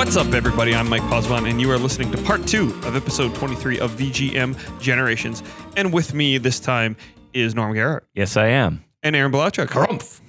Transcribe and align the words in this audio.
What's 0.00 0.16
up, 0.16 0.32
everybody? 0.32 0.74
I'm 0.74 0.88
Mike 0.88 1.02
Posbon, 1.02 1.46
and 1.46 1.60
you 1.60 1.70
are 1.70 1.76
listening 1.76 2.10
to 2.12 2.22
part 2.22 2.46
two 2.46 2.70
of 2.84 2.96
episode 2.96 3.34
23 3.34 3.80
of 3.80 3.90
VGM 3.90 4.80
Generations. 4.80 5.42
And 5.76 5.92
with 5.92 6.14
me 6.14 6.38
this 6.38 6.58
time 6.58 6.96
is 7.34 7.54
Norm 7.54 7.74
Garrett 7.74 8.04
Yes, 8.14 8.38
I 8.38 8.46
am. 8.46 8.82
and 9.02 9.14
Aaron 9.14 9.30
Belachuk. 9.30 9.66
Harumph. 9.66 10.22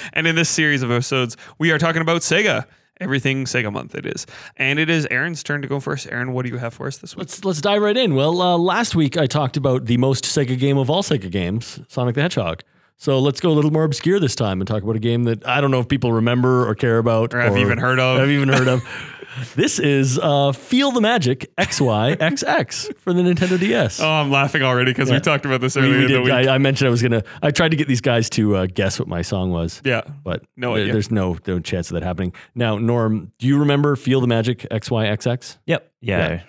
and 0.12 0.28
in 0.28 0.36
this 0.36 0.48
series 0.48 0.84
of 0.84 0.92
episodes, 0.92 1.36
we 1.58 1.72
are 1.72 1.78
talking 1.78 2.02
about 2.02 2.20
Sega. 2.20 2.66
Everything 3.00 3.46
Sega 3.46 3.72
month 3.72 3.96
it 3.96 4.06
is. 4.06 4.26
And 4.56 4.78
it 4.78 4.88
is 4.88 5.08
Aaron's 5.10 5.42
turn 5.42 5.60
to 5.62 5.68
go 5.68 5.80
first. 5.80 6.06
Aaron, 6.06 6.32
what 6.32 6.46
do 6.46 6.52
you 6.52 6.58
have 6.58 6.72
for 6.72 6.86
us 6.86 6.98
this 6.98 7.16
week? 7.16 7.22
Let's 7.22 7.44
let's 7.44 7.60
dive 7.60 7.82
right 7.82 7.96
in. 7.96 8.14
Well, 8.14 8.40
uh, 8.40 8.56
last 8.56 8.94
week 8.94 9.16
I 9.18 9.26
talked 9.26 9.56
about 9.56 9.86
the 9.86 9.96
most 9.96 10.22
Sega 10.22 10.56
game 10.56 10.78
of 10.78 10.88
all 10.88 11.02
Sega 11.02 11.28
games, 11.28 11.80
Sonic 11.88 12.14
the 12.14 12.22
Hedgehog. 12.22 12.62
So 13.02 13.18
let's 13.18 13.40
go 13.40 13.50
a 13.50 13.52
little 13.52 13.72
more 13.72 13.82
obscure 13.82 14.20
this 14.20 14.36
time 14.36 14.60
and 14.60 14.68
talk 14.68 14.84
about 14.84 14.94
a 14.94 15.00
game 15.00 15.24
that 15.24 15.44
I 15.44 15.60
don't 15.60 15.72
know 15.72 15.80
if 15.80 15.88
people 15.88 16.12
remember 16.12 16.68
or 16.68 16.76
care 16.76 16.98
about 16.98 17.34
Or 17.34 17.40
have 17.40 17.56
even 17.56 17.76
heard 17.76 17.98
of. 17.98 18.20
Have 18.20 18.30
even 18.30 18.48
heard 18.48 18.68
of. 18.68 18.84
This 19.56 19.78
is 19.78 20.18
uh, 20.22 20.52
Feel 20.52 20.92
the 20.92 21.00
Magic 21.00 21.50
XYXX 21.56 22.98
for 22.98 23.14
the 23.14 23.22
Nintendo 23.22 23.58
DS. 23.58 23.98
Oh, 23.98 24.06
I'm 24.06 24.30
laughing 24.30 24.60
already 24.62 24.90
because 24.92 25.10
we 25.10 25.18
talked 25.20 25.46
about 25.46 25.62
this 25.62 25.74
We- 25.74 25.80
earlier 25.82 25.92
we 25.96 25.96
in 25.96 26.02
the 26.02 26.08
did- 26.18 26.24
week. 26.24 26.32
I, 26.32 26.54
I 26.54 26.58
mentioned 26.58 26.88
I 26.88 26.90
was 26.90 27.00
gonna. 27.02 27.22
I 27.40 27.50
tried 27.50 27.70
to 27.70 27.76
get 27.78 27.88
these 27.88 28.02
guys 28.02 28.28
to 28.30 28.56
uh, 28.56 28.66
guess 28.66 28.98
what 28.98 29.08
my 29.08 29.22
song 29.22 29.50
was, 29.50 29.80
yeah. 29.86 30.02
but 30.22 30.42
No 30.56 30.74
there- 30.74 30.82
idea. 30.82 30.92
there's 30.92 31.10
no 31.10 31.38
no 31.46 31.60
chance 31.60 31.90
of 31.90 31.94
that 31.94 32.02
happening. 32.02 32.34
Now, 32.54 32.76
Norm, 32.76 33.32
do 33.38 33.46
you 33.46 33.58
remember 33.58 33.96
Feel 33.96 34.20
the 34.20 34.26
Magic 34.26 34.66
XYXX? 34.70 35.56
Yep. 35.64 35.90
Yeah. 36.02 36.18
Yeah. 36.28 36.42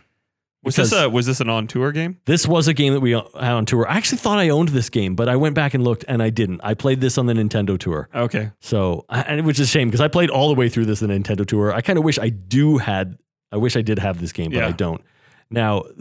Was 0.64 0.76
this 0.78 0.94
a 0.94 1.10
was 1.10 1.26
this 1.26 1.42
an 1.42 1.50
on 1.50 1.68
tour 1.68 1.92
game? 1.92 2.20
This 2.26 2.48
was 2.48 2.68
a 2.70 2.74
game 2.74 2.94
that 2.94 3.02
we 3.02 3.12
had 3.12 3.24
on 3.36 3.66
tour. 3.66 3.88
I 3.88 3.98
actually 3.98 4.20
thought 4.20 4.40
I 4.40 4.50
owned 4.50 4.70
this 4.70 4.90
game, 4.90 5.16
but 5.16 5.28
I 5.28 5.36
went 5.36 5.56
back 5.56 5.74
and 5.74 5.84
looked, 5.84 6.06
and 6.08 6.24
I 6.24 6.30
didn't. 6.30 6.62
I 6.64 6.74
played 6.74 7.02
this 7.02 7.18
on 7.18 7.26
the 7.26 7.34
Nintendo 7.34 7.78
tour, 7.78 8.08
Okay. 8.16 8.52
so 8.62 9.06
and 9.10 9.46
which 9.46 9.60
is 9.60 9.68
a 9.68 9.70
shame 9.70 9.90
because 9.90 10.00
I 10.02 10.08
played 10.08 10.30
all 10.30 10.48
the 10.48 10.56
way 10.56 10.70
through 10.70 10.86
this 10.86 11.02
the 11.02 11.08
Nintendo 11.08 11.46
tour. 11.46 11.74
I 11.74 11.82
kind 11.82 12.00
of 12.00 12.06
wish 12.06 12.18
I 12.18 12.30
do 12.30 12.78
had. 12.78 13.18
I 13.52 13.58
wish 13.58 13.76
I 13.76 13.82
did 13.82 14.00
have 14.00 14.22
this 14.22 14.32
game, 14.32 14.52
but 14.52 14.58
Yeah. 14.60 14.68
I 14.68 14.72
don't. 14.72 15.02
Now, 15.52 15.84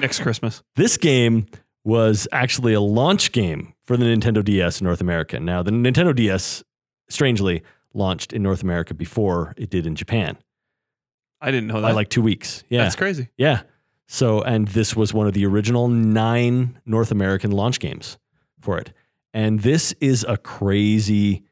Next 0.00 0.20
Christmas. 0.20 0.62
this 0.76 0.96
game 0.96 1.46
was 1.84 2.26
actually 2.32 2.74
a 2.74 2.80
launch 2.80 3.32
game 3.32 3.74
for 3.84 3.96
the 3.96 4.04
Nintendo 4.04 4.44
DS 4.44 4.80
in 4.80 4.84
North 4.86 5.00
America. 5.00 5.38
Now, 5.40 5.62
the 5.62 5.70
Nintendo 5.70 6.14
DS, 6.14 6.62
strangely, 7.08 7.62
launched 7.94 8.32
in 8.32 8.42
North 8.42 8.62
America 8.62 8.92
before 8.92 9.54
it 9.56 9.70
did 9.70 9.86
in 9.86 9.94
Japan 9.94 10.36
I 11.40 11.50
didn't 11.50 11.68
know 11.68 11.80
that. 11.80 11.88
by 11.88 11.92
like 11.92 12.08
two 12.08 12.22
weeks. 12.22 12.64
Yeah, 12.68 12.82
That's 12.82 12.96
crazy. 12.96 13.28
yeah. 13.36 13.62
So, 14.06 14.42
and 14.42 14.68
this 14.68 14.94
was 14.94 15.14
one 15.14 15.26
of 15.26 15.32
the 15.32 15.46
original 15.46 15.88
nine 15.88 16.78
North 16.84 17.10
American 17.10 17.50
launch 17.50 17.80
games 17.80 18.18
for 18.60 18.78
it. 18.78 18.92
And 19.32 19.60
this 19.60 19.92
is 20.00 20.24
a 20.28 20.36
crazy, 20.36 21.44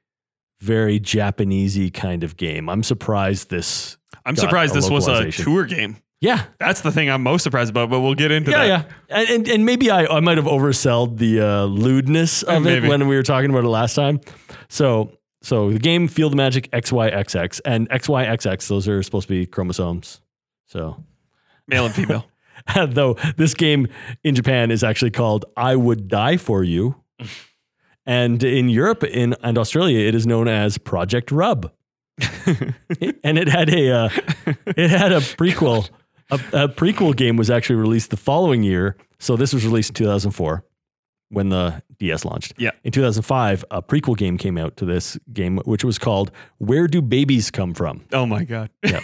very 0.61 1.00
Japanesey 1.00 1.92
kind 1.92 2.23
of 2.23 2.36
game. 2.36 2.69
I'm 2.69 2.83
surprised 2.83 3.50
this. 3.50 3.97
I'm 4.25 4.36
surprised 4.36 4.75
this 4.75 4.89
was 4.91 5.08
a 5.08 5.33
tour 5.33 5.64
game. 5.64 5.97
Yeah. 6.20 6.45
That's 6.61 6.83
the 6.83 6.92
thing 6.92 7.11
I'm 7.11 7.23
most 7.25 7.42
surprised 7.42 7.70
about, 7.70 7.91
but 7.91 8.00
we'll 8.00 8.14
get 8.14 8.30
into 8.30 8.53
Yeah, 8.53 8.58
that. 8.69 8.89
yeah. 9.08 9.17
And, 9.19 9.28
and, 9.30 9.48
and 9.48 9.67
maybe 9.67 9.91
I, 9.91 10.06
I 10.06 10.20
might 10.20 10.36
have 10.39 10.47
oversold 10.47 11.19
the 11.19 11.41
uh, 11.41 11.64
lewdness 11.64 12.45
of 12.45 12.62
Maybe. 12.62 12.86
it 12.86 12.89
when 12.89 13.08
we 13.08 13.17
were 13.17 13.25
talking 13.25 13.50
about 13.50 13.64
it 13.64 13.69
last 13.69 13.95
time. 13.95 14.20
So, 14.69 15.11
so 15.42 15.73
the 15.73 15.80
game 15.80 16.06
Feel 16.06 16.30
the 16.30 16.36
Magic 16.36 16.70
XYXX 16.70 17.61
and 17.64 17.89
XYXX, 17.91 18.69
those 18.69 18.86
are 18.86 19.03
supposed 19.03 19.27
to 19.27 19.34
be 19.34 19.47
chromosomes. 19.47 20.20
So, 20.67 21.03
Male 21.67 21.86
and 21.86 21.95
female. 21.95 22.25
though 22.88 23.14
this 23.36 23.55
game 23.55 23.88
in 24.24 24.34
Japan 24.34 24.70
is 24.70 24.82
actually 24.84 25.10
called 25.10 25.44
I 25.56 25.77
Would 25.77 26.08
Die 26.08 26.36
for 26.36 26.62
You. 26.64 26.96
and 28.06 28.42
in 28.42 28.68
Europe 28.68 29.05
in, 29.05 29.34
and 29.42 29.58
Australia, 29.58 30.06
it 30.06 30.14
is 30.14 30.27
known 30.27 30.48
as 30.48 30.78
Project 30.78 31.30
Rub. 31.30 31.70
and 33.24 33.39
it 33.39 33.48
had 33.48 33.68
a 33.73 33.90
uh, 33.90 34.08
it 34.67 34.90
had 34.90 35.12
a 35.12 35.20
prequel. 35.20 35.89
A, 36.30 36.34
a 36.64 36.68
prequel 36.68 37.17
game 37.17 37.36
was 37.36 37.50
actually 37.50 37.77
released 37.77 38.11
the 38.11 38.17
following 38.17 38.62
year. 38.62 38.96
So 39.18 39.36
this 39.36 39.52
was 39.52 39.64
released 39.64 39.90
in 39.90 39.94
2004 39.94 40.64
when 41.30 41.48
the 41.48 41.83
DS 41.98 42.24
launched. 42.24 42.55
Yeah. 42.58 42.70
In 42.84 42.92
2005, 42.92 43.64
a 43.70 43.83
prequel 43.83 44.17
game 44.17 44.36
came 44.36 44.58
out 44.58 44.77
to 44.77 44.84
this 44.84 45.18
game, 45.33 45.58
which 45.64 45.84
was 45.84 45.98
called 45.98 46.30
Where 46.58 46.86
Do 46.86 47.00
Babies 47.02 47.50
Come 47.50 47.73
From? 47.74 48.05
oh 48.12 48.27
my 48.27 48.44
god. 48.44 48.70
Yeah. 48.84 49.00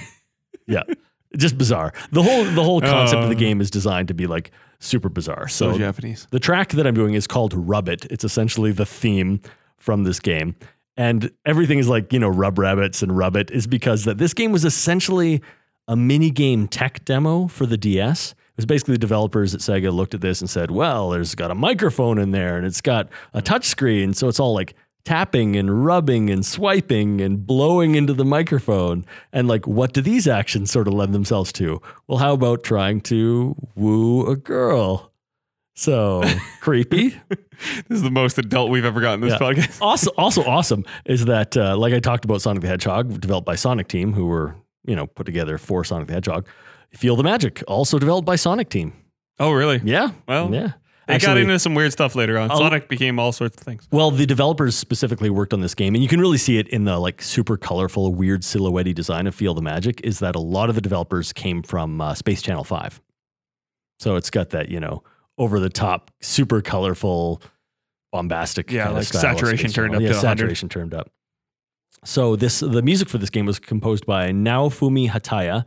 Yeah. 0.66 0.82
Just 1.36 1.58
bizarre. 1.58 1.92
The 2.12 2.22
whole 2.22 2.44
the 2.44 2.64
whole 2.64 2.80
concept 2.80 3.22
of 3.22 3.28
the 3.28 3.36
Uh. 3.36 3.38
game 3.38 3.60
is 3.60 3.70
designed 3.70 4.08
to 4.08 4.14
be 4.14 4.26
like 4.26 4.50
super 4.80 5.08
bizarre. 5.08 5.48
So 5.48 5.72
So, 5.72 5.78
Japanese. 5.78 6.26
the 6.30 6.38
track 6.40 6.70
that 6.70 6.86
I'm 6.86 6.94
doing 6.94 7.14
is 7.14 7.26
called 7.26 7.52
Rub 7.54 7.88
It. 7.88 8.06
It's 8.10 8.24
essentially 8.24 8.72
the 8.72 8.86
theme 8.86 9.40
from 9.76 10.04
this 10.04 10.20
game. 10.20 10.54
And 10.96 11.30
everything 11.46 11.78
is 11.78 11.88
like, 11.88 12.12
you 12.12 12.18
know, 12.18 12.28
rub 12.28 12.58
rabbits 12.58 13.02
and 13.02 13.16
rub 13.16 13.36
it 13.36 13.50
is 13.50 13.66
because 13.66 14.04
that 14.04 14.18
this 14.18 14.34
game 14.34 14.50
was 14.52 14.64
essentially 14.64 15.40
a 15.86 15.94
mini 15.96 16.30
game 16.30 16.66
tech 16.66 17.04
demo 17.04 17.46
for 17.46 17.66
the 17.66 17.76
DS. 17.76 18.32
It 18.32 18.36
was 18.56 18.66
basically 18.66 18.94
the 18.94 18.98
developers 18.98 19.54
at 19.54 19.60
Sega 19.60 19.92
looked 19.92 20.14
at 20.14 20.20
this 20.20 20.40
and 20.40 20.50
said, 20.50 20.70
well, 20.72 21.10
there's 21.10 21.34
got 21.36 21.50
a 21.52 21.54
microphone 21.54 22.18
in 22.18 22.32
there 22.32 22.56
and 22.56 22.66
it's 22.66 22.80
got 22.80 23.08
a 23.32 23.40
touch 23.40 23.64
screen. 23.66 24.12
So 24.14 24.26
it's 24.28 24.40
all 24.40 24.52
like 24.54 24.74
tapping 25.08 25.56
and 25.56 25.84
rubbing 25.86 26.28
and 26.28 26.44
swiping 26.44 27.20
and 27.22 27.46
blowing 27.46 27.94
into 27.94 28.12
the 28.12 28.24
microphone. 28.26 29.06
And 29.32 29.48
like, 29.48 29.66
what 29.66 29.94
do 29.94 30.02
these 30.02 30.28
actions 30.28 30.70
sort 30.70 30.86
of 30.86 30.92
lend 30.92 31.14
themselves 31.14 31.50
to? 31.54 31.80
Well, 32.06 32.18
how 32.18 32.34
about 32.34 32.62
trying 32.62 33.00
to 33.02 33.54
woo 33.74 34.26
a 34.26 34.36
girl? 34.36 35.10
So 35.74 36.22
creepy. 36.60 37.10
This 37.88 37.98
is 37.98 38.02
the 38.02 38.10
most 38.10 38.36
adult 38.38 38.70
we've 38.70 38.84
ever 38.84 39.00
gotten 39.00 39.20
this 39.20 39.32
Yeah. 39.32 39.38
podcast. 39.38 39.78
also, 39.80 40.10
also 40.18 40.44
awesome 40.44 40.84
is 41.06 41.24
that, 41.24 41.56
uh, 41.56 41.76
like 41.78 41.94
I 41.94 42.00
talked 42.00 42.24
about 42.26 42.42
Sonic 42.42 42.60
the 42.62 42.68
Hedgehog, 42.68 43.18
developed 43.20 43.46
by 43.46 43.54
Sonic 43.54 43.88
Team, 43.88 44.12
who 44.12 44.26
were, 44.26 44.56
you 44.84 44.94
know, 44.94 45.06
put 45.06 45.24
together 45.24 45.56
for 45.56 45.84
Sonic 45.84 46.08
the 46.08 46.14
Hedgehog. 46.14 46.46
Feel 46.92 47.16
the 47.16 47.22
Magic, 47.22 47.62
also 47.66 47.98
developed 47.98 48.26
by 48.26 48.36
Sonic 48.36 48.68
Team. 48.68 48.92
Oh 49.38 49.52
really? 49.52 49.80
Yeah. 49.84 50.10
Well, 50.26 50.52
yeah. 50.52 50.72
They 51.08 51.18
got 51.18 51.38
into 51.38 51.58
some 51.58 51.74
weird 51.74 51.92
stuff 51.92 52.14
later 52.14 52.36
on. 52.38 52.50
I'll- 52.50 52.58
Sonic 52.58 52.88
became 52.88 53.18
all 53.18 53.32
sorts 53.32 53.56
of 53.56 53.62
things. 53.62 53.88
Well, 53.90 54.10
the 54.10 54.26
developers 54.26 54.76
specifically 54.76 55.30
worked 55.30 55.54
on 55.54 55.62
this 55.62 55.74
game, 55.74 55.94
and 55.94 56.02
you 56.02 56.08
can 56.08 56.20
really 56.20 56.36
see 56.36 56.58
it 56.58 56.68
in 56.68 56.84
the 56.84 56.98
like 56.98 57.22
super 57.22 57.56
colorful, 57.56 58.14
weird 58.14 58.44
silhouette 58.44 58.94
design 58.94 59.26
of 59.26 59.34
Feel 59.34 59.54
the 59.54 59.62
Magic. 59.62 60.00
Is 60.04 60.18
that 60.18 60.36
a 60.36 60.40
lot 60.40 60.68
of 60.68 60.74
the 60.74 60.80
developers 60.82 61.32
came 61.32 61.62
from 61.62 62.00
uh, 62.00 62.14
Space 62.14 62.42
Channel 62.42 62.64
Five, 62.64 63.00
so 63.98 64.16
it's 64.16 64.30
got 64.30 64.50
that 64.50 64.68
you 64.68 64.80
know 64.80 65.02
over 65.38 65.60
the 65.60 65.70
top, 65.70 66.10
super 66.20 66.60
colorful, 66.60 67.40
bombastic. 68.12 68.70
Yeah, 68.70 68.90
like 68.90 69.04
saturation 69.04 69.70
turned 69.70 69.94
up 69.94 70.02
yeah, 70.02 70.08
to 70.08 70.14
100. 70.14 70.38
saturation 70.38 70.68
turned 70.68 70.92
up. 70.92 71.10
So 72.04 72.36
this 72.36 72.60
the 72.60 72.82
music 72.82 73.08
for 73.08 73.18
this 73.18 73.30
game 73.30 73.46
was 73.46 73.58
composed 73.58 74.04
by 74.04 74.30
Naofumi 74.30 75.08
Hataya, 75.08 75.64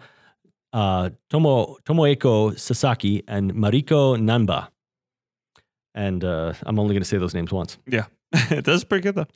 uh, 0.73 1.09
Tomo 1.29 1.77
Tomoko 1.83 2.57
Sasaki, 2.57 3.23
and 3.27 3.53
Mariko 3.53 4.17
Nanba. 4.17 4.67
And 5.93 6.23
uh, 6.23 6.53
I'm 6.63 6.79
only 6.79 6.93
going 6.93 7.01
to 7.03 7.07
say 7.07 7.17
those 7.17 7.33
names 7.33 7.51
once. 7.51 7.77
Yeah. 7.87 8.05
it 8.33 8.63
does 8.63 8.83
pretty 8.83 9.03
good 9.03 9.15
though. 9.15 9.27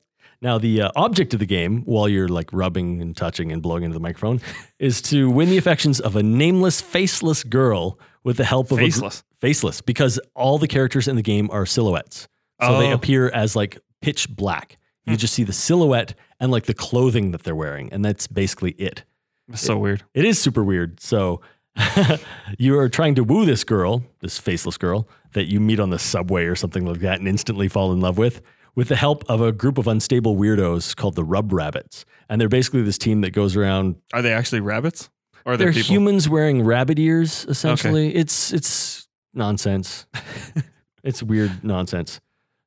Now, 0.41 0.57
the 0.57 0.81
uh, 0.83 0.91
object 0.95 1.33
of 1.33 1.39
the 1.39 1.45
game, 1.45 1.83
while 1.83 2.09
you're 2.09 2.27
like 2.27 2.51
rubbing 2.51 3.01
and 3.01 3.15
touching 3.15 3.51
and 3.53 3.61
blowing 3.61 3.83
into 3.83 3.93
the 3.93 3.99
microphone, 4.01 4.41
is 4.79 5.01
to 5.03 5.29
win 5.29 5.49
the 5.49 5.57
affections 5.57 5.99
of 6.01 6.15
a 6.17 6.23
nameless, 6.23 6.81
faceless 6.81 7.43
girl 7.43 7.97
with 8.23 8.37
the 8.37 8.43
help 8.43 8.67
of 8.71 8.77
a 8.79 8.81
gr- 8.81 8.85
Faceless. 8.87 9.23
faceless, 9.39 9.81
because 9.81 10.19
all 10.35 10.57
the 10.57 10.67
characters 10.67 11.07
in 11.07 11.15
the 11.15 11.21
game 11.21 11.49
are 11.51 11.65
silhouettes, 11.65 12.27
so 12.61 12.79
they 12.79 12.89
Oh. 12.91 12.95
appear 12.95 13.29
as 13.29 13.55
like 13.55 13.77
pitch 14.01 14.29
black. 14.29 14.77
You 15.05 15.13
Hmm. 15.13 15.17
just 15.17 15.33
see 15.35 15.43
the 15.43 15.53
silhouette 15.53 16.15
and 16.39 16.51
like 16.51 16.65
the 16.65 16.73
clothing 16.73 17.31
that 17.31 17.43
they're 17.43 17.55
wearing, 17.55 17.91
and 17.93 18.03
that's 18.03 18.27
basically 18.27 18.71
it. 18.71 19.03
It's 19.47 19.61
so 19.61 19.77
weird. 19.77 20.03
It 20.13 20.25
is 20.25 20.37
super 20.41 20.63
weird. 20.65 20.99
So 20.99 21.39
you 22.57 22.77
are 22.77 22.89
trying 22.89 23.15
to 23.15 23.23
woo 23.23 23.45
this 23.45 23.63
girl, 23.63 24.03
this 24.21 24.39
faceless 24.39 24.77
girl 24.77 25.07
that 25.33 25.45
you 25.45 25.59
meet 25.59 25.79
on 25.79 25.89
the 25.89 25.99
subway 25.99 26.45
or 26.45 26.55
something 26.55 26.85
like 26.85 26.99
that 26.99 27.19
and 27.19 27.27
instantly 27.27 27.67
fall 27.67 27.91
in 27.91 27.99
love 27.99 28.17
with, 28.17 28.41
with 28.75 28.89
the 28.89 28.95
help 28.95 29.23
of 29.29 29.41
a 29.41 29.51
group 29.51 29.77
of 29.77 29.87
unstable 29.87 30.35
weirdos 30.35 30.95
called 30.95 31.15
the 31.15 31.23
Rub 31.23 31.51
Rabbits. 31.51 32.05
And 32.29 32.39
they're 32.39 32.49
basically 32.49 32.81
this 32.81 32.97
team 32.97 33.21
that 33.21 33.31
goes 33.31 33.55
around. 33.55 33.95
Are 34.13 34.21
they 34.21 34.33
actually 34.33 34.61
rabbits? 34.61 35.09
Or 35.45 35.53
are 35.53 35.57
they 35.57 35.65
They're 35.65 35.73
people? 35.73 35.93
humans 35.93 36.27
wearing 36.27 36.63
rabbit 36.63 36.97
ears, 36.97 37.45
essentially. 37.47 38.15
It's 38.15 38.51
it's 38.51 39.07
nonsense. 39.33 40.07
it's 41.03 41.21
weird 41.21 41.63
nonsense. 41.63 42.19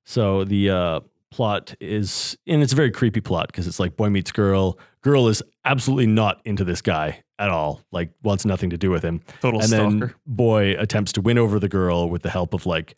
So 0.04 0.44
the 0.44 0.70
uh, 0.70 1.00
plot 1.30 1.74
is, 1.80 2.38
and 2.46 2.62
it's 2.62 2.72
a 2.72 2.76
very 2.76 2.90
creepy 2.90 3.20
plot 3.20 3.48
because 3.48 3.66
it's 3.66 3.80
like 3.80 3.96
boy 3.96 4.10
meets 4.10 4.30
girl. 4.30 4.78
Girl 5.02 5.28
is 5.28 5.42
absolutely 5.64 6.06
not 6.06 6.40
into 6.44 6.64
this 6.64 6.82
guy 6.82 7.22
at 7.38 7.50
all. 7.50 7.82
Like 7.92 8.10
wants 8.22 8.44
nothing 8.44 8.70
to 8.70 8.76
do 8.78 8.90
with 8.90 9.02
him. 9.02 9.20
Total 9.40 9.60
and 9.60 9.68
stalker. 9.68 9.90
then 10.06 10.14
boy 10.26 10.74
attempts 10.78 11.12
to 11.12 11.20
win 11.20 11.38
over 11.38 11.58
the 11.58 11.68
girl 11.68 12.08
with 12.08 12.22
the 12.22 12.30
help 12.30 12.54
of 12.54 12.66
like 12.66 12.96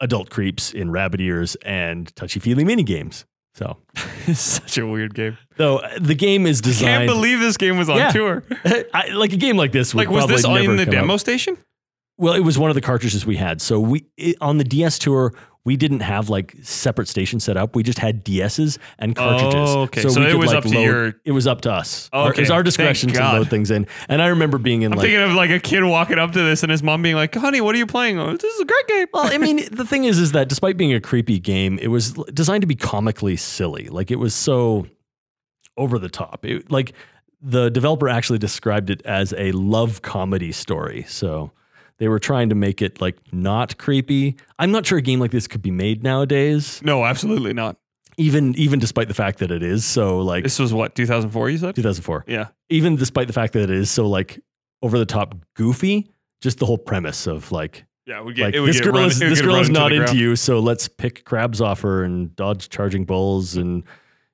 adult 0.00 0.30
creeps 0.30 0.72
in 0.72 0.90
rabbit 0.90 1.20
ears 1.20 1.56
and 1.56 2.14
touchy 2.16 2.40
feely 2.40 2.64
mini 2.64 2.82
games. 2.82 3.24
So, 3.54 3.76
it's 4.28 4.40
such 4.40 4.78
a 4.78 4.86
weird 4.86 5.12
game. 5.14 5.36
though 5.56 5.82
the 6.00 6.14
game 6.14 6.46
is 6.46 6.60
designed. 6.60 7.08
Can't 7.08 7.08
designed 7.08 7.08
believe 7.08 7.40
this 7.40 7.56
game 7.56 7.76
was 7.76 7.88
on 7.90 7.96
Yeah. 7.96 8.10
tour. 8.10 8.44
I, 8.94 9.08
like 9.08 9.32
a 9.32 9.36
game 9.36 9.56
like 9.56 9.72
this. 9.72 9.92
Would 9.92 10.06
Like, 10.06 10.14
was 10.14 10.26
this 10.28 10.44
in 10.44 10.76
the 10.76 10.86
demo 10.86 11.16
station? 11.16 11.58
Well, 12.16 12.34
it 12.34 12.40
was 12.40 12.58
one 12.58 12.70
of 12.70 12.74
the 12.74 12.80
cartridges 12.80 13.26
we 13.26 13.36
had. 13.36 13.60
So 13.60 13.80
we 13.80 14.04
it, 14.16 14.36
on 14.40 14.58
the 14.58 14.64
DS 14.64 14.98
tour, 14.98 15.32
we 15.64 15.76
didn't 15.76 16.00
have 16.00 16.30
like 16.30 16.54
separate 16.62 17.06
stations 17.06 17.44
set 17.44 17.56
up. 17.58 17.76
We 17.76 17.82
just 17.82 17.98
had 17.98 18.24
DSs 18.24 18.78
and 18.98 19.14
cartridges. 19.14 19.54
Oh, 19.70 19.80
okay. 19.82 20.00
So 20.08 20.18
we 20.20 20.26
it 20.30 20.34
was 20.34 20.48
like, 20.48 20.56
up 20.56 20.64
to 20.64 20.70
load- 20.70 20.82
your- 20.84 21.14
It 21.24 21.32
was 21.32 21.46
up 21.46 21.60
to 21.62 21.72
us. 21.72 22.08
Oh, 22.14 22.22
Our- 22.22 22.32
It 22.32 22.38
was 22.38 22.50
our 22.50 22.62
discretion 22.62 23.10
to 23.10 23.20
load 23.20 23.50
things 23.50 23.70
in. 23.70 23.86
And 24.08 24.22
I 24.22 24.28
remember 24.28 24.56
being 24.56 24.82
in 24.82 24.92
I'm 24.92 24.98
like 24.98 25.06
thinking 25.08 25.22
of 25.22 25.32
like 25.32 25.50
a 25.50 25.60
kid 25.60 25.84
walking 25.84 26.18
up 26.18 26.32
to 26.32 26.42
this 26.42 26.62
and 26.62 26.72
his 26.72 26.82
mom 26.82 27.02
being 27.02 27.14
like, 27.16 27.34
"Honey, 27.34 27.60
what 27.60 27.74
are 27.74 27.78
you 27.78 27.86
playing? 27.86 28.18
Oh, 28.18 28.32
this 28.36 28.54
is 28.54 28.60
a 28.60 28.64
great 28.64 28.86
game." 28.88 29.06
Well, 29.12 29.24
I 29.32 29.36
mean, 29.36 29.68
the 29.72 29.84
thing 29.84 30.04
is, 30.04 30.18
is 30.18 30.32
that 30.32 30.48
despite 30.48 30.76
being 30.78 30.94
a 30.94 31.00
creepy 31.00 31.38
game, 31.38 31.78
it 31.78 31.88
was 31.88 32.12
designed 32.32 32.62
to 32.62 32.66
be 32.66 32.74
comically 32.76 33.36
silly. 33.36 33.88
Like 33.88 34.10
it 34.10 34.16
was 34.16 34.34
so 34.34 34.86
over 35.76 35.98
the 35.98 36.08
top. 36.08 36.44
It, 36.46 36.70
like 36.72 36.94
the 37.42 37.70
developer 37.70 38.08
actually 38.08 38.38
described 38.38 38.88
it 38.90 39.02
as 39.04 39.34
a 39.36 39.52
love 39.52 40.02
comedy 40.02 40.52
story. 40.52 41.04
So 41.08 41.52
they 42.00 42.08
were 42.08 42.18
trying 42.18 42.48
to 42.48 42.56
make 42.56 42.82
it 42.82 43.00
like 43.00 43.16
not 43.32 43.78
creepy. 43.78 44.36
I'm 44.58 44.72
not 44.72 44.84
sure 44.84 44.98
a 44.98 45.02
game 45.02 45.20
like 45.20 45.30
this 45.30 45.46
could 45.46 45.62
be 45.62 45.70
made 45.70 46.02
nowadays, 46.02 46.80
no, 46.82 47.04
absolutely 47.04 47.52
not. 47.52 47.76
even 48.18 48.54
even 48.56 48.80
despite 48.80 49.06
the 49.06 49.14
fact 49.14 49.38
that 49.38 49.50
it 49.52 49.62
is 49.62 49.84
so 49.84 50.18
like 50.18 50.42
This 50.42 50.58
was 50.58 50.74
what 50.74 50.94
2004. 50.96 51.50
You 51.50 51.58
said? 51.58 51.76
2004. 51.76 52.24
Yeah. 52.26 52.48
Even 52.68 52.96
despite 52.96 53.28
the 53.28 53.32
fact 53.32 53.52
that 53.52 53.62
it 53.62 53.70
is 53.70 53.90
so 53.90 54.08
like 54.08 54.40
over 54.82 54.98
the 54.98 55.06
top 55.06 55.34
goofy, 55.54 56.10
just 56.40 56.58
the 56.58 56.66
whole 56.66 56.78
premise 56.78 57.26
of 57.28 57.52
like 57.52 57.84
Yeah, 58.06 58.22
we 58.22 58.32
get 58.34 58.46
like 58.46 58.54
it 58.56 58.60
this 58.66 58.80
girl 58.80 58.94
run- 58.94 59.04
is 59.06 59.18
this 59.18 59.40
girl 59.40 59.56
is 59.56 59.70
not 59.70 59.92
into 59.92 60.06
ground. 60.06 60.18
you, 60.18 60.36
so 60.36 60.58
let's 60.58 60.88
pick 60.88 61.24
crabs 61.24 61.60
off 61.60 61.82
her 61.82 62.02
and 62.02 62.34
dodge 62.34 62.68
charging 62.70 63.04
bulls 63.04 63.56
and 63.56 63.84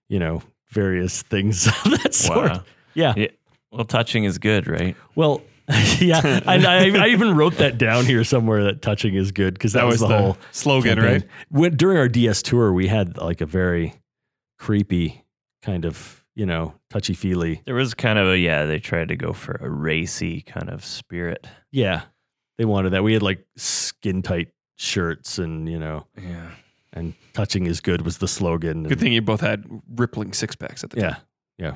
you 0.08 0.18
know 0.18 0.40
various 0.70 1.22
things 1.22 1.66
of 1.84 2.02
that 2.02 2.14
sort. 2.14 2.50
Wow. 2.50 2.62
Yeah. 2.94 3.14
Yeah. 3.16 3.28
Well, 3.72 3.84
touching 3.84 4.24
is 4.24 4.38
good, 4.38 4.66
right? 4.68 4.96
Well, 5.16 5.42
yeah, 6.00 6.40
and 6.46 6.64
I, 6.66 7.04
I 7.04 7.08
even 7.08 7.36
wrote 7.36 7.54
that 7.56 7.76
down 7.78 8.04
here 8.06 8.22
somewhere 8.24 8.64
that 8.64 8.82
touching 8.82 9.14
is 9.14 9.32
good 9.32 9.54
because 9.54 9.72
that, 9.72 9.80
That 9.80 9.86
was, 9.86 10.00
was 10.00 10.02
the, 10.02 10.08
the 10.08 10.18
whole 10.18 10.36
slogan, 10.52 10.96
campaign. 10.96 11.12
right? 11.12 11.28
When, 11.48 11.76
during 11.76 11.98
our 11.98 12.08
DS 12.08 12.42
tour, 12.42 12.72
we 12.72 12.86
had 12.88 13.16
like 13.18 13.40
a 13.40 13.46
very 13.46 13.94
creepy 14.58 15.24
kind 15.62 15.84
of 15.84 16.24
you 16.34 16.46
know 16.46 16.74
touchy 16.90 17.14
feely. 17.14 17.62
There 17.64 17.74
was 17.74 17.94
kind 17.94 18.18
of 18.18 18.28
a 18.28 18.38
yeah. 18.38 18.64
They 18.66 18.78
tried 18.78 19.08
to 19.08 19.16
go 19.16 19.32
for 19.32 19.58
a 19.60 19.68
racy 19.68 20.42
kind 20.42 20.68
of 20.70 20.84
spirit. 20.84 21.46
Yeah, 21.72 22.02
they 22.58 22.64
wanted 22.64 22.90
that. 22.90 23.02
We 23.02 23.12
had 23.14 23.22
like 23.22 23.44
skin 23.56 24.22
tight 24.22 24.48
shirts 24.76 25.38
and 25.38 25.68
you 25.68 25.78
know 25.78 26.06
Yeah. 26.16 26.50
and 26.92 27.14
touching 27.32 27.66
is 27.66 27.80
good 27.80 28.02
was 28.02 28.18
the 28.18 28.28
slogan. 28.28 28.82
Good 28.84 28.92
and- 28.92 29.00
thing 29.00 29.12
you 29.12 29.22
both 29.22 29.40
had 29.40 29.64
rippling 29.94 30.32
six 30.32 30.54
packs 30.54 30.84
at 30.84 30.90
the 30.90 31.00
Yeah, 31.00 31.10
time. 31.10 31.20
yeah, 31.58 31.74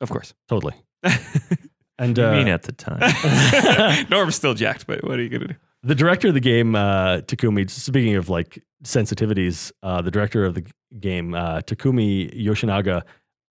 Of 0.00 0.10
course. 0.10 0.34
totally. 0.48 0.74
And 1.98 2.18
uh, 2.18 2.32
mean, 2.32 2.48
at 2.48 2.62
the 2.62 2.72
time. 2.72 4.06
Norm's 4.10 4.34
still 4.34 4.54
jacked, 4.54 4.86
but 4.86 5.04
what 5.04 5.18
are 5.18 5.22
you 5.22 5.28
gonna 5.28 5.48
do? 5.48 5.54
the 5.82 5.94
director 5.94 6.28
of 6.28 6.34
the 6.34 6.40
game, 6.40 6.74
uh, 6.74 7.18
Takumi. 7.18 7.68
Speaking 7.68 8.14
of 8.14 8.28
like 8.28 8.62
sensitivities, 8.84 9.72
uh, 9.82 10.02
the 10.02 10.10
director 10.10 10.44
of 10.44 10.54
the 10.54 10.64
game, 11.00 11.34
uh, 11.34 11.60
Takumi 11.60 12.32
Yoshinaga, 12.34 13.02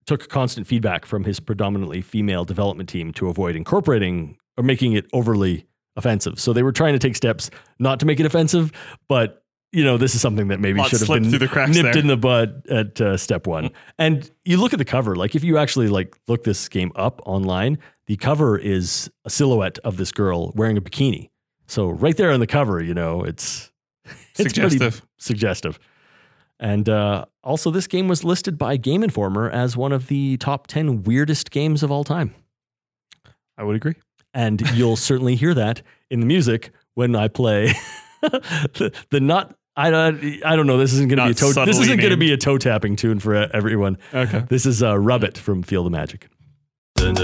took 0.07 0.29
constant 0.29 0.65
feedback 0.65 1.05
from 1.05 1.23
his 1.23 1.39
predominantly 1.39 2.01
female 2.01 2.45
development 2.45 2.89
team 2.89 3.13
to 3.13 3.27
avoid 3.27 3.55
incorporating 3.55 4.37
or 4.57 4.63
making 4.63 4.93
it 4.93 5.05
overly 5.13 5.65
offensive. 5.95 6.39
So 6.39 6.53
they 6.53 6.63
were 6.63 6.71
trying 6.71 6.93
to 6.93 6.99
take 6.99 7.15
steps 7.15 7.49
not 7.79 7.99
to 7.99 8.05
make 8.05 8.19
it 8.19 8.25
offensive, 8.25 8.71
but 9.07 9.40
you 9.71 9.83
know, 9.83 9.97
this 9.97 10.15
is 10.15 10.21
something 10.21 10.49
that 10.49 10.59
maybe 10.59 10.83
should 10.83 10.99
have 10.99 11.07
been 11.07 11.29
through 11.29 11.39
the 11.39 11.47
cracks 11.47 11.75
nipped 11.75 11.93
there. 11.93 12.01
in 12.01 12.07
the 12.07 12.17
bud 12.17 12.67
at 12.69 12.99
uh, 12.99 13.15
step 13.17 13.47
one. 13.47 13.69
and 13.97 14.29
you 14.43 14.57
look 14.57 14.73
at 14.73 14.79
the 14.79 14.85
cover, 14.85 15.15
like 15.15 15.35
if 15.35 15.43
you 15.43 15.57
actually 15.57 15.87
like 15.87 16.17
look 16.27 16.43
this 16.43 16.67
game 16.67 16.91
up 16.95 17.21
online, 17.25 17.77
the 18.07 18.17
cover 18.17 18.57
is 18.57 19.09
a 19.25 19.29
silhouette 19.29 19.79
of 19.79 19.97
this 19.97 20.11
girl 20.11 20.51
wearing 20.55 20.77
a 20.77 20.81
bikini. 20.81 21.29
So 21.67 21.89
right 21.89 22.17
there 22.17 22.31
on 22.31 22.41
the 22.41 22.47
cover, 22.47 22.83
you 22.83 22.93
know, 22.93 23.23
it's 23.23 23.71
it's 24.05 24.53
Suggestive. 24.53 25.01
suggestive. 25.17 25.79
And 26.59 26.87
uh, 26.89 27.25
also, 27.43 27.71
this 27.71 27.87
game 27.87 28.07
was 28.07 28.23
listed 28.23 28.57
by 28.57 28.77
Game 28.77 29.03
Informer 29.03 29.49
as 29.49 29.75
one 29.75 29.91
of 29.91 30.07
the 30.07 30.37
top 30.37 30.67
10 30.67 31.03
weirdest 31.03 31.49
games 31.49 31.81
of 31.81 31.91
all 31.91 32.03
time. 32.03 32.35
I 33.57 33.63
would 33.63 33.75
agree. 33.75 33.95
And 34.33 34.61
you'll 34.75 34.95
certainly 35.09 35.35
hear 35.35 35.53
that 35.55 35.81
in 36.11 36.19
the 36.19 36.25
music 36.27 36.71
when 36.93 37.15
I 37.15 37.29
play 37.29 37.73
the, 38.21 38.93
the 39.09 39.19
not. 39.19 39.55
I 39.75 39.89
don't, 39.89 40.43
I 40.45 40.55
don't 40.55 40.67
know. 40.67 40.77
This 40.77 40.93
isn't 40.93 41.07
going 41.07 41.17
to 41.17 41.25
be 41.25 41.31
a 41.31 41.33
toe. 41.33 41.65
This 41.65 41.79
isn't 41.79 41.97
going 41.97 42.11
to 42.11 42.17
be 42.17 42.33
a 42.33 42.37
toe 42.37 42.57
tapping 42.57 42.95
tune 42.95 43.19
for 43.19 43.35
everyone. 43.35 43.97
Okay. 44.13 44.43
This 44.49 44.65
is 44.65 44.83
uh, 44.83 44.97
Rub 44.97 45.23
It 45.23 45.37
from 45.37 45.63
Feel 45.63 45.83
the 45.83 45.89
Magic. 45.89 46.27
It's 46.97 47.19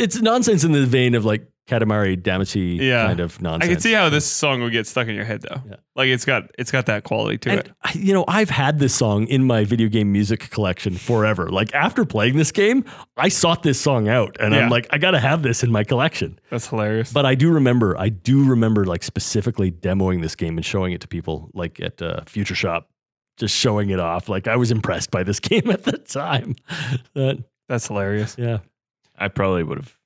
it's 0.00 0.20
nonsense 0.20 0.64
in 0.64 0.72
the 0.72 0.86
vein 0.86 1.14
of 1.14 1.24
like 1.24 1.46
Katamari 1.68 2.20
Damacy 2.20 2.78
Yeah. 2.80 3.06
kind 3.06 3.20
of 3.20 3.40
nonsense. 3.40 3.70
I 3.70 3.72
can 3.72 3.80
see 3.80 3.92
how 3.92 4.08
this 4.08 4.26
song 4.26 4.60
would 4.62 4.72
get 4.72 4.88
stuck 4.88 5.06
in 5.06 5.14
your 5.14 5.24
head 5.24 5.42
though. 5.42 5.62
Yeah. 5.68 5.76
Like 5.94 6.08
it's 6.08 6.24
got 6.24 6.50
it's 6.58 6.72
got 6.72 6.86
that 6.86 7.04
quality 7.04 7.38
to 7.38 7.50
And 7.50 7.60
it. 7.60 7.70
I- 7.84 7.92
you 7.94 8.12
know, 8.12 8.24
I've 8.26 8.50
had 8.50 8.80
this 8.80 8.92
song 8.92 9.28
in 9.28 9.44
my 9.44 9.64
video 9.64 9.88
game 9.88 10.10
music 10.10 10.50
collection 10.50 10.94
forever. 10.94 11.48
Like 11.48 11.72
after 11.72 12.04
playing 12.04 12.36
this 12.36 12.50
game, 12.50 12.84
I 13.16 13.28
sought 13.28 13.62
this 13.62 13.80
song 13.80 14.08
out, 14.08 14.36
and 14.40 14.52
Yeah. 14.52 14.62
I'm 14.62 14.68
like, 14.70 14.88
I 14.90 14.98
gotta 14.98 15.20
have 15.20 15.42
this 15.44 15.62
in 15.62 15.70
my 15.70 15.84
collection. 15.84 16.40
That's 16.50 16.66
hilarious. 16.66 17.12
But 17.12 17.24
I 17.24 17.36
do 17.36 17.52
remember, 17.52 17.96
I 17.98 18.08
do 18.08 18.42
remember 18.44 18.84
like 18.84 19.04
specifically 19.04 19.70
demoing 19.70 20.22
this 20.22 20.34
game 20.34 20.56
and 20.58 20.64
showing 20.66 20.92
it 20.92 21.00
to 21.02 21.08
people, 21.08 21.50
like 21.54 21.78
at 21.80 22.02
uh, 22.02 22.22
Future 22.26 22.56
Shop, 22.56 22.88
just 23.36 23.54
showing 23.54 23.90
it 23.90 24.00
off. 24.00 24.28
Like 24.28 24.48
I 24.48 24.56
was 24.56 24.72
impressed 24.72 25.12
by 25.12 25.22
this 25.22 25.38
game 25.50 25.70
at 25.70 25.84
the 25.84 25.98
time. 25.98 26.56
That's 27.68 27.86
hilarious. 27.86 28.34
yeah, 28.36 28.58
I 29.20 29.28
probably 29.28 29.62
would 29.62 29.78
have. 29.78 29.96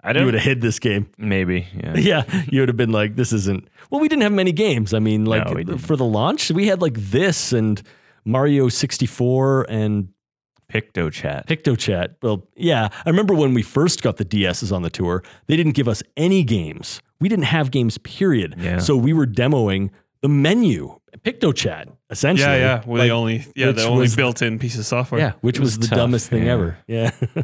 I 0.00 0.12
don't. 0.12 0.20
You 0.22 0.26
would 0.26 0.34
have 0.34 0.44
hid 0.44 0.60
this 0.60 0.78
game. 0.78 1.10
maybe. 1.18 1.66
Yeah. 1.82 1.96
yeah, 1.96 2.42
you 2.50 2.60
would 2.60 2.68
have 2.68 2.76
been 2.76 2.92
like, 2.92 3.16
this 3.16 3.32
isn't. 3.32 3.66
Well, 3.90 4.00
we 4.00 4.08
didn't 4.08 4.22
have 4.22 4.32
many 4.32 4.52
games. 4.52 4.94
I 4.94 5.00
mean, 5.00 5.24
like 5.24 5.66
No, 5.66 5.76
for 5.76 5.96
the 5.96 6.04
launch, 6.04 6.50
we 6.50 6.68
had 6.68 6.80
like 6.80 6.94
this 6.94 7.52
and 7.52 7.82
Mario 8.24 8.68
64 8.68 9.66
and 9.68 10.08
Picto 10.72 11.12
chat. 11.12 11.46
PictoChat. 11.48 12.14
Well, 12.22 12.46
yeah, 12.56 12.88
I 13.04 13.10
remember 13.10 13.34
when 13.34 13.52
we 13.52 13.62
first 13.62 14.02
got 14.02 14.16
the 14.16 14.24
DSs 14.24 14.72
on 14.74 14.80
the 14.82 14.88
tour, 14.88 15.22
they 15.46 15.56
didn't 15.56 15.72
give 15.74 15.86
us 15.88 16.02
any 16.16 16.44
games. 16.44 17.02
We 17.20 17.28
didn't 17.28 17.44
have 17.46 17.70
games, 17.70 17.98
period. 17.98 18.54
Yeah. 18.58 18.78
So 18.78 18.96
we 18.96 19.12
were 19.12 19.26
demoing 19.26 19.90
the 20.22 20.28
menu, 20.28 20.98
PictoChat, 21.18 21.92
essentially. 22.08 22.48
Yeah, 22.48 22.56
yeah. 22.76 22.82
Well, 22.86 22.98
Like, 23.00 23.08
the 23.08 23.10
only 23.14 23.46
yeah, 23.54 23.72
the 23.72 23.84
only 23.84 24.02
was- 24.02 24.16
built-in 24.16 24.58
piece 24.58 24.78
of 24.78 24.86
software. 24.86 25.20
yeah, 25.20 25.32
which 25.42 25.58
was, 25.58 25.76
was 25.76 25.80
the 25.80 25.86
tough, 25.88 25.98
dumbest 25.98 26.30
thing 26.30 26.44
yeah. 26.44 26.52
ever. 26.52 26.78
Yeah. 26.86 27.10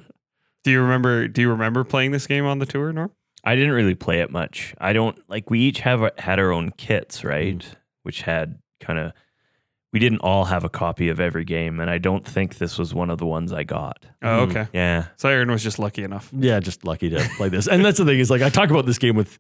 Do 0.65 0.71
you 0.71 0.81
remember? 0.83 1.29
Do 1.29 1.41
you 1.41 1.51
remember 1.51 1.85
playing 1.85 2.11
this 2.13 2.27
game 2.27 2.45
on 2.47 2.59
the 2.59 2.67
tour, 2.67 2.93
Norm? 2.93 3.13
I 3.45 3.55
didn't 3.55 3.73
really 3.73 3.95
play 3.95 4.21
it 4.21 4.31
much. 4.31 4.75
I 4.79 4.93
don't 4.93 5.19
like. 5.29 5.49
We 5.51 5.61
each 5.61 5.81
have 5.81 6.11
had 6.19 6.39
our 6.39 6.51
own 6.53 6.71
kits, 6.73 7.25
right? 7.25 7.65
Which 8.03 8.23
had 8.23 8.59
kind 8.81 8.99
of. 8.99 9.13
We 9.91 10.01
didn't 10.01 10.19
all 10.19 10.45
have 10.45 10.65
a 10.65 10.69
copy 10.69 11.09
of 11.09 11.19
every 11.19 11.45
game, 11.45 11.81
and 11.81 11.89
I 11.89 11.97
don't 11.97 12.23
think 12.27 12.59
this 12.59 12.77
was 12.77 12.93
one 12.93 13.09
of 13.09 13.17
the 13.17 13.25
ones 13.25 13.55
I 13.55 13.65
got. 13.65 14.05
Oh, 14.23 14.27
Mhm. 14.47 14.51
okay. 14.51 14.69
Yeah. 14.75 15.07
So 15.17 15.31
Aaron 15.31 15.51
was 15.51 15.63
just 15.63 15.79
lucky 15.79 16.03
enough. 16.05 16.29
yeah, 16.37 16.61
just 16.61 16.85
lucky 16.85 17.09
to 17.09 17.27
play 17.39 17.49
this. 17.49 17.67
And 17.69 17.83
that's 17.83 17.97
the 17.97 18.05
thing 18.05 18.19
is 18.19 18.29
like 18.29 18.43
I 18.43 18.51
talk 18.51 18.69
about 18.69 18.85
this 18.85 18.99
game 18.99 19.17
with 19.17 19.39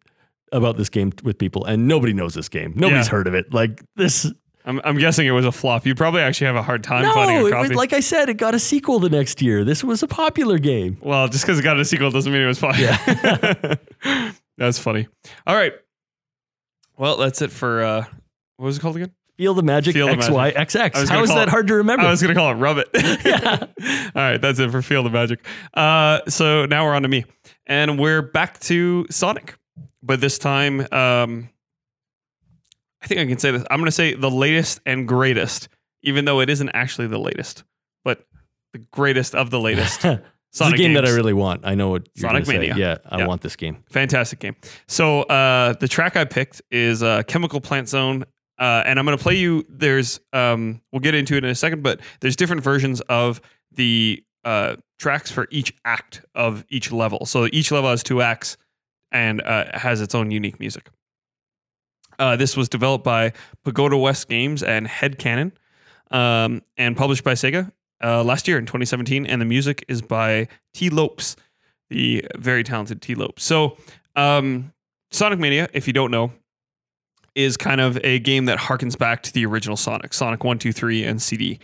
about 0.52 0.78
this 0.78 0.88
game 0.88 1.12
with 1.22 1.36
people 1.36 1.66
and 1.66 1.86
nobody 1.86 2.14
knows 2.14 2.32
this 2.32 2.48
game. 2.48 2.72
Nobody's 2.76 3.06
Yeah. 3.08 3.10
heard 3.10 3.26
of 3.26 3.34
it. 3.34 3.52
Like 3.52 3.82
this 3.96 4.32
I'm, 4.68 4.80
I'm 4.84 4.98
guessing 4.98 5.26
it 5.26 5.30
was 5.30 5.46
a 5.46 5.52
flop. 5.52 5.86
You 5.86 5.94
probably 5.94 6.20
actually 6.20 6.48
have 6.48 6.56
a 6.56 6.62
hard 6.62 6.84
time 6.84 7.02
finding 7.14 7.36
No, 7.38 7.44
a 7.44 7.48
it 7.48 7.52
copy. 7.52 7.68
was, 7.70 7.76
like 7.76 7.92
I 7.94 8.00
said, 8.00 8.28
it 8.28 8.34
got 8.34 8.54
a 8.54 8.58
sequel 8.58 8.98
the 9.00 9.08
next 9.08 9.40
year. 9.40 9.64
This 9.64 9.82
was 9.82 10.02
a 10.02 10.06
popular 10.06 10.58
game. 10.58 10.98
well, 11.00 11.26
just 11.26 11.44
because 11.44 11.58
it 11.58 11.62
got 11.62 11.80
a 11.80 11.84
sequel 11.86 12.10
doesn't 12.10 12.30
mean 12.32 12.42
it 12.42 12.46
was. 12.46 12.62
Yeah. 12.78 13.74
that's 14.58 14.78
funny. 14.78 15.08
All 15.46 15.56
right. 15.56 15.72
Well, 16.98 17.16
that's 17.16 17.40
it 17.42 17.50
for 17.50 17.82
uh, 17.82 18.04
what 18.58 18.66
was 18.66 18.76
it 18.76 18.80
called 18.80 18.96
again? 18.96 19.12
Feel 19.36 19.54
the 19.54 19.62
magic 19.62 19.94
Feel 19.94 20.08
the 20.08 20.14
XYXX. 20.16 20.96
I 20.96 21.00
was 21.00 21.08
How 21.08 21.14
gonna 21.14 21.22
is 21.24 21.30
call 21.30 21.36
that 21.38 21.48
it- 21.48 21.50
hard 21.50 21.68
to 21.68 21.74
remember? 21.76 22.04
I 22.04 22.10
was 22.10 22.20
gonna 22.20 22.34
call 22.34 22.50
it 22.50 22.54
Rub 22.54 22.76
It. 22.78 22.88
Yeah. 23.24 23.58
All 24.16 24.22
right, 24.22 24.38
that's 24.38 24.58
it 24.58 24.70
for 24.72 24.82
Feel 24.82 25.04
the 25.04 25.10
Magic. 25.10 25.38
Uh, 25.74 26.20
so 26.28 26.66
now 26.66 26.84
we're 26.84 26.94
on 26.94 27.02
to 27.02 27.08
me, 27.08 27.24
and 27.66 27.98
we're 28.00 28.20
back 28.20 28.58
to 28.60 29.06
Sonic, 29.10 29.56
but 30.02 30.20
this 30.20 30.38
time 30.38 30.86
um, 30.92 31.50
I 33.02 33.06
think 33.06 33.20
I 33.20 33.26
can 33.26 33.38
say 33.38 33.50
this. 33.50 33.64
I'm 33.70 33.78
going 33.78 33.86
to 33.86 33.92
say 33.92 34.14
the 34.14 34.30
latest 34.30 34.80
and 34.86 35.06
greatest, 35.06 35.68
even 36.02 36.24
though 36.24 36.40
it 36.40 36.50
isn't 36.50 36.70
actually 36.70 37.06
the 37.06 37.18
latest, 37.18 37.64
but 38.04 38.26
the 38.72 38.80
greatest 38.92 39.34
of 39.34 39.50
the 39.50 39.60
latest. 39.60 40.04
it's 40.04 40.60
a 40.60 40.72
game 40.72 40.94
that 40.94 41.04
I 41.06 41.10
really 41.10 41.32
want. 41.32 41.62
I 41.64 41.74
know 41.74 41.90
what 41.90 42.08
you're 42.14 42.28
Sonic 42.28 42.44
gonna 42.46 42.60
say. 42.60 42.72
Yeah, 42.80 42.98
I 43.08 43.18
Yeah. 43.18 43.26
want 43.26 43.42
this 43.42 43.56
game. 43.56 43.84
Fantastic 43.90 44.40
game. 44.40 44.56
So 44.88 45.22
uh, 45.22 45.74
the 45.74 45.88
track 45.88 46.16
I 46.16 46.24
picked 46.24 46.62
is 46.70 47.02
uh, 47.02 47.22
Chemical 47.24 47.60
Plant 47.60 47.88
Zone. 47.88 48.24
Uh, 48.58 48.82
and 48.84 48.98
I'm 48.98 49.04
going 49.04 49.16
to 49.16 49.22
play 49.22 49.36
you. 49.36 49.64
There's, 49.68 50.18
um, 50.32 50.80
we'll 50.92 50.98
get 50.98 51.14
into 51.14 51.36
it 51.36 51.44
in 51.44 51.50
a 51.50 51.54
second, 51.54 51.84
but 51.84 52.00
there's 52.20 52.34
different 52.34 52.64
versions 52.64 53.00
of 53.02 53.40
the 53.70 54.24
uh, 54.44 54.74
tracks 54.98 55.30
for 55.30 55.46
each 55.52 55.72
act 55.84 56.22
of 56.34 56.64
each 56.68 56.90
level. 56.90 57.24
So 57.24 57.46
each 57.52 57.70
level 57.70 57.88
has 57.90 58.02
two 58.02 58.20
acts 58.20 58.56
and 59.12 59.40
uh, 59.42 59.66
has 59.78 60.00
its 60.00 60.12
own 60.12 60.32
unique 60.32 60.58
music. 60.58 60.90
Uh, 62.18 62.36
this 62.36 62.56
was 62.56 62.68
developed 62.68 63.04
by 63.04 63.32
Pagoda 63.64 63.96
West 63.96 64.28
Games 64.28 64.62
and 64.62 64.86
Headcanon 64.86 65.52
um, 66.10 66.62
and 66.76 66.96
published 66.96 67.24
by 67.24 67.32
Sega 67.32 67.70
uh, 68.02 68.24
last 68.24 68.48
year 68.48 68.58
in 68.58 68.66
2017. 68.66 69.26
And 69.26 69.40
the 69.40 69.46
music 69.46 69.84
is 69.88 70.02
by 70.02 70.48
T. 70.74 70.90
Lopes, 70.90 71.36
the 71.90 72.24
very 72.36 72.64
talented 72.64 73.02
T. 73.02 73.14
Lopes. 73.14 73.44
So, 73.44 73.76
um, 74.16 74.72
Sonic 75.10 75.38
Mania, 75.38 75.68
if 75.72 75.86
you 75.86 75.92
don't 75.92 76.10
know, 76.10 76.32
is 77.34 77.56
kind 77.56 77.80
of 77.80 77.98
a 78.04 78.18
game 78.18 78.46
that 78.46 78.58
harkens 78.58 78.98
back 78.98 79.22
to 79.22 79.32
the 79.32 79.46
original 79.46 79.76
Sonic, 79.76 80.12
Sonic 80.12 80.44
1, 80.44 80.58
2, 80.58 80.72
3, 80.72 81.04
and 81.04 81.22
CD. 81.22 81.60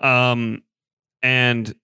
Um, 0.00 0.62
and 1.22 1.74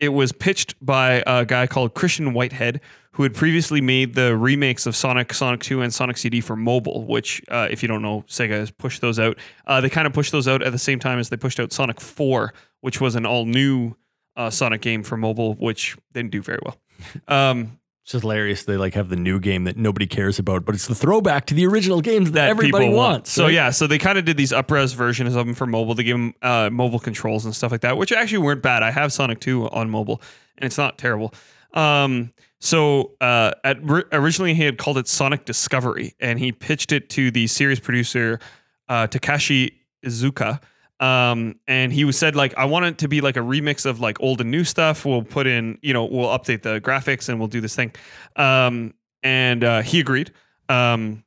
it 0.00 0.10
was 0.10 0.32
pitched 0.32 0.74
by 0.84 1.22
a 1.26 1.44
guy 1.44 1.66
called 1.66 1.94
Christian 1.94 2.32
Whitehead, 2.32 2.80
who 3.12 3.24
had 3.24 3.34
previously 3.34 3.80
made 3.80 4.14
the 4.14 4.36
remakes 4.36 4.86
of 4.86 4.94
Sonic, 4.94 5.34
Sonic 5.34 5.60
2, 5.60 5.82
and 5.82 5.92
Sonic 5.92 6.16
CD 6.16 6.40
for 6.40 6.54
mobile, 6.54 7.04
which, 7.04 7.42
uh, 7.48 7.66
if 7.68 7.82
you 7.82 7.88
don't 7.88 8.02
know, 8.02 8.22
Sega 8.28 8.50
has 8.50 8.70
pushed 8.70 9.00
those 9.00 9.18
out. 9.18 9.36
Uh, 9.66 9.80
they 9.80 9.90
kind 9.90 10.06
of 10.06 10.12
pushed 10.12 10.30
those 10.30 10.46
out 10.46 10.62
at 10.62 10.70
the 10.70 10.78
same 10.78 11.00
time 11.00 11.18
as 11.18 11.28
they 11.28 11.36
pushed 11.36 11.58
out 11.58 11.72
Sonic 11.72 12.00
4, 12.00 12.54
which 12.80 13.00
was 13.00 13.16
an 13.16 13.26
all 13.26 13.44
new 13.44 13.96
uh, 14.36 14.50
Sonic 14.50 14.82
game 14.82 15.02
for 15.02 15.16
mobile, 15.16 15.54
which 15.54 15.96
didn't 16.12 16.30
do 16.30 16.42
very 16.42 16.60
well. 16.64 16.76
Um, 17.26 17.78
It's 18.08 18.12
just 18.14 18.22
hilarious. 18.22 18.62
They 18.64 18.78
like 18.78 18.94
have 18.94 19.10
the 19.10 19.16
new 19.16 19.38
game 19.38 19.64
that 19.64 19.76
nobody 19.76 20.06
cares 20.06 20.38
about, 20.38 20.64
but 20.64 20.74
it's 20.74 20.86
the 20.86 20.94
throwback 20.94 21.44
to 21.48 21.54
the 21.54 21.66
original 21.66 22.00
games 22.00 22.30
that, 22.30 22.40
that 22.40 22.48
everybody 22.48 22.86
people 22.86 22.96
want. 22.96 23.12
wants. 23.12 23.32
So 23.32 23.44
right? 23.44 23.52
yeah, 23.52 23.68
so 23.68 23.86
they 23.86 23.98
kind 23.98 24.16
of 24.16 24.24
did 24.24 24.38
these 24.38 24.50
upres 24.50 24.94
versions 24.94 25.36
of 25.36 25.44
them 25.44 25.54
for 25.54 25.66
mobile. 25.66 25.94
They 25.94 26.04
gave 26.04 26.14
them 26.14 26.34
uh, 26.40 26.70
mobile 26.72 27.00
controls 27.00 27.44
and 27.44 27.54
stuff 27.54 27.70
like 27.70 27.82
that, 27.82 27.98
which 27.98 28.10
actually 28.10 28.38
weren't 28.38 28.62
bad. 28.62 28.82
I 28.82 28.92
have 28.92 29.12
Sonic 29.12 29.40
2 29.40 29.68
on 29.68 29.90
mobile, 29.90 30.22
and 30.56 30.64
it's 30.64 30.78
not 30.78 30.96
terrible. 30.96 31.34
Um, 31.74 32.30
so 32.60 33.12
uh, 33.20 33.52
at, 33.62 33.76
originally 34.10 34.54
he 34.54 34.62
had 34.62 34.78
called 34.78 34.96
it 34.96 35.06
Sonic 35.06 35.44
Discovery, 35.44 36.14
and 36.18 36.38
he 36.38 36.50
pitched 36.50 36.92
it 36.92 37.10
to 37.10 37.30
the 37.30 37.46
series 37.46 37.78
producer 37.78 38.40
uh, 38.88 39.06
Takashi 39.06 39.74
Iizuka. 40.02 40.62
Um, 41.00 41.60
and 41.66 41.92
he 41.92 42.04
was 42.04 42.18
said 42.18 42.34
like, 42.34 42.56
I 42.56 42.64
want 42.64 42.86
it 42.86 42.98
to 42.98 43.08
be 43.08 43.20
like 43.20 43.36
a 43.36 43.40
remix 43.40 43.86
of 43.86 44.00
like 44.00 44.20
old 44.20 44.40
and 44.40 44.50
new 44.50 44.64
stuff. 44.64 45.04
We'll 45.04 45.22
put 45.22 45.46
in, 45.46 45.78
you 45.82 45.92
know, 45.92 46.04
we'll 46.04 46.28
update 46.28 46.62
the 46.62 46.80
graphics 46.80 47.28
and 47.28 47.38
we'll 47.38 47.48
do 47.48 47.60
this 47.60 47.76
thing. 47.76 47.92
Um, 48.36 48.94
and 49.22 49.62
uh, 49.62 49.82
he 49.82 50.00
agreed. 50.00 50.32
Um, 50.68 51.24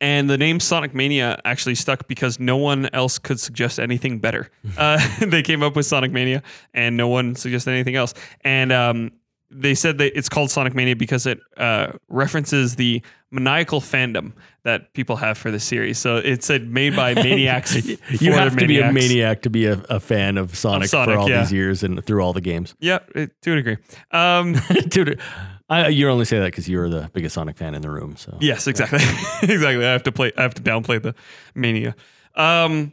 and 0.00 0.28
the 0.28 0.38
name 0.38 0.60
Sonic 0.60 0.94
Mania 0.94 1.40
actually 1.44 1.76
stuck 1.76 2.08
because 2.08 2.40
no 2.40 2.56
one 2.56 2.88
else 2.92 3.18
could 3.18 3.38
suggest 3.38 3.78
anything 3.78 4.18
better. 4.18 4.50
Uh, 4.76 4.98
they 5.20 5.42
came 5.42 5.62
up 5.62 5.76
with 5.76 5.86
Sonic 5.86 6.10
Mania, 6.10 6.42
and 6.72 6.96
no 6.96 7.06
one 7.06 7.36
suggested 7.36 7.70
anything 7.70 7.94
else. 7.94 8.12
And 8.40 8.72
um, 8.72 9.12
they 9.54 9.74
said 9.74 9.98
that 9.98 10.16
it's 10.16 10.28
called 10.28 10.50
Sonic 10.50 10.74
Mania 10.74 10.96
because 10.96 11.26
it 11.26 11.40
uh, 11.56 11.92
references 12.08 12.76
the 12.76 13.02
maniacal 13.30 13.80
fandom 13.80 14.32
that 14.64 14.92
people 14.94 15.16
have 15.16 15.36
for 15.38 15.50
the 15.50 15.60
series. 15.60 15.98
So 15.98 16.16
it 16.16 16.42
said 16.42 16.68
made 16.68 16.96
by 16.96 17.14
maniacs. 17.14 17.74
you 17.84 18.32
have 18.32 18.56
to 18.56 18.66
be 18.66 18.80
a 18.80 18.92
maniac 18.92 19.42
to 19.42 19.50
be 19.50 19.66
a, 19.66 19.78
a 19.88 20.00
fan 20.00 20.38
of 20.38 20.56
Sonic, 20.56 20.88
Sonic, 20.88 21.14
for 21.14 21.20
all 21.20 21.28
yeah. 21.28 21.40
these 21.40 21.52
years 21.52 21.82
and 21.82 22.04
through 22.04 22.20
all 22.20 22.32
the 22.32 22.40
games. 22.40 22.74
Yeah, 22.80 22.98
to 22.98 23.52
a 23.52 23.54
degree. 23.54 23.76
Um, 24.10 24.56
Dude, 24.88 25.20
I, 25.68 25.88
you 25.88 26.08
only 26.08 26.24
say 26.24 26.38
that 26.38 26.46
because 26.46 26.68
you're 26.68 26.88
the 26.88 27.10
biggest 27.12 27.34
Sonic 27.34 27.56
fan 27.56 27.74
in 27.74 27.82
the 27.82 27.90
room. 27.90 28.16
So 28.16 28.36
Yes, 28.40 28.66
exactly. 28.66 28.98
exactly. 29.42 29.84
I 29.84 29.92
have 29.92 30.04
to 30.04 30.12
play 30.12 30.32
I 30.36 30.42
have 30.42 30.54
to 30.54 30.62
downplay 30.62 31.02
the 31.02 31.14
mania. 31.54 31.94
Um 32.34 32.92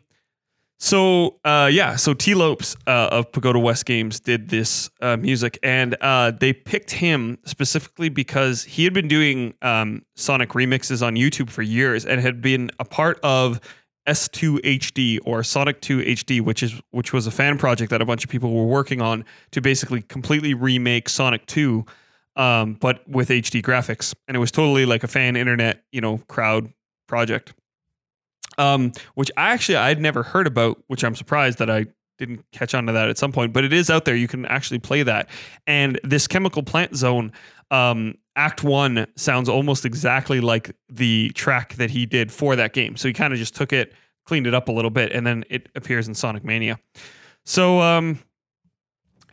so 0.82 1.40
uh 1.46 1.70
yeah, 1.72 1.96
so 1.96 2.14
T 2.14 2.34
Lopes 2.34 2.76
uh, 2.88 3.10
of 3.12 3.32
Pagoda 3.32 3.60
West 3.60 3.86
Games 3.86 4.20
did 4.20 4.50
this 4.50 4.90
uh, 5.00 5.16
music 5.16 5.60
and 5.62 5.96
uh 6.02 6.32
they 6.32 6.54
picked 6.54 6.90
him 6.90 7.38
specifically 7.46 8.10
because 8.10 8.64
he 8.64 8.84
had 8.84 8.94
been 8.94 9.08
doing 9.08 9.54
um 9.62 10.04
Sonic 10.16 10.50
remixes 10.50 11.06
on 11.06 11.16
YouTube 11.16 11.52
for 11.52 11.62
years 11.62 12.04
and 12.04 12.20
had 12.20 12.42
been 12.42 12.72
a 12.80 12.86
part 12.86 13.20
of 13.22 13.62
S2 14.08 14.60
HD 14.62 15.20
or 15.24 15.44
Sonic 15.44 15.80
2 15.82 16.00
HD, 16.00 16.42
which 16.42 16.64
is 16.64 16.82
which 16.90 17.14
was 17.14 17.28
a 17.28 17.32
fan 17.32 17.60
project 17.60 17.92
that 17.92 18.02
a 18.02 18.06
bunch 18.06 18.24
of 18.24 18.32
people 18.32 18.52
were 18.52 18.66
working 18.66 19.02
on 19.02 19.24
to 19.52 19.62
basically 19.62 20.02
completely 20.02 20.56
remake 20.56 21.08
Sonic 21.08 21.46
2 21.46 21.86
um, 22.36 22.74
but 22.80 23.08
with 23.08 23.30
HD 23.30 23.62
graphics, 23.62 24.16
and 24.28 24.36
it 24.36 24.40
was 24.40 24.52
totally 24.52 24.86
like 24.86 25.04
a 25.04 25.08
fan 25.08 25.36
internet, 25.36 25.84
you 25.92 26.02
know, 26.02 26.20
crowd 26.28 26.72
project. 27.08 27.54
Um, 28.62 28.92
which 29.16 29.32
I 29.38 29.52
actually 29.52 29.78
I'd 29.78 30.00
never 30.00 30.24
heard 30.24 30.48
about, 30.48 30.84
which 30.88 31.04
I'm 31.04 31.16
surprised 31.16 31.58
that 31.60 31.70
I 31.70 31.88
didn't 32.18 32.46
catch 32.52 32.76
on 32.76 32.86
to 32.86 32.94
that 32.94 33.10
at 33.10 33.18
some 33.18 33.32
point. 33.32 33.54
But 33.54 33.64
it 33.64 33.74
is 33.74 33.90
out 33.90 34.06
there; 34.06 34.16
you 34.16 34.28
can 34.28 34.46
actually 34.46 34.80
play 34.80 35.04
that. 35.04 35.30
And 35.66 36.00
this 36.04 36.28
chemical 36.28 36.62
plant 36.64 36.96
zone, 36.96 37.32
um, 37.72 38.16
Act 38.36 38.64
One 38.64 39.08
sounds 39.16 39.50
almost 39.50 39.86
exactly 39.86 40.40
like 40.40 40.76
the 40.90 41.30
track 41.32 41.74
that 41.76 41.90
he 41.90 42.06
did 42.06 42.32
for 42.32 42.56
that 42.56 42.74
game. 42.74 42.98
So 42.98 43.08
he 43.08 43.14
kind 43.14 43.34
of 43.34 43.40
just 43.40 43.56
took 43.56 43.74
it, 43.74 43.94
cleaned 44.26 44.48
it 44.48 44.54
up 44.54 44.70
a 44.70 44.72
little 44.72 44.92
bit, 44.92 45.12
and 45.12 45.26
then 45.26 45.44
it 45.50 45.70
appears 45.76 46.08
in 46.08 46.14
Sonic 46.14 46.44
Mania. 46.44 46.80
So 47.46 47.82
um, 47.82 48.20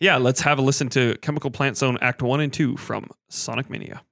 yeah, 0.01 0.17
let's 0.17 0.41
have 0.41 0.59
a 0.59 0.63
listen 0.63 0.89
to 0.91 1.17
Chemical 1.23 1.51
Plant 1.51 1.77
Zone 1.77 1.99
Act 2.01 2.23
1 2.23 2.41
and 2.41 2.53
2 2.53 2.77
from 2.77 3.11
Sonic 3.29 3.69
Mania. 3.69 4.03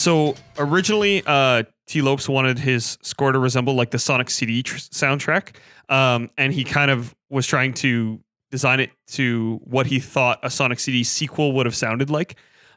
So 0.00 0.34
originally, 0.56 1.22
uh, 1.26 1.64
T. 1.86 2.00
Lopes 2.00 2.28
wanted 2.28 2.58
his 2.58 2.96
score 3.02 3.32
to 3.32 3.38
resemble 3.38 3.74
like 3.74 3.90
the 3.90 3.98
Sonic 3.98 4.30
CD 4.30 4.62
tr- 4.62 4.76
soundtrack, 4.76 5.56
um, 5.90 6.30
and 6.38 6.52
he 6.52 6.64
kind 6.64 6.90
of 6.90 7.14
was 7.28 7.46
trying 7.46 7.74
to 7.74 8.18
design 8.50 8.80
it 8.80 8.90
to 9.08 9.60
what 9.62 9.86
he 9.86 10.00
thought 10.00 10.40
a 10.42 10.48
Sonic 10.48 10.80
CD 10.80 11.04
sequel 11.04 11.52
would 11.52 11.66
have 11.66 11.74
sounded 11.74 12.08
like. 12.08 12.36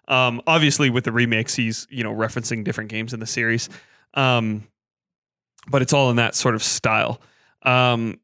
Um, 0.10 0.42
obviously, 0.46 0.90
with 0.90 1.06
the 1.06 1.14
remakes, 1.14 1.56
he's 1.56 1.88
you 1.90 2.04
know 2.04 2.14
referencing 2.14 2.66
different 2.66 2.90
games 2.90 3.14
in 3.14 3.22
the 3.22 3.26
series, 3.26 3.70
um, 4.16 4.68
but 5.70 5.82
it's 5.82 5.94
all 5.94 6.10
in 6.10 6.18
that 6.18 6.36
sort 6.36 6.56
of 6.56 6.64
style. 6.64 7.22
Um, 7.62 8.20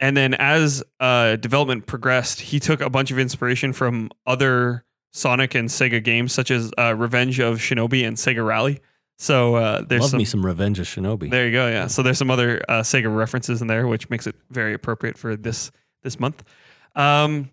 and 0.00 0.16
then 0.16 0.32
as 0.32 0.82
uh, 0.98 1.36
development 1.36 1.86
progressed, 1.86 2.40
he 2.40 2.58
took 2.58 2.80
a 2.80 2.88
bunch 2.88 3.10
of 3.10 3.18
inspiration 3.18 3.74
from 3.74 4.10
other 4.26 4.84
Sonic 5.12 5.54
and 5.54 5.68
Sega 5.68 6.02
games, 6.02 6.32
such 6.32 6.50
as 6.50 6.70
uh, 6.78 6.94
Revenge 6.94 7.40
of 7.40 7.58
Shinobi 7.58 8.06
and 8.06 8.16
Sega 8.16 8.46
Rally. 8.46 8.80
So 9.18 9.56
uh, 9.56 9.82
there's 9.82 10.00
Love 10.02 10.10
some, 10.10 10.18
me 10.18 10.24
some 10.24 10.46
Revenge 10.46 10.78
of 10.78 10.86
Shinobi. 10.86 11.30
there 11.30 11.46
you 11.46 11.52
go. 11.52 11.68
Yeah. 11.68 11.88
So 11.88 12.02
there's 12.02 12.16
some 12.18 12.30
other 12.30 12.62
uh, 12.68 12.80
Sega 12.80 13.14
references 13.14 13.60
in 13.60 13.66
there, 13.68 13.86
which 13.86 14.08
makes 14.08 14.26
it 14.26 14.34
very 14.50 14.72
appropriate 14.72 15.18
for 15.18 15.36
this 15.36 15.70
this 16.02 16.18
month. 16.18 16.42
Um, 16.96 17.50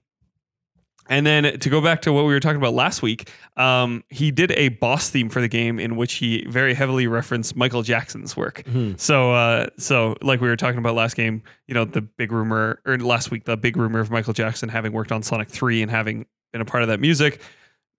and 1.10 1.26
then 1.26 1.58
to 1.60 1.70
go 1.70 1.80
back 1.82 2.02
to 2.02 2.12
what 2.12 2.26
we 2.26 2.34
were 2.34 2.40
talking 2.42 2.58
about 2.58 2.74
last 2.74 3.02
week, 3.02 3.30
um, 3.56 4.04
he 4.10 4.30
did 4.30 4.52
a 4.52 4.70
boss 4.70 5.10
theme 5.10 5.30
for 5.30 5.40
the 5.40 5.48
game 5.48 5.80
in 5.80 5.96
which 5.96 6.16
he 6.16 6.46
very 6.50 6.74
heavily 6.74 7.08
referenced 7.08 7.56
Michael 7.56 7.82
Jackson's 7.82 8.36
work. 8.36 8.64
Mhm. 8.66 9.00
So, 9.00 9.32
uh, 9.34 9.68
so 9.78 10.18
like 10.22 10.42
we 10.42 10.50
were 10.50 10.58
talking 10.58 10.80
about 10.80 10.96
last 10.96 11.16
game, 11.16 11.44
you 11.68 11.74
know, 11.74 11.86
the 11.86 12.02
big 12.02 12.32
rumor 12.34 12.82
or 12.86 12.98
last 12.98 13.32
week, 13.32 13.46
the 13.46 13.56
big 13.56 13.78
rumor 13.78 14.00
of 14.00 14.12
Michael 14.12 14.34
Jackson 14.34 14.68
having 14.70 14.92
worked 14.92 15.14
on 15.14 15.24
Sonic 15.24 15.48
Three 15.50 15.82
and 15.82 15.90
having 15.90 16.26
been 16.58 16.68
a 16.68 16.70
part 16.72 16.84
of 16.84 16.90
that 16.90 17.00
music. 17.00 17.42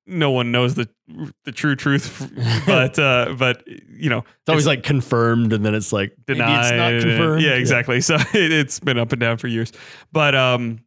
No 0.07 0.31
one 0.31 0.50
knows 0.50 0.75
the 0.75 0.88
the 1.45 1.53
true 1.53 1.77
truth, 1.77 2.33
but 2.67 2.99
uh, 2.99 3.35
but 3.38 3.62
you 3.67 4.09
know, 4.09 4.19
It's 4.21 4.49
always 4.49 4.67
like 4.67 4.83
confirmed, 4.83 5.53
and 5.53 5.65
then 5.65 5.75
it's 5.75 5.93
like 5.93 6.12
maybe 6.27 6.38
denied. 6.41 6.95
it's 6.95 7.05
not 7.05 7.09
confirmed. 7.11 7.43
Yeah, 7.43 7.53
exactly. 7.53 8.00
So 8.09 8.15
it, 8.17 8.53
it's 8.53 8.81
been 8.81 8.99
up 8.99 9.12
and 9.12 9.21
down 9.21 9.37
for 9.37 9.49
years. 9.49 9.71
But 10.11 10.35
um, 10.35 10.79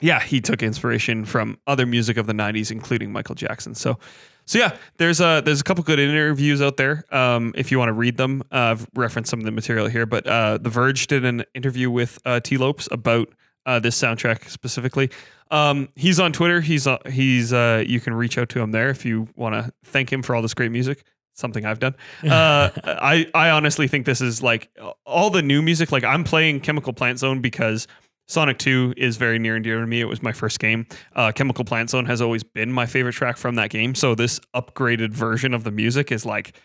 yeah, 0.00 0.20
he 0.20 0.40
took 0.40 0.62
inspiration 0.62 1.24
from 1.24 1.58
other 1.66 1.84
music 1.84 2.16
of 2.16 2.26
the 2.26 2.32
'90s, 2.32 2.70
including 2.70 3.12
Michael 3.12 3.34
Jackson. 3.34 3.74
So, 3.74 3.98
so 4.46 4.58
yeah, 4.60 4.76
there's 4.98 5.20
a 5.20 5.42
there's 5.44 5.60
a 5.60 5.64
couple 5.64 5.82
good 5.82 5.98
interviews 5.98 6.62
out 6.62 6.76
there. 6.76 7.04
Um, 7.10 7.52
if 7.56 7.72
you 7.72 7.78
want 7.80 7.88
to 7.88 7.92
read 7.94 8.18
them, 8.18 8.42
uh, 8.52 8.56
I've 8.76 8.86
referenced 8.94 9.30
some 9.30 9.40
of 9.40 9.46
the 9.46 9.52
material 9.52 9.88
here. 9.88 10.06
But 10.06 10.28
uh, 10.28 10.58
The 10.58 10.70
Verge 10.70 11.08
did 11.08 11.24
an 11.24 11.44
interview 11.54 11.90
with 11.90 12.20
uh, 12.24 12.38
T. 12.38 12.56
Lopes 12.56 12.88
about 12.92 13.30
uh, 13.66 13.78
this 13.78 14.00
soundtrack 14.00 14.48
specifically. 14.48 15.10
Um, 15.50 15.88
he's 15.96 16.18
on 16.18 16.32
Twitter. 16.32 16.60
He's 16.60 16.86
uh, 16.86 16.98
he's 17.10 17.52
uh, 17.52 17.84
you 17.86 18.00
can 18.00 18.14
reach 18.14 18.38
out 18.38 18.48
to 18.50 18.60
him 18.60 18.70
there 18.72 18.88
if 18.88 19.04
you 19.04 19.28
want 19.36 19.54
to 19.54 19.72
thank 19.84 20.12
him 20.12 20.22
for 20.22 20.34
all 20.34 20.42
this 20.42 20.54
great 20.54 20.72
music. 20.72 21.04
Something 21.34 21.64
I've 21.64 21.78
done. 21.78 21.94
Uh, 22.24 22.70
I 22.84 23.26
I 23.34 23.50
honestly 23.50 23.88
think 23.88 24.06
this 24.06 24.20
is 24.20 24.42
like 24.42 24.70
all 25.06 25.30
the 25.30 25.42
new 25.42 25.62
music. 25.62 25.92
Like 25.92 26.04
I'm 26.04 26.24
playing 26.24 26.60
Chemical 26.60 26.92
Plant 26.92 27.18
Zone 27.18 27.40
because 27.40 27.86
Sonic 28.28 28.58
2 28.58 28.94
is 28.96 29.16
very 29.16 29.38
near 29.38 29.56
and 29.56 29.64
dear 29.64 29.80
to 29.80 29.86
me. 29.86 30.00
It 30.00 30.08
was 30.08 30.22
my 30.22 30.32
first 30.32 30.58
game. 30.58 30.86
Uh, 31.14 31.32
Chemical 31.32 31.64
Plant 31.64 31.90
Zone 31.90 32.06
has 32.06 32.22
always 32.22 32.42
been 32.42 32.72
my 32.72 32.86
favorite 32.86 33.12
track 33.12 33.36
from 33.36 33.56
that 33.56 33.70
game. 33.70 33.94
So 33.94 34.14
this 34.14 34.40
upgraded 34.54 35.10
version 35.12 35.52
of 35.52 35.64
the 35.64 35.70
music 35.70 36.12
is 36.12 36.24
like 36.24 36.58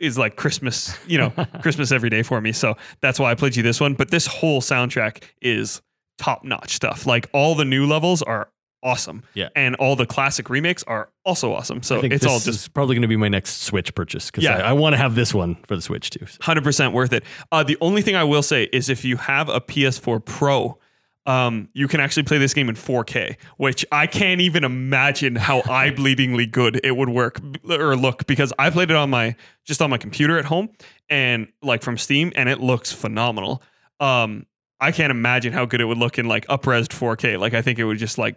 is 0.00 0.16
like 0.16 0.36
Christmas, 0.36 0.96
you 1.06 1.18
know, 1.18 1.30
Christmas 1.62 1.92
every 1.92 2.10
day 2.10 2.22
for 2.22 2.40
me. 2.40 2.50
So 2.52 2.76
that's 3.02 3.20
why 3.20 3.30
I 3.30 3.34
played 3.34 3.56
you 3.56 3.62
this 3.62 3.80
one. 3.80 3.94
But 3.94 4.10
this 4.10 4.26
whole 4.26 4.60
soundtrack 4.60 5.22
is 5.42 5.82
top 6.18 6.44
notch 6.44 6.74
stuff. 6.74 7.06
Like 7.06 7.28
all 7.32 7.54
the 7.54 7.64
new 7.64 7.86
levels 7.86 8.22
are 8.22 8.48
awesome. 8.82 9.22
Yeah. 9.34 9.48
And 9.56 9.74
all 9.76 9.96
the 9.96 10.06
classic 10.06 10.48
remakes 10.48 10.82
are 10.84 11.08
also 11.24 11.52
awesome. 11.52 11.82
So 11.82 12.00
it's 12.00 12.24
all 12.24 12.38
just 12.38 12.72
probably 12.72 12.94
going 12.94 13.02
to 13.02 13.08
be 13.08 13.16
my 13.16 13.28
next 13.28 13.62
Switch 13.62 13.94
purchase 13.94 14.30
because 14.30 14.44
Yeah. 14.44 14.58
I, 14.58 14.70
I 14.70 14.72
want 14.74 14.92
to 14.92 14.96
have 14.98 15.14
this 15.14 15.34
one 15.34 15.56
for 15.66 15.74
the 15.76 15.82
Switch 15.82 16.10
too. 16.10 16.26
hundred 16.40 16.62
percent 16.64 16.92
worth 16.94 17.12
it. 17.12 17.24
Uh, 17.50 17.62
the 17.64 17.76
only 17.80 18.02
thing 18.02 18.14
I 18.16 18.24
will 18.24 18.42
say 18.42 18.64
is 18.64 18.88
if 18.88 19.04
you 19.04 19.16
have 19.16 19.48
a 19.48 19.60
PS4 19.60 20.24
Pro, 20.24 20.78
um, 21.24 21.68
you 21.72 21.88
can 21.88 21.98
actually 21.98 22.22
play 22.22 22.38
this 22.38 22.54
game 22.54 22.68
in 22.68 22.76
4K, 22.76 23.36
which 23.56 23.84
I 23.90 24.06
can't 24.06 24.40
even 24.40 24.62
imagine 24.62 25.34
how 25.34 25.58
eye-bleedingly 25.68 26.52
good 26.52 26.80
it 26.84 26.96
would 26.96 27.08
work 27.08 27.40
or 27.68 27.96
look 27.96 28.28
because 28.28 28.52
I 28.60 28.70
played 28.70 28.90
it 28.92 28.96
on 28.96 29.10
my 29.10 29.34
just 29.64 29.82
on 29.82 29.90
my 29.90 29.98
computer 29.98 30.38
at 30.38 30.44
home 30.44 30.68
and 31.10 31.48
like 31.62 31.82
from 31.82 31.98
Steam, 31.98 32.32
and 32.36 32.48
it 32.48 32.60
looks 32.60 32.92
phenomenal. 32.92 33.60
Um, 33.98 34.46
I 34.80 34.92
can't 34.92 35.10
imagine 35.10 35.52
how 35.52 35.64
good 35.64 35.80
it 35.80 35.84
would 35.86 35.98
look 35.98 36.18
in 36.18 36.26
like 36.26 36.46
upresed 36.48 36.88
4K. 36.88 37.38
Like 37.38 37.54
I 37.54 37.62
think 37.62 37.78
it 37.78 37.84
would 37.84 37.98
just 37.98 38.18
like 38.18 38.36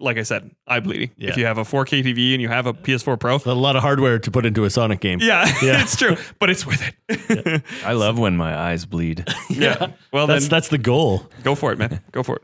like 0.00 0.18
I 0.18 0.22
said, 0.24 0.50
eye 0.66 0.80
bleeding. 0.80 1.10
Yeah. 1.16 1.30
If 1.30 1.36
you 1.36 1.46
have 1.46 1.56
a 1.58 1.62
4K 1.62 2.02
TV 2.04 2.32
and 2.34 2.42
you 2.42 2.48
have 2.48 2.66
a 2.66 2.74
PS4 2.74 3.18
Pro, 3.18 3.38
A 3.46 3.54
lot 3.54 3.76
of 3.76 3.82
hardware 3.82 4.18
to 4.18 4.30
put 4.30 4.44
into 4.44 4.64
a 4.64 4.70
Sonic 4.70 5.00
game. 5.00 5.20
yeah, 5.22 5.46
Yeah. 5.62 5.80
it's 5.82 5.96
true, 5.96 6.16
but 6.40 6.50
it's 6.50 6.66
worth 6.66 6.92
it. 7.08 7.62
I 7.84 7.92
love 7.92 8.18
when 8.18 8.36
my 8.36 8.56
eyes 8.58 8.84
bleed. 8.86 9.26
yeah. 9.50 9.92
Well, 10.12 10.26
That's 10.26 10.44
then 10.44 10.50
that's 10.50 10.68
the 10.68 10.78
goal. 10.78 11.28
go 11.44 11.54
for 11.54 11.72
it, 11.72 11.78
man. 11.78 12.00
Go 12.12 12.22
for 12.22 12.36
it. 12.36 12.42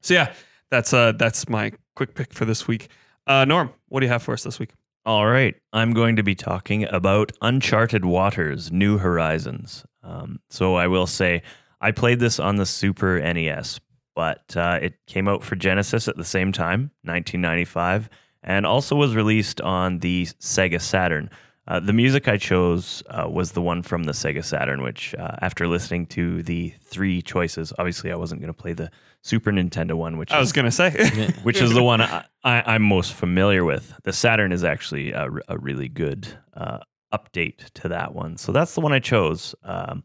So 0.00 0.14
yeah, 0.14 0.32
that's 0.70 0.92
uh 0.92 1.12
that's 1.12 1.48
my 1.48 1.72
quick 1.94 2.14
pick 2.14 2.32
for 2.32 2.44
this 2.44 2.66
week. 2.66 2.88
Uh 3.26 3.44
Norm, 3.44 3.70
what 3.88 4.00
do 4.00 4.06
you 4.06 4.12
have 4.12 4.22
for 4.22 4.32
us 4.32 4.42
this 4.42 4.58
week? 4.58 4.70
All 5.04 5.26
right. 5.26 5.54
I'm 5.72 5.92
going 5.92 6.16
to 6.16 6.22
be 6.24 6.34
talking 6.34 6.84
about 6.90 7.30
Uncharted 7.40 8.04
Waters 8.04 8.72
New 8.72 8.98
Horizons. 8.98 9.84
Um, 10.02 10.40
so 10.50 10.74
I 10.74 10.88
will 10.88 11.06
say, 11.06 11.42
I 11.80 11.92
played 11.92 12.20
this 12.20 12.38
on 12.38 12.56
the 12.56 12.66
Super 12.66 13.20
NES, 13.20 13.80
but 14.14 14.56
uh, 14.56 14.78
it 14.80 14.94
came 15.06 15.28
out 15.28 15.42
for 15.42 15.56
Genesis 15.56 16.08
at 16.08 16.16
the 16.16 16.24
same 16.24 16.52
time, 16.52 16.90
1995, 17.02 18.08
and 18.42 18.66
also 18.66 18.96
was 18.96 19.14
released 19.14 19.60
on 19.60 19.98
the 19.98 20.26
Sega 20.40 20.80
Saturn. 20.80 21.30
Uh, 21.68 21.80
the 21.80 21.92
music 21.92 22.28
I 22.28 22.36
chose 22.36 23.02
uh, 23.10 23.28
was 23.28 23.52
the 23.52 23.60
one 23.60 23.82
from 23.82 24.04
the 24.04 24.12
Sega 24.12 24.44
Saturn, 24.44 24.82
which, 24.82 25.14
uh, 25.16 25.36
after 25.42 25.66
listening 25.66 26.06
to 26.06 26.42
the 26.44 26.72
three 26.80 27.20
choices, 27.20 27.72
obviously 27.78 28.12
I 28.12 28.16
wasn't 28.16 28.40
going 28.40 28.52
to 28.52 28.58
play 28.58 28.72
the 28.72 28.90
Super 29.22 29.50
Nintendo 29.50 29.94
one, 29.94 30.16
which 30.16 30.30
I 30.30 30.38
was 30.38 30.52
gonna 30.52 30.70
say. 30.70 30.90
which 31.42 31.60
is 31.60 31.74
the 31.74 31.82
one 31.82 32.00
I, 32.00 32.24
I, 32.44 32.62
I'm 32.74 32.82
most 32.82 33.12
familiar 33.12 33.64
with. 33.64 33.92
The 34.04 34.12
Saturn 34.12 34.52
is 34.52 34.62
actually 34.62 35.10
a 35.10 35.28
really 35.58 35.88
good 35.88 36.28
uh, 36.54 36.78
update 37.12 37.68
to 37.74 37.88
that 37.88 38.14
one. 38.14 38.36
So 38.36 38.52
that's 38.52 38.76
the 38.76 38.80
one 38.80 38.92
I 38.92 39.00
chose. 39.00 39.56
Um, 39.64 40.04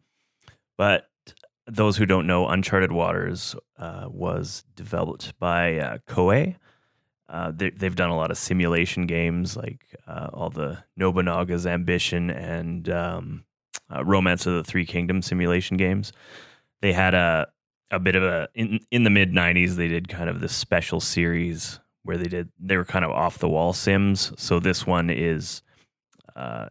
but 0.76 1.11
those 1.72 1.96
who 1.96 2.06
don't 2.06 2.28
know, 2.28 2.48
Uncharted 2.48 2.92
Waters 2.92 3.56
uh, 3.78 4.08
was 4.10 4.64
developed 4.76 5.38
by 5.40 5.78
uh, 5.78 5.98
Koei. 6.08 6.58
Uh, 7.30 7.52
they, 7.56 7.70
they've 7.70 7.96
done 7.96 8.10
a 8.10 8.16
lot 8.16 8.30
of 8.30 8.38
simulation 8.38 9.08
games 9.08 9.56
like 9.56 9.96
uh, 10.06 10.28
all 10.34 10.50
the 10.50 10.84
Nobunaga's 11.00 11.66
Ambition 11.66 12.30
and 12.30 12.90
um, 12.90 13.46
uh, 13.94 14.04
Romance 14.04 14.46
of 14.46 14.54
the 14.54 14.66
Three 14.66 14.86
Kingdoms 14.86 15.28
simulation 15.28 15.78
games. 15.78 16.12
They 16.82 16.92
had 16.92 17.14
a 17.14 17.48
a 17.90 18.00
bit 18.00 18.16
of 18.16 18.24
a 18.24 18.50
in 18.54 18.80
in 18.92 19.04
the 19.04 19.10
mid 19.10 19.32
'90s. 19.32 19.76
They 19.76 19.88
did 19.88 20.10
kind 20.10 20.30
of 20.30 20.42
this 20.42 20.54
special 20.54 21.00
series 21.00 21.80
where 22.04 22.18
they 22.18 22.28
did 22.28 22.50
they 22.60 22.76
were 22.76 22.86
kind 22.86 23.06
of 23.06 23.12
off 23.12 23.38
the 23.38 23.50
wall 23.50 23.72
sims. 23.72 24.34
So 24.38 24.60
this 24.60 24.86
one 24.86 25.10
is, 25.10 25.62
uh, 26.36 26.68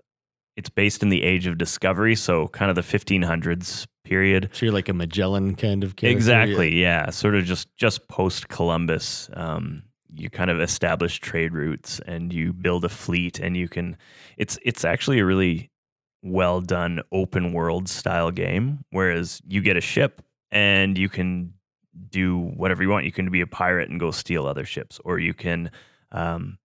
it's 0.57 0.71
based 0.71 1.03
in 1.03 1.09
the 1.09 1.23
Age 1.23 1.47
of 1.47 1.57
Discovery, 1.57 2.17
so 2.17 2.49
kind 2.49 2.69
of 2.71 2.75
the 2.75 2.83
1500s 2.83 3.87
period. 4.05 4.51
So 4.53 4.67
you're 4.67 4.75
like 4.75 4.89
a 4.89 4.95
Magellan 4.95 5.55
kind 5.55 5.85
of 5.85 5.97
character. 5.97 6.17
Exactly, 6.17 6.81
yeah. 6.81 7.11
Sort 7.11 7.35
of 7.35 7.45
just 7.45 7.75
just 7.77 8.09
post 8.09 8.49
Columbus. 8.49 9.31
Um, 9.35 9.83
you 10.13 10.29
kind 10.29 10.51
of 10.51 10.61
establish 10.61 11.21
trade 11.21 11.55
routes 11.55 12.01
and 12.07 12.33
you 12.33 12.53
build 12.53 12.85
a 12.85 12.89
fleet, 12.89 13.39
and 13.39 13.57
you 13.57 13.69
can. 13.69 13.97
It's 14.37 14.59
it's 14.63 14.85
actually 14.85 15.19
a 15.21 15.25
really 15.25 15.71
well 16.23 16.61
done 16.61 17.01
open 17.13 17.53
world 17.53 17.89
style 17.89 18.31
game. 18.31 18.85
Whereas 18.91 19.41
you 19.47 19.61
get 19.63 19.77
a 19.77 19.81
ship 19.81 20.23
and 20.51 20.99
you 20.99 21.09
can 21.09 21.55
do 22.09 22.39
whatever 22.39 22.83
you 22.83 22.89
want. 22.89 23.05
You 23.05 23.13
can 23.13 23.31
be 23.31 23.41
a 23.41 23.47
pirate 23.47 23.91
and 23.91 24.01
go 24.01 24.11
steal 24.11 24.47
other 24.47 24.65
ships, 24.65 25.01
or 25.05 25.19
you 25.19 25.35
can. 25.35 25.71
Um, 26.13 26.59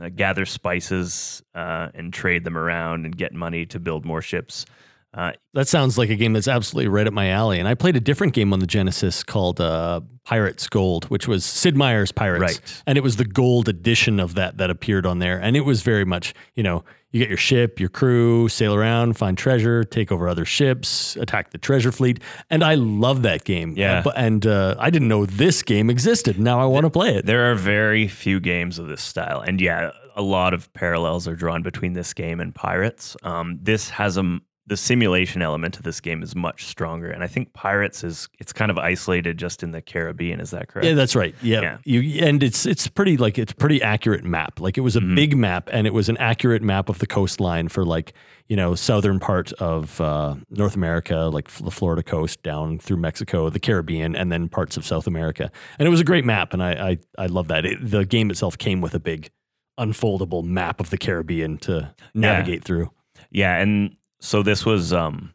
uh, 0.00 0.08
gather 0.08 0.46
spices 0.46 1.42
uh, 1.54 1.88
and 1.94 2.12
trade 2.12 2.44
them 2.44 2.56
around 2.56 3.04
and 3.04 3.16
get 3.16 3.34
money 3.34 3.66
to 3.66 3.78
build 3.78 4.04
more 4.04 4.22
ships. 4.22 4.64
Uh, 5.12 5.32
That 5.54 5.66
sounds 5.66 5.98
like 5.98 6.08
a 6.10 6.16
game 6.16 6.32
that's 6.32 6.46
absolutely 6.48 6.88
right 6.88 7.06
up 7.06 7.12
my 7.12 7.30
alley. 7.30 7.58
And 7.58 7.66
I 7.66 7.74
played 7.74 7.96
a 7.96 8.00
different 8.00 8.32
game 8.32 8.52
on 8.52 8.60
the 8.60 8.66
Genesis 8.66 9.24
called 9.24 9.60
uh, 9.60 10.00
Pirates 10.24 10.68
Gold, 10.68 11.06
which 11.06 11.26
was 11.26 11.44
Sid 11.44 11.76
Meier's 11.76 12.12
Pirates. 12.12 12.40
Right. 12.40 12.82
And 12.86 12.96
it 12.96 13.00
was 13.02 13.16
the 13.16 13.24
gold 13.24 13.68
edition 13.68 14.20
of 14.20 14.34
that 14.34 14.58
that 14.58 14.70
appeared 14.70 15.06
on 15.06 15.18
there. 15.18 15.38
And 15.38 15.56
it 15.56 15.62
was 15.62 15.82
very 15.82 16.04
much, 16.04 16.32
you 16.54 16.62
know, 16.62 16.84
you 17.10 17.18
get 17.18 17.28
your 17.28 17.36
ship, 17.38 17.80
your 17.80 17.88
crew, 17.88 18.48
sail 18.48 18.72
around, 18.72 19.16
find 19.16 19.36
treasure, 19.36 19.82
take 19.82 20.12
over 20.12 20.28
other 20.28 20.44
ships, 20.44 21.16
attack 21.16 21.50
the 21.50 21.58
treasure 21.58 21.90
fleet. 21.90 22.20
And 22.50 22.62
I 22.62 22.76
love 22.76 23.22
that 23.22 23.42
game. 23.42 23.74
Yeah. 23.76 24.04
And 24.14 24.46
uh, 24.46 24.76
I 24.78 24.90
didn't 24.90 25.08
know 25.08 25.26
this 25.26 25.64
game 25.64 25.90
existed. 25.90 26.38
Now 26.38 26.60
I 26.60 26.66
want 26.66 26.84
to 26.84 26.90
play 26.90 27.16
it. 27.16 27.26
There 27.26 27.50
are 27.50 27.56
very 27.56 28.06
few 28.06 28.38
games 28.38 28.78
of 28.78 28.86
this 28.86 29.02
style, 29.02 29.40
and 29.40 29.60
yeah, 29.60 29.90
a 30.14 30.22
lot 30.22 30.54
of 30.54 30.72
parallels 30.72 31.26
are 31.26 31.34
drawn 31.34 31.62
between 31.62 31.94
this 31.94 32.14
game 32.14 32.38
and 32.38 32.54
Pirates. 32.54 33.16
Um, 33.24 33.58
this 33.60 33.90
has 33.90 34.16
a 34.16 34.38
the 34.70 34.76
simulation 34.76 35.42
element 35.42 35.76
of 35.76 35.82
this 35.82 36.00
game 36.00 36.22
is 36.22 36.36
much 36.36 36.64
stronger, 36.66 37.10
and 37.10 37.24
I 37.24 37.26
think 37.26 37.52
Pirates 37.52 38.04
is 38.04 38.28
it's 38.38 38.52
kind 38.52 38.70
of 38.70 38.78
isolated 38.78 39.36
just 39.36 39.62
in 39.64 39.72
the 39.72 39.82
Caribbean. 39.82 40.38
Is 40.40 40.52
that 40.52 40.68
correct? 40.68 40.86
Yeah, 40.86 40.94
that's 40.94 41.16
right. 41.16 41.34
Yeah. 41.42 41.60
Yeah. 41.60 41.78
You 41.84 42.24
and 42.24 42.40
it's 42.42 42.64
it's 42.66 42.86
pretty 42.86 43.16
like 43.16 43.36
it's 43.36 43.52
pretty 43.52 43.82
accurate 43.82 44.24
map. 44.24 44.60
Like 44.60 44.78
it 44.78 44.82
was 44.82 44.94
a 44.94 45.00
Mhm. 45.00 45.16
big 45.16 45.36
map 45.36 45.68
and 45.72 45.86
it 45.88 45.92
was 45.92 46.08
an 46.08 46.16
accurate 46.18 46.62
map 46.62 46.88
of 46.88 47.00
the 47.00 47.06
coastline 47.06 47.66
for 47.68 47.84
like, 47.84 48.12
you 48.48 48.54
know, 48.54 48.76
southern 48.76 49.18
part 49.18 49.52
of 49.54 50.00
uh, 50.00 50.36
North 50.50 50.76
America, 50.76 51.28
like 51.32 51.50
the 51.50 51.70
Florida 51.72 52.02
coast 52.04 52.40
down 52.44 52.78
through 52.78 52.98
Mexico, 52.98 53.50
the 53.50 53.58
Caribbean, 53.60 54.14
and 54.14 54.30
then 54.30 54.48
parts 54.48 54.76
of 54.76 54.86
South 54.86 55.08
America. 55.08 55.50
And 55.80 55.86
it 55.88 55.90
was 55.90 56.00
a 56.00 56.04
great 56.04 56.24
map 56.24 56.54
and 56.54 56.62
I 56.62 56.70
I, 56.90 56.98
I 57.24 57.26
love 57.26 57.48
that. 57.48 57.66
It, 57.66 57.78
the 57.90 58.04
game 58.04 58.30
itself 58.30 58.56
came 58.56 58.80
with 58.80 58.94
a 58.94 59.00
big 59.00 59.30
unfoldable 59.78 60.44
map 60.44 60.78
of 60.80 60.90
the 60.90 60.98
Caribbean 60.98 61.58
to 61.58 61.92
navigate 62.14 62.62
through. 62.64 62.90
Yeah, 63.32 63.56
and 63.56 63.96
so 64.20 64.42
this 64.42 64.64
was 64.66 64.92
um 64.92 65.32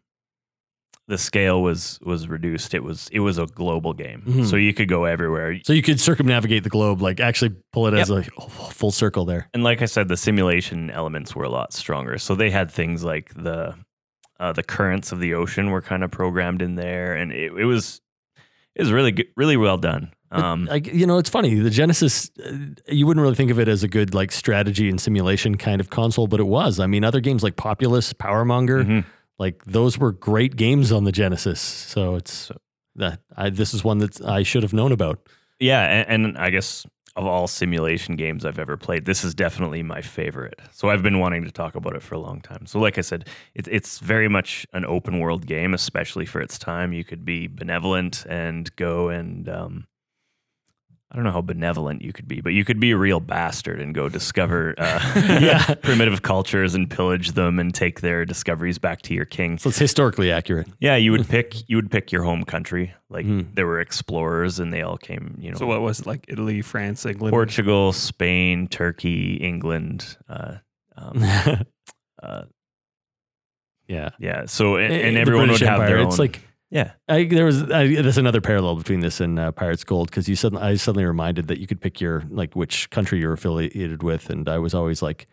the 1.07 1.17
scale 1.19 1.61
was 1.61 1.99
was 2.03 2.27
reduced. 2.27 2.73
It 2.73 2.83
was 2.83 3.09
it 3.11 3.19
was 3.19 3.37
a 3.37 3.45
global 3.45 3.93
game, 3.93 4.23
Mhm. 4.25 4.49
so 4.49 4.55
you 4.55 4.73
could 4.73 4.87
go 4.89 5.05
everywhere. 5.05 5.59
So 5.63 5.73
you 5.73 5.83
could 5.83 5.99
circumnavigate 5.99 6.63
the 6.63 6.69
globe, 6.69 7.01
like 7.01 7.19
actually 7.19 7.55
pull 7.71 7.85
it 7.87 7.93
as 7.93 8.09
a 8.09 8.23
full 8.23 8.91
circle 8.91 9.23
there. 9.25 9.47
And 9.53 9.63
like 9.63 9.81
I 9.83 9.85
said, 9.85 10.07
the 10.07 10.17
simulation 10.17 10.89
elements 10.89 11.35
were 11.35 11.43
a 11.43 11.49
lot 11.49 11.73
stronger. 11.73 12.17
So 12.17 12.33
they 12.33 12.49
had 12.49 12.71
things 12.71 13.03
like 13.03 13.31
the 13.35 13.75
uh, 14.39 14.51
the 14.53 14.63
currents 14.63 15.11
of 15.11 15.19
the 15.19 15.33
ocean 15.35 15.69
were 15.69 15.81
kind 15.81 16.03
of 16.03 16.09
programmed 16.11 16.61
in 16.63 16.75
there, 16.75 17.13
and 17.13 17.31
it, 17.31 17.51
it 17.53 17.65
was 17.65 18.01
it 18.75 18.81
was 18.81 18.91
really 18.91 19.11
good, 19.11 19.27
really 19.37 19.57
well 19.57 19.77
done. 19.77 20.11
Um, 20.31 20.67
I, 20.71 20.75
you 20.75 21.05
know, 21.05 21.17
it's 21.17 21.29
funny. 21.29 21.55
The 21.55 21.69
Genesis, 21.69 22.29
uh, 22.43 22.51
you 22.87 23.05
wouldn't 23.07 23.21
really 23.21 23.35
think 23.35 23.51
of 23.51 23.59
it 23.59 23.67
as 23.67 23.83
a 23.83 23.87
good 23.87 24.13
like 24.13 24.31
strategy 24.31 24.89
and 24.89 24.99
simulation 24.99 25.55
kind 25.55 25.79
of 25.79 25.89
console, 25.89 26.27
but 26.27 26.39
it 26.39 26.47
was. 26.47 26.79
I 26.79 26.87
mean, 26.87 27.03
other 27.03 27.21
games 27.21 27.43
like 27.43 27.55
Populous, 27.55 28.11
Powermonger, 28.13 28.85
mhm. 28.85 29.05
like 29.39 29.63
those 29.65 29.97
were 29.97 30.11
great 30.11 30.55
games 30.55 30.91
on 30.91 31.03
the 31.03 31.11
Genesis. 31.11 31.61
So 31.61 32.15
it's 32.15 32.51
that 32.95 33.19
I, 33.35 33.49
this 33.49 33.73
is 33.73 33.83
one 33.83 33.99
that 33.99 34.21
I 34.21 34.43
should 34.43 34.63
have 34.63 34.73
known 34.73 34.91
about. 34.91 35.19
Yeah, 35.59 35.81
and, 35.81 36.25
and 36.25 36.37
I 36.37 36.49
guess 36.49 36.85
of 37.15 37.25
all 37.25 37.47
simulation 37.47 38.17
games 38.17 38.45
I've 38.45 38.59
ever 38.59 38.75
played, 38.75 39.05
this 39.05 39.23
is 39.23 39.33
definitely 39.33 39.83
my 39.83 40.01
favorite. 40.01 40.59
So 40.71 40.89
I've 40.89 41.01
been 41.01 41.19
wanting 41.19 41.45
to 41.45 41.51
talk 41.51 41.75
about 41.75 41.95
it 41.95 42.01
for 42.01 42.15
a 42.15 42.19
long 42.19 42.41
time. 42.41 42.65
So, 42.65 42.79
like 42.79 42.97
I 42.97 43.01
said, 43.01 43.29
it, 43.53 43.67
it's 43.69 43.99
very 43.99 44.27
much 44.27 44.67
an 44.73 44.85
open 44.85 45.19
world 45.19 45.45
game, 45.45 45.73
especially 45.73 46.25
for 46.25 46.41
its 46.41 46.59
time. 46.59 46.91
You 46.91 47.05
could 47.05 47.23
be 47.23 47.47
benevolent 47.47 48.25
and 48.27 48.73
go 48.75 49.09
and 49.09 49.47
um, 49.47 49.87
I 51.15 51.17
don't 51.17 51.23
know 51.23 51.31
how 51.31 51.39
benevolent 51.41 52.01
you 52.01 52.11
could 52.11 52.27
be, 52.27 52.41
but 52.41 52.49
you 52.49 52.65
could 52.65 52.77
be 52.77 52.91
a 52.91 52.97
real 52.97 53.21
bastard 53.21 53.79
and 53.79 53.95
go 53.95 54.09
discover 54.09 54.75
uh, 54.77 55.75
primitive 55.81 56.23
cultures 56.23 56.75
and 56.75 56.89
pillage 56.89 57.31
them 57.31 57.57
and 57.57 57.73
take 57.73 58.01
their 58.01 58.25
discoveries 58.25 58.77
back 58.79 59.01
to 59.03 59.13
your 59.13 59.23
king. 59.23 59.57
So 59.57 59.69
it's 59.69 59.79
historically 59.79 60.29
accurate. 60.29 60.67
Yeah, 60.81 60.97
you 60.97 61.13
would 61.13 61.25
pick 61.29 61.69
you 61.69 61.77
would 61.77 61.89
pick 61.89 62.11
your 62.11 62.23
home 62.23 62.43
country. 62.43 62.93
Like 63.09 63.25
Mm. 63.25 63.55
there 63.55 63.65
were 63.65 63.79
explorers 63.79 64.59
and 64.59 64.73
they 64.73 64.81
all 64.81 64.97
came, 64.97 65.37
you 65.39 65.51
know, 65.51 65.57
So 65.57 65.65
what 65.65 65.79
was 65.81 66.01
it 66.01 66.05
like? 66.05 66.25
Italy, 66.27 66.61
France, 66.61 67.05
England. 67.05 67.31
Portugal, 67.31 67.93
Spain, 67.93 68.67
Turkey, 68.67 69.35
England. 69.35 70.17
Uh, 70.27 70.55
um, 70.97 71.23
uh, 72.21 72.41
yeah. 73.87 74.09
yeah. 74.19 74.47
So 74.47 74.75
and, 74.75 74.93
and 74.93 75.17
everyone 75.17 75.45
British 75.47 75.61
would 75.61 75.69
have 75.69 75.79
Empire, 75.79 75.95
their 75.97 76.05
It's 76.07 76.15
own. 76.19 76.25
like 76.25 76.41
yeah, 76.75 76.91
I, 77.07 77.23
there 77.23 77.45
was 77.45 77.63
I, 77.71 77.87
there's 77.87 78.17
another 78.17 78.41
parallel 78.41 78.75
between 78.75 78.99
this 78.99 79.21
and 79.21 79.39
uh, 79.39 79.53
Pirates 79.53 79.85
Gold 79.85 80.09
because 80.09 80.27
you 80.27 80.35
suddenly 80.35 80.61
I 80.61 80.75
suddenly 80.75 81.05
reminded 81.05 81.47
that 81.47 81.57
you 81.57 81.67
could 81.67 81.79
pick 81.79 82.01
your 82.01 82.25
like 82.29 82.53
which 82.53 82.89
country 82.89 83.17
you're 83.21 83.31
affiliated 83.31 84.03
with, 84.03 84.29
and 84.29 84.49
I 84.49 84.57
was 84.57 84.73
always 84.73 85.01
like 85.01 85.25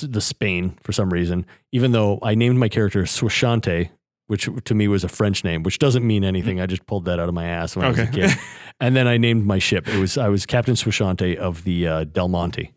the 0.00 0.20
Spain 0.20 0.78
for 0.84 0.92
some 0.92 1.10
reason, 1.10 1.46
even 1.72 1.90
though 1.90 2.20
I 2.22 2.36
named 2.36 2.60
my 2.60 2.68
character 2.68 3.02
Swashante, 3.02 3.90
which 4.28 4.48
to 4.66 4.74
me 4.76 4.86
was 4.86 5.02
a 5.02 5.08
French 5.08 5.42
name, 5.42 5.64
which 5.64 5.80
doesn't 5.80 6.06
mean 6.06 6.22
anything. 6.22 6.60
I 6.60 6.66
just 6.66 6.86
pulled 6.86 7.06
that 7.06 7.18
out 7.18 7.28
of 7.28 7.34
my 7.34 7.46
ass 7.46 7.74
when 7.74 7.84
I 7.84 7.88
was 7.88 7.98
a 7.98 8.06
kid, 8.06 8.30
and 8.80 8.94
then 8.94 9.08
I 9.08 9.16
named 9.16 9.46
my 9.46 9.58
ship. 9.58 9.88
It 9.88 9.98
was 9.98 10.16
I 10.16 10.28
was 10.28 10.46
Captain 10.46 10.74
Swashante 10.74 11.34
of 11.34 11.64
the 11.64 11.88
uh, 11.88 12.04
Del 12.04 12.28
Monte, 12.28 12.72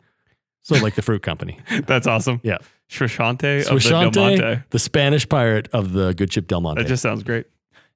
so 0.64 0.74
like 0.78 0.96
the 0.96 1.04
fruit 1.04 1.22
company, 1.22 1.60
That's 1.86 2.08
awesome. 2.08 2.42
Yeah. 2.42 2.58
Swashante 2.90 3.60
of 3.60 3.80
the 3.80 3.90
Del 3.90 4.12
Swashante, 4.12 4.40
Monte. 4.40 4.64
the 4.72 4.80
Spanish 4.80 5.30
pirate 5.30 5.70
of 5.72 5.94
the 5.94 6.16
good 6.16 6.34
ship 6.34 6.48
Del 6.48 6.62
Monte. 6.62 6.82
That 6.82 6.90
just 6.90 7.04
sounds 7.04 7.22
great. 7.22 7.46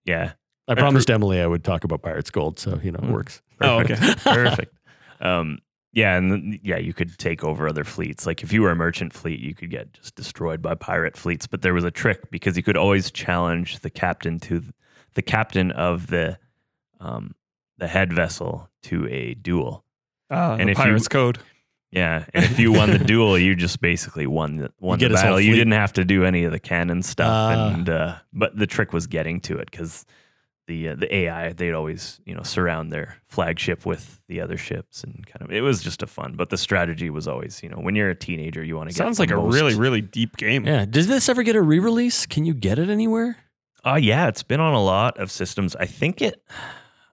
Yeah. 0.06 0.34
I 0.68 0.74
promised 0.76 1.10
Emily 1.12 1.42
I 1.42 1.46
would 1.48 1.64
talk 1.64 1.84
about 1.84 2.02
Pirates 2.02 2.32
Gold, 2.32 2.58
so 2.58 2.80
you 2.82 2.92
know 2.92 3.00
it 3.00 3.06
Mm. 3.06 3.12
works. 3.14 3.42
Oh, 3.62 3.80
okay. 3.80 3.96
Perfect. 4.24 4.74
Um, 5.22 5.60
yeah, 5.94 6.18
and 6.18 6.60
yeah, 6.62 6.78
you 6.78 6.94
could 6.94 7.18
take 7.18 7.42
over 7.44 7.70
other 7.70 7.86
fleets. 7.86 8.26
Like 8.26 8.44
if 8.44 8.52
you 8.52 8.62
were 8.62 8.70
a 8.72 8.76
merchant 8.76 9.14
fleet, 9.14 9.40
you 9.40 9.56
could 9.56 9.70
get 9.70 9.94
just 9.94 10.14
destroyed 10.16 10.62
by 10.62 10.76
pirate 10.76 11.16
fleets. 11.16 11.48
But 11.48 11.62
there 11.62 11.74
was 11.74 11.86
a 11.86 11.90
trick 11.92 12.30
because 12.32 12.58
you 12.58 12.64
could 12.64 12.76
always 12.76 13.10
challenge 13.12 13.80
the 13.80 13.90
captain 13.90 14.40
to 14.42 14.62
the 15.14 15.22
captain 15.22 15.72
of 15.72 16.08
the 16.08 16.38
um, 17.00 17.34
the 17.78 17.88
head 17.88 18.12
vessel 18.12 18.70
to 18.84 19.08
a 19.08 19.36
duel. 19.36 19.86
Uh, 20.30 20.58
And 20.60 20.68
the 20.68 20.74
if 20.74 20.78
you- 20.80 20.84
Pirates 20.84 21.08
Code. 21.08 21.40
Yeah, 21.96 22.26
and 22.34 22.44
if 22.46 22.60
you 22.60 22.72
won 22.72 22.92
the 22.92 23.00
duel, 23.14 23.38
you 23.38 23.56
just 23.56 23.80
basically 23.80 24.28
won 24.28 24.58
the 24.58 24.72
won 24.80 25.00
the 25.00 25.10
battle. 25.10 25.40
You 25.40 25.56
didn't 25.56 25.74
have 25.74 25.94
to 25.94 26.04
do 26.06 26.26
any 26.26 26.44
of 26.44 26.52
the 26.52 26.60
cannon 26.60 27.02
stuff, 27.02 27.30
Ah. 27.32 27.70
and 27.74 27.90
uh, 27.90 28.16
but 28.34 28.58
the 28.58 28.68
trick 28.68 28.92
was 28.94 29.08
getting 29.08 29.40
to 29.42 29.58
it 29.58 29.72
because 29.72 30.06
the 30.68 30.90
uh, 30.90 30.96
the 30.96 31.14
AI 31.16 31.54
they'd 31.54 31.74
always 31.74 32.20
you 32.26 32.36
know 32.36 32.42
surround 32.44 32.92
their 32.92 33.16
flagship 33.28 33.86
with 33.86 34.20
the 34.28 34.42
other 34.42 34.58
ships 34.58 35.04
and 35.04 35.26
kind 35.28 35.42
of 35.42 35.52
it 35.56 35.62
was 35.62 35.82
just 35.82 36.02
a 36.04 36.08
fun. 36.08 36.34
But 36.36 36.50
the 36.50 36.58
strategy 36.58 37.10
was 37.10 37.28
always 37.28 37.64
you 37.64 37.70
know 37.70 37.78
when 37.78 37.96
you're 37.96 38.10
a 38.10 38.16
teenager 38.16 38.64
you 38.64 38.76
want 38.76 38.90
to 38.90 38.94
get 38.94 38.98
Sounds 38.98 39.18
the 39.18 39.24
like 39.24 39.32
a 39.32 39.38
really, 39.38 39.76
really 39.76 40.02
deep 40.02 40.36
game. 40.38 40.66
Yeah. 40.66 40.86
Does 40.86 41.08
this 41.08 41.30
ever 41.30 41.44
get 41.44 41.56
a 41.56 41.62
re-release? 41.62 42.26
Can 42.26 42.44
you 42.46 42.54
get 42.54 42.78
it 42.78 42.90
anywhere? 42.90 43.38
Uh, 43.86 44.00
yeah, 44.02 44.28
it's 44.28 44.42
been 44.44 44.60
on 44.60 44.74
a 44.74 44.84
lot 44.84 45.18
of 45.20 45.30
systems. 45.32 45.76
I 45.76 45.86
think 45.86 46.22
it. 46.22 46.44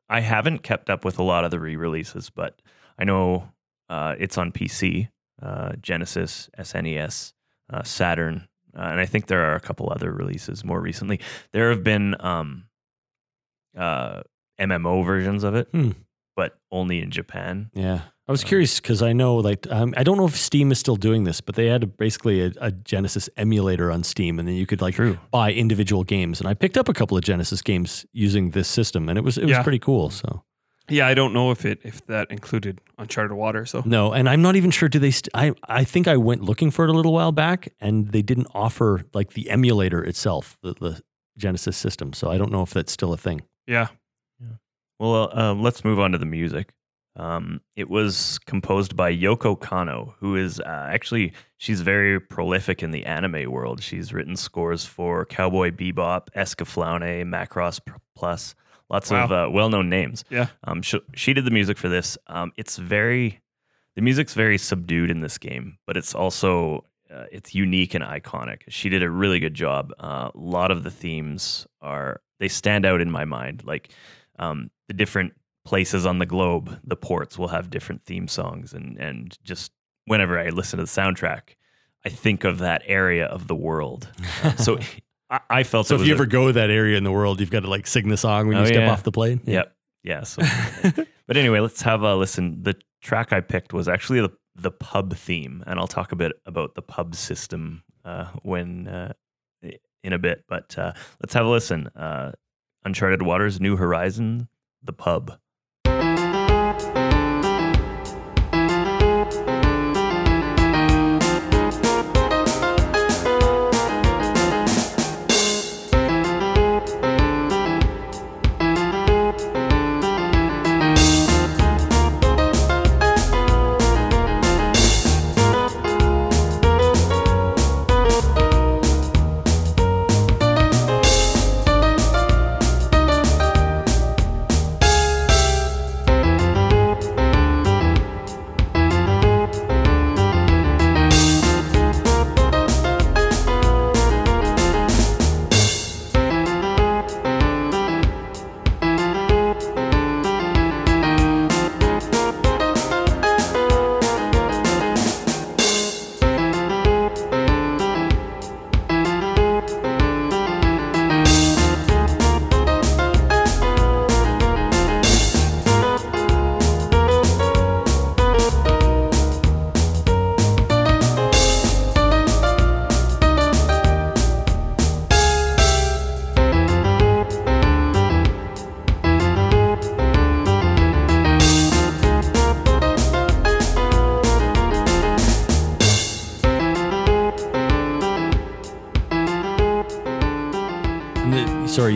I 0.08 0.20
haven't 0.20 0.62
kept 0.62 0.88
up 0.90 1.04
with 1.04 1.18
a 1.18 1.22
lot 1.22 1.44
of 1.44 1.50
the 1.50 1.60
re-releases, 1.60 2.30
but 2.30 2.60
I 2.98 3.04
know 3.04 3.48
uh, 3.92 4.14
it's 4.18 4.36
on 4.38 4.52
PC, 4.52 5.08
uh, 5.42 5.72
Genesis, 5.88 6.48
SNES, 6.58 7.32
uh, 7.72 7.82
Saturn, 7.82 8.36
uh, 8.78 8.88
and 8.92 9.00
I 9.00 9.06
think 9.06 9.26
there 9.26 9.42
are 9.48 9.54
a 9.54 9.60
couple 9.60 9.86
other 9.94 10.10
releases 10.12 10.64
more 10.64 10.80
recently. 10.80 11.20
There 11.52 11.68
have 11.70 11.82
been 11.84 12.16
um, 12.20 12.64
uh, 13.76 14.22
MMO 14.58 15.04
versions 15.04 15.44
of 15.44 15.54
it, 15.54 15.68
Hmm. 15.72 15.90
but 16.36 16.58
only 16.70 17.00
in 17.02 17.10
Japan. 17.10 17.70
Yeah. 17.74 18.00
I 18.28 18.32
was 18.32 18.44
Uh, 18.44 18.48
curious 18.48 18.80
because 18.80 19.02
I 19.02 19.12
know, 19.12 19.36
like, 19.36 19.66
um, 19.70 19.92
I 19.96 20.04
don't 20.04 20.16
know 20.16 20.26
if 20.26 20.36
Steam 20.36 20.70
is 20.72 20.78
still 20.78 20.96
doing 20.96 21.24
this, 21.24 21.40
but 21.40 21.54
they 21.56 21.66
had 21.66 21.82
a, 21.82 21.86
basically 21.86 22.40
a, 22.46 22.52
a 22.60 22.70
Genesis 22.70 23.28
emulator 23.36 23.90
on 23.90 24.04
Steam, 24.04 24.38
and 24.38 24.46
then 24.48 24.54
you 24.54 24.64
could 24.66 24.80
like 24.80 24.94
True. 24.94 25.18
buy 25.30 25.52
individual 25.52 26.04
games. 26.04 26.40
And 26.40 26.48
I 26.48 26.54
picked 26.54 26.78
up 26.78 26.88
a 26.88 26.92
couple 26.94 27.16
of 27.18 27.24
Genesis 27.24 27.62
games 27.62 28.06
using 28.12 28.50
this 28.52 28.68
system, 28.68 29.08
and 29.08 29.18
it 29.18 29.22
was 29.24 29.36
it 29.38 29.42
was 29.44 29.50
Yeah. 29.58 29.62
pretty 29.62 29.80
cool. 29.80 30.08
So 30.10 30.44
Yeah, 30.92 31.06
I 31.06 31.14
don't 31.14 31.32
know 31.32 31.50
if 31.50 31.64
it 31.64 31.80
if 31.84 32.04
that 32.06 32.30
included 32.30 32.80
Uncharted 32.98 33.32
Water. 33.36 33.64
So 33.66 33.82
no, 33.84 34.12
and 34.12 34.28
I'm 34.28 34.42
not 34.42 34.56
even 34.56 34.70
sure. 34.70 34.88
Do 34.88 34.98
they? 34.98 35.10
St- 35.10 35.30
I 35.34 35.52
I 35.68 35.84
think 35.84 36.06
I 36.06 36.16
went 36.16 36.42
looking 36.42 36.70
for 36.70 36.84
it 36.84 36.90
a 36.90 36.92
little 36.92 37.12
while 37.12 37.32
back, 37.32 37.72
and 37.80 38.08
they 38.08 38.22
didn't 38.22 38.48
offer 38.54 39.02
like 39.14 39.32
the 39.32 39.48
emulator 39.50 40.04
itself, 40.04 40.58
the, 40.62 40.74
the 40.74 41.02
Genesis 41.38 41.76
system. 41.76 42.12
So 42.12 42.30
I 42.30 42.36
don't 42.38 42.52
know 42.52 42.62
if 42.62 42.70
that's 42.74 42.92
still 42.92 43.12
a 43.12 43.16
thing. 43.16 43.40
yeah, 43.66 43.88
Well, 45.00 45.30
uh, 45.36 45.54
let's 45.54 45.84
move 45.84 45.98
on 45.98 46.12
to 46.12 46.18
the 46.18 46.26
music. 46.26 46.72
Um, 47.16 47.60
it 47.76 47.90
was 47.90 48.38
composed 48.46 48.96
by 48.96 49.14
Yoko 49.14 49.58
Kanno, 49.58 50.14
who 50.20 50.34
is 50.36 50.60
uh, 50.60 50.88
actually 50.90 51.32
she's 51.58 51.82
very 51.82 52.18
prolific 52.18 52.82
in 52.82 52.90
the 52.90 53.04
anime 53.04 53.50
world. 53.50 53.82
She's 53.82 54.12
written 54.14 54.36
scores 54.36 54.84
for 54.86 55.26
Cowboy 55.26 55.70
Bebop, 55.72 56.28
Escaflowne, 56.36 57.24
Macross 57.24 57.80
Plus, 58.16 58.54
lots 58.92 59.10
of 59.10 59.32
uh, 59.32 59.48
well-known 59.50 59.88
names. 59.88 60.24
Yeah. 60.30 60.48
Um, 60.64 60.82
she, 60.82 61.00
she 61.14 61.32
did 61.32 61.44
the 61.44 61.50
music 61.50 61.78
for 61.78 61.88
this. 61.88 62.18
Um, 62.26 62.52
it's 62.56 62.76
very, 62.76 63.40
the 63.96 64.02
music's 64.02 64.34
very 64.34 64.58
subdued 64.58 65.10
in 65.10 65.20
this 65.20 65.38
game, 65.38 65.78
but 65.86 65.96
it's 65.96 66.14
also 66.14 66.84
uh, 67.12 67.24
it's 67.30 67.54
unique 67.54 67.94
and 67.94 68.04
iconic. 68.04 68.62
She 68.68 68.88
did 68.88 69.02
a 69.02 69.10
really 69.10 69.40
good 69.40 69.54
job. 69.54 69.92
Uh, 69.98 70.30
a 70.34 70.38
lot 70.38 70.70
of 70.70 70.82
the 70.82 70.90
themes 70.90 71.66
are 71.80 72.20
they 72.38 72.48
stand 72.48 72.86
out 72.86 73.00
in 73.00 73.10
my 73.10 73.24
mind, 73.24 73.62
like 73.64 73.92
um, 74.38 74.70
the 74.88 74.94
different 74.94 75.32
places 75.64 76.06
on 76.06 76.18
the 76.18 76.26
globe, 76.26 76.78
the 76.84 76.96
ports 76.96 77.38
will 77.38 77.48
have 77.48 77.70
different 77.70 78.04
theme 78.04 78.28
songs, 78.28 78.72
and 78.72 78.98
and 78.98 79.38
just 79.44 79.72
whenever 80.06 80.38
I 80.38 80.48
listen 80.48 80.78
to 80.78 80.84
the 80.84 80.90
soundtrack, 80.90 81.56
I 82.04 82.08
think 82.08 82.44
of 82.44 82.58
that 82.58 82.82
area 82.86 83.26
of 83.26 83.46
the 83.46 83.54
world. 83.54 84.08
so 84.56 84.78
I, 85.32 85.40
I 85.50 85.62
felt 85.64 85.86
So 85.88 85.96
if 85.96 86.06
you 86.06 86.12
a- 86.12 86.14
ever 86.16 86.26
go 86.26 86.46
to 86.48 86.52
that 86.52 86.70
area 86.70 86.96
in 86.96 87.02
the 87.04 87.10
world, 87.10 87.40
you've 87.40 87.50
got 87.50 87.60
to 87.60 87.70
like 87.70 87.86
sing 87.88 88.08
the 88.08 88.16
song 88.16 88.46
when 88.46 88.56
you 88.58 88.62
Oh, 88.62 88.66
step 88.66 88.76
yeah. 88.80 88.92
off 88.92 89.02
the 89.02 89.10
plane. 89.12 89.40
Yep. 89.44 89.74
Yeah. 90.04 90.22
So, 90.22 90.42
but 91.26 91.36
anyway, 91.36 91.58
let's 91.60 91.82
have 91.82 92.02
a 92.02 92.14
listen. 92.14 92.62
The 92.62 92.76
track 93.02 93.32
I 93.32 93.40
picked 93.40 93.72
was 93.72 93.88
actually 93.88 94.20
the 94.20 94.30
the 94.54 94.70
pub 94.70 95.16
theme, 95.16 95.64
and 95.66 95.80
I'll 95.80 95.86
talk 95.88 96.12
a 96.12 96.16
bit 96.16 96.32
about 96.44 96.74
the 96.74 96.82
pub 96.82 97.14
system 97.14 97.82
uh, 98.04 98.26
when 98.42 98.86
uh, 98.86 99.12
in 100.04 100.12
a 100.12 100.18
bit. 100.18 100.44
But 100.48 100.76
uh, 100.78 100.92
let's 101.22 101.32
have 101.34 101.46
a 101.46 101.48
listen. 101.48 101.86
Uh, 101.96 102.32
Uncharted 102.84 103.22
Waters, 103.22 103.60
New 103.60 103.76
Horizon, 103.76 104.48
the 104.82 104.92
pub. 104.92 105.38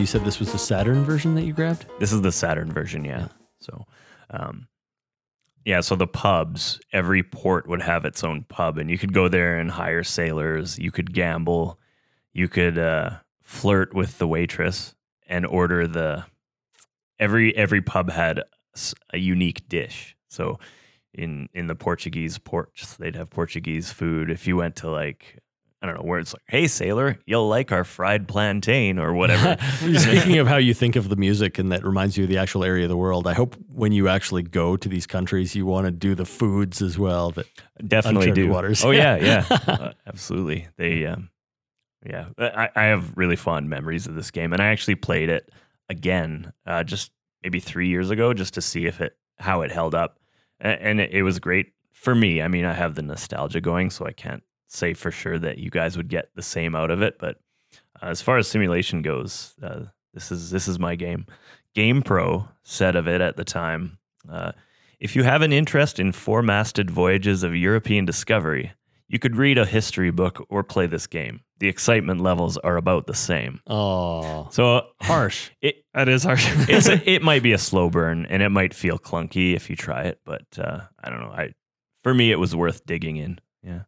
Said 0.07 0.23
this 0.25 0.39
was 0.39 0.51
the 0.51 0.57
Saturn 0.57 1.03
version 1.03 1.35
that 1.35 1.43
you 1.43 1.53
grabbed? 1.53 1.85
This 1.99 2.11
is 2.11 2.21
the 2.21 2.31
Saturn 2.31 2.71
version, 2.71 3.03
yeah. 3.03 3.27
So, 3.59 3.85
um, 4.31 4.67
yeah, 5.65 5.81
so 5.81 5.95
the 5.95 6.07
pubs, 6.07 6.79
every 6.93 7.23
port 7.23 7.67
would 7.67 7.81
have 7.81 8.05
its 8.05 8.23
own 8.23 8.45
pub, 8.45 8.77
and 8.77 8.89
you 8.89 8.97
could 8.97 9.13
go 9.13 9.27
there 9.27 9.57
and 9.57 9.69
hire 9.69 10.03
sailors. 10.03 10.79
You 10.79 10.91
could 10.91 11.13
gamble. 11.13 11.77
You 12.31 12.47
could 12.47 12.77
uh, 12.77 13.17
flirt 13.41 13.93
with 13.93 14.17
the 14.17 14.27
waitress 14.27 14.95
and 15.27 15.45
order 15.45 15.85
the. 15.85 16.25
Every 17.19 17.55
every 17.57 17.81
pub 17.81 18.09
had 18.09 18.43
a 19.11 19.17
unique 19.17 19.67
dish. 19.67 20.15
So, 20.29 20.59
in 21.13 21.49
in 21.53 21.67
the 21.67 21.75
Portuguese 21.75 22.37
ports, 22.37 22.95
they'd 22.95 23.15
have 23.15 23.29
Portuguese 23.29 23.91
food. 23.91 24.29
If 24.29 24.47
you 24.47 24.55
went 24.55 24.77
to 24.77 24.89
like 24.89 25.39
I 25.81 25.85
don't 25.85 25.95
know 25.95 26.03
where 26.03 26.19
it's 26.19 26.33
like, 26.33 26.41
hey 26.47 26.67
sailor, 26.67 27.19
you'll 27.27 27.47
like 27.47 27.71
our 27.71 27.83
fried 27.83 28.27
plantain 28.27 28.97
or 28.97 29.13
whatever. 29.13 29.57
Speaking 29.97 30.39
of 30.39 30.47
how 30.47 30.57
you 30.57 30.73
think 30.73 30.95
of 30.95 31.09
the 31.09 31.15
music 31.15 31.59
and 31.59 31.71
that 31.71 31.85
reminds 31.85 32.17
you 32.17 32.23
of 32.23 32.29
the 32.29 32.37
actual 32.39 32.63
area 32.63 32.85
of 32.85 32.89
the 32.89 32.97
world, 32.97 33.27
I 33.27 33.33
hope 33.33 33.55
when 33.71 33.91
you 33.91 34.07
actually 34.07 34.41
go 34.41 34.75
to 34.75 34.89
these 34.89 35.05
countries, 35.05 35.55
you 35.55 35.67
want 35.67 35.85
to 35.85 35.91
do 35.91 36.15
the 36.15 36.25
foods 36.25 36.81
as 36.81 36.97
well. 36.97 37.29
That 37.31 37.45
Definitely 37.87 38.31
do. 38.31 38.47
Waters. 38.47 38.83
Oh 38.83 38.91
yeah, 38.91 39.17
yeah, 39.17 39.45
Uh, 39.67 39.91
absolutely. 40.07 40.67
They, 40.77 41.05
um, 41.05 41.29
yeah, 42.05 42.29
I, 42.39 42.69
I 42.75 42.83
have 42.85 43.15
really 43.15 43.35
fond 43.35 43.69
memories 43.69 44.07
of 44.07 44.15
this 44.15 44.31
game, 44.31 44.53
and 44.53 44.61
I 44.61 44.67
actually 44.67 44.95
played 44.95 45.29
it 45.29 45.51
again 45.89 46.53
uh, 46.65 46.83
just 46.83 47.11
maybe 47.43 47.59
three 47.59 47.87
years 47.87 48.09
ago, 48.09 48.33
just 48.33 48.55
to 48.55 48.61
see 48.61 48.87
if 48.87 48.99
it 49.01 49.15
how 49.37 49.61
it 49.61 49.71
held 49.71 49.93
up, 49.93 50.19
and, 50.59 50.81
and 50.81 51.01
it, 51.01 51.11
it 51.11 51.23
was 51.23 51.37
great 51.37 51.73
for 51.91 52.15
me. 52.15 52.41
I 52.41 52.47
mean, 52.47 52.65
I 52.65 52.73
have 52.73 52.95
the 52.95 53.01
nostalgia 53.03 53.61
going, 53.61 53.89
so 53.91 54.05
I 54.05 54.11
can't 54.11 54.43
say 54.67 54.93
for 54.93 55.11
sure 55.11 55.39
that 55.39 55.57
you 55.57 55.69
guys 55.69 55.97
would 55.97 56.07
get 56.09 56.29
the 56.35 56.41
same 56.41 56.75
out 56.75 56.91
of 56.91 57.01
it, 57.01 57.17
but 57.19 57.39
uh, 58.01 58.07
as 58.07 58.21
far 58.21 58.37
as 58.37 58.47
simulation 58.47 59.01
goes, 59.01 59.55
uh, 59.63 59.85
this 60.13 60.31
is 60.31 60.51
this 60.51 60.67
is 60.67 60.79
my 60.79 60.95
game. 60.95 61.25
GamePro 61.75 62.47
said 62.63 62.95
of 62.95 63.07
it 63.07 63.21
at 63.21 63.37
the 63.37 63.45
time. 63.45 63.99
Uh, 64.29 64.51
if 64.99 65.15
you 65.15 65.23
have 65.23 65.41
an 65.43 65.53
interest 65.53 65.99
in 65.99 66.11
four 66.11 66.41
masted 66.41 66.89
voyages 66.89 67.43
of 67.43 67.55
European 67.55 68.03
discovery, 68.03 68.71
you 69.07 69.19
could 69.19 69.35
read 69.35 69.57
a 69.57 69.65
history 69.65 70.11
book 70.11 70.45
or 70.49 70.63
play 70.63 70.87
this 70.87 71.07
game. 71.07 71.41
The 71.59 71.67
excitement 71.67 72.21
levels 72.21 72.57
are 72.57 72.77
about 72.77 73.07
the 73.07 73.13
same. 73.13 73.61
oh, 73.67 74.47
So 74.51 74.87
harsh. 75.01 75.49
it 75.61 75.85
That 75.93 76.09
is 76.09 76.23
harsh. 76.23 76.47
it's 76.69 76.87
a, 76.87 77.09
it 77.09 77.21
might 77.21 77.43
be 77.43 77.53
a 77.53 77.57
slow 77.57 77.89
burn 77.89 78.25
and 78.29 78.41
it 78.41 78.49
might 78.49 78.73
feel 78.73 78.97
clunky 78.97 79.55
if 79.55 79.69
you 79.69 79.75
try 79.75 80.03
it, 80.03 80.19
but 80.25 80.45
uh, 80.57 80.81
I 81.03 81.09
don't 81.09 81.21
know. 81.21 81.31
I 81.31 81.53
for 82.03 82.13
me 82.13 82.31
it 82.31 82.39
was 82.39 82.55
worth 82.55 82.85
digging 82.85 83.17
in. 83.17 83.39
Yeah. 83.63 83.81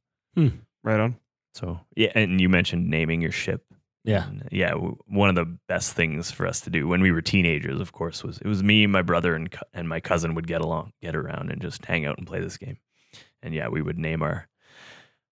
Right 0.89 0.99
on. 0.99 1.15
So 1.53 1.79
yeah, 1.95 2.11
and 2.15 2.39
you 2.39 2.49
mentioned 2.49 2.89
naming 2.89 3.21
your 3.21 3.31
ship. 3.31 3.63
Yeah. 4.05 4.27
And, 4.27 4.47
yeah, 4.51 4.71
w- 4.71 4.97
one 5.07 5.29
of 5.29 5.35
the 5.35 5.57
best 5.67 5.93
things 5.93 6.31
for 6.31 6.47
us 6.47 6.61
to 6.61 6.69
do 6.69 6.87
when 6.87 7.01
we 7.01 7.11
were 7.11 7.21
teenagers, 7.21 7.79
of 7.81 7.91
course, 7.91 8.23
was 8.23 8.37
it 8.37 8.47
was 8.47 8.63
me, 8.63 8.87
my 8.87 9.01
brother, 9.01 9.35
and 9.35 9.51
cou- 9.51 9.65
and 9.73 9.89
my 9.89 9.99
cousin 9.99 10.35
would 10.35 10.47
get 10.47 10.61
along, 10.61 10.93
get 11.01 11.15
around, 11.15 11.51
and 11.51 11.61
just 11.61 11.85
hang 11.85 12.05
out 12.05 12.17
and 12.17 12.25
play 12.25 12.39
this 12.39 12.57
game. 12.57 12.77
And 13.43 13.53
yeah, 13.53 13.67
we 13.67 13.81
would 13.81 13.97
name 13.97 14.21
our 14.23 14.47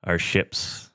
our 0.03 0.19
ships 0.19 0.89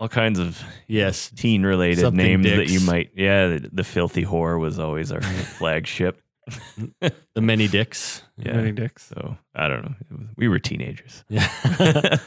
all 0.00 0.08
kinds 0.08 0.38
of 0.38 0.62
Yes. 0.86 1.30
teen 1.34 1.64
related 1.64 2.02
Something 2.02 2.24
names 2.24 2.46
that 2.46 2.68
you 2.68 2.80
might. 2.80 3.10
Yeah, 3.16 3.48
the, 3.48 3.70
the 3.72 3.84
filthy 3.84 4.24
whore 4.24 4.58
was 4.60 4.78
always 4.78 5.10
our 5.12 5.20
flagship. 5.22 6.20
The 7.34 7.42
many 7.42 7.68
dicks. 7.68 8.22
Yeah. 8.36 8.54
Many 8.54 8.72
dicks. 8.72 9.06
So 9.06 9.36
I 9.54 9.68
don't 9.68 9.84
know. 9.84 9.94
It 10.10 10.18
was, 10.18 10.28
we 10.36 10.48
were 10.48 10.58
teenagers. 10.58 11.22
Yeah. 11.28 11.46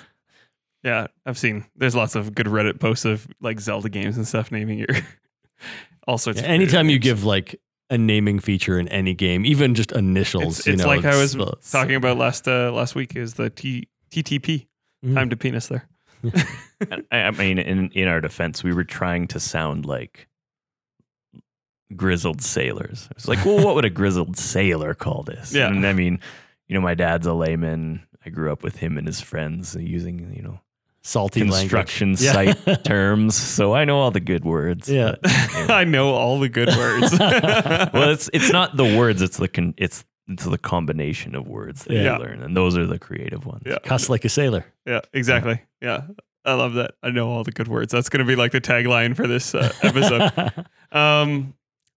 Yeah, 0.84 1.08
I've 1.26 1.38
seen. 1.38 1.65
There's 1.76 1.96
lots 1.96 2.15
of 2.15 2.34
good 2.34 2.48
Reddit 2.48 2.80
posts 2.80 3.06
of 3.06 3.28
like 3.39 3.60
Zelda 3.60 3.89
games 3.89 4.17
and 4.17 4.28
stuff 4.28 4.52
naming 4.52 4.80
your 4.80 4.88
all 6.08 6.17
sorts. 6.17 6.39
of 6.39 6.46
Anytime 6.46 6.88
you 6.89 6.96
names. 6.96 7.04
give 7.04 7.24
like 7.24 7.60
a 7.89 7.98
naming 7.98 8.39
feature 8.39 8.80
in 8.80 8.88
any 8.88 9.13
game, 9.13 9.46
even 9.46 9.76
just 9.76 9.91
initials, 9.91 10.60
it's, 10.60 10.67
you 10.67 10.74
it's 10.74 10.82
know, 10.82 10.88
like 10.88 11.06
I 11.06 11.15
was 11.17 11.36
it's- 11.36 11.72
talking 11.72 11.96
about 11.96 12.17
last 12.17 12.48
uh, 12.48 12.72
last 12.72 12.96
week 12.96 13.15
is 13.15 13.36
the 13.36 13.50
T, 13.50 13.88
TTP 14.12 14.67
Mhm. 15.06 15.13
time 15.15 15.30
to 15.30 15.36
penis 15.38 15.67
there. 15.67 15.88
I, 17.12 17.17
I 17.17 17.32
mean, 17.32 17.58
in 17.60 17.89
in 17.91 18.08
our 18.08 18.22
defense, 18.22 18.63
we 18.63 18.74
were 18.74 18.84
trying 18.84 19.28
to 19.30 19.39
sound 19.39 19.86
like 19.86 20.28
grizzled 21.96 22.41
sailors. 22.41 23.08
It's 23.12 23.28
like, 23.28 23.44
well, 23.46 23.63
what 23.63 23.76
would 23.76 23.86
a 23.86 23.89
grizzled 24.02 24.38
sailor 24.38 24.94
call 24.94 25.24
this? 25.24 25.54
Yeah. 25.54 25.67
and 25.67 25.86
I 25.86 25.94
mean, 25.94 26.20
you 26.67 26.76
know, 26.76 26.82
my 26.82 26.96
dad's 26.96 27.28
a 27.28 27.34
layman. 27.34 28.02
I 28.26 28.30
grew 28.30 28.52
up 28.52 28.63
with 28.63 28.78
him 28.78 28.98
and 28.98 29.08
his 29.08 29.20
friends 29.20 29.76
using, 29.76 30.32
you 30.36 30.44
know, 30.44 30.60
salty 31.04 31.42
construction 31.42 32.14
language. 32.14 32.24
Yeah. 32.24 32.54
site 32.54 32.84
terms, 32.86 33.36
so 33.36 33.74
I 33.74 33.86
know 33.86 33.98
all 34.00 34.12
the 34.12 34.20
good 34.20 34.46
words. 34.46 34.90
Yeah. 34.90 35.16
I 35.24 35.84
know 35.84 36.14
all 36.14 36.40
the 36.40 36.50
good 36.50 36.70
words. 36.70 37.18
well, 37.20 38.12
it's 38.12 38.30
it's 38.34 38.52
not 38.52 38.78
the 38.78 38.98
words; 38.98 39.22
it's 39.22 39.38
the 39.38 39.48
con- 39.48 39.74
it's 39.78 40.04
it's 40.28 40.46
the 40.46 40.58
combination 40.58 41.36
of 41.36 41.48
words 41.48 41.84
that 41.86 41.94
Yeah. 41.94 42.18
you 42.18 42.24
learn, 42.24 42.42
and 42.42 42.56
those 42.56 42.78
are 42.78 42.86
the 42.86 43.00
creative 43.00 43.46
ones. 43.46 43.64
Yeah. 43.66 43.80
Cuss 43.84 44.10
like 44.10 44.24
a 44.26 44.30
sailor. 44.30 44.66
Yeah, 44.86 45.02
exactly. 45.14 45.62
Yeah. 45.82 46.04
I 46.46 46.54
love 46.54 46.74
that. 46.74 46.96
I 47.04 47.12
know 47.12 47.30
all 47.30 47.44
the 47.44 47.52
good 47.52 47.68
words. 47.68 47.92
That's 47.92 48.10
going 48.10 48.20
to 48.20 48.26
be 48.26 48.36
like 48.36 48.52
the 48.52 48.62
tagline 48.62 49.16
for 49.16 49.28
this 49.28 49.54
uh, 49.54 49.72
episode. 49.84 50.66
um, 50.92 51.54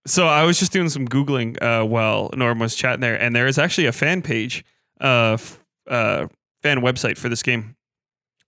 so 0.06 0.26
I 0.26 0.44
was 0.44 0.58
just 0.58 0.70
doing 0.72 0.90
some 0.90 1.08
Googling 1.08 1.56
uh, 1.62 1.86
while 1.86 2.28
Norm 2.36 2.58
was 2.58 2.74
chatting 2.74 3.00
there, 3.00 3.14
and 3.18 3.34
there 3.34 3.46
is 3.46 3.56
actually 3.58 3.86
a 3.86 3.92
fan 3.92 4.20
page, 4.20 4.62
uh, 5.00 5.34
f- 5.34 5.64
uh, 5.88 6.26
fan 6.62 6.80
website 6.82 7.16
for 7.16 7.30
this 7.30 7.42
game. 7.42 7.74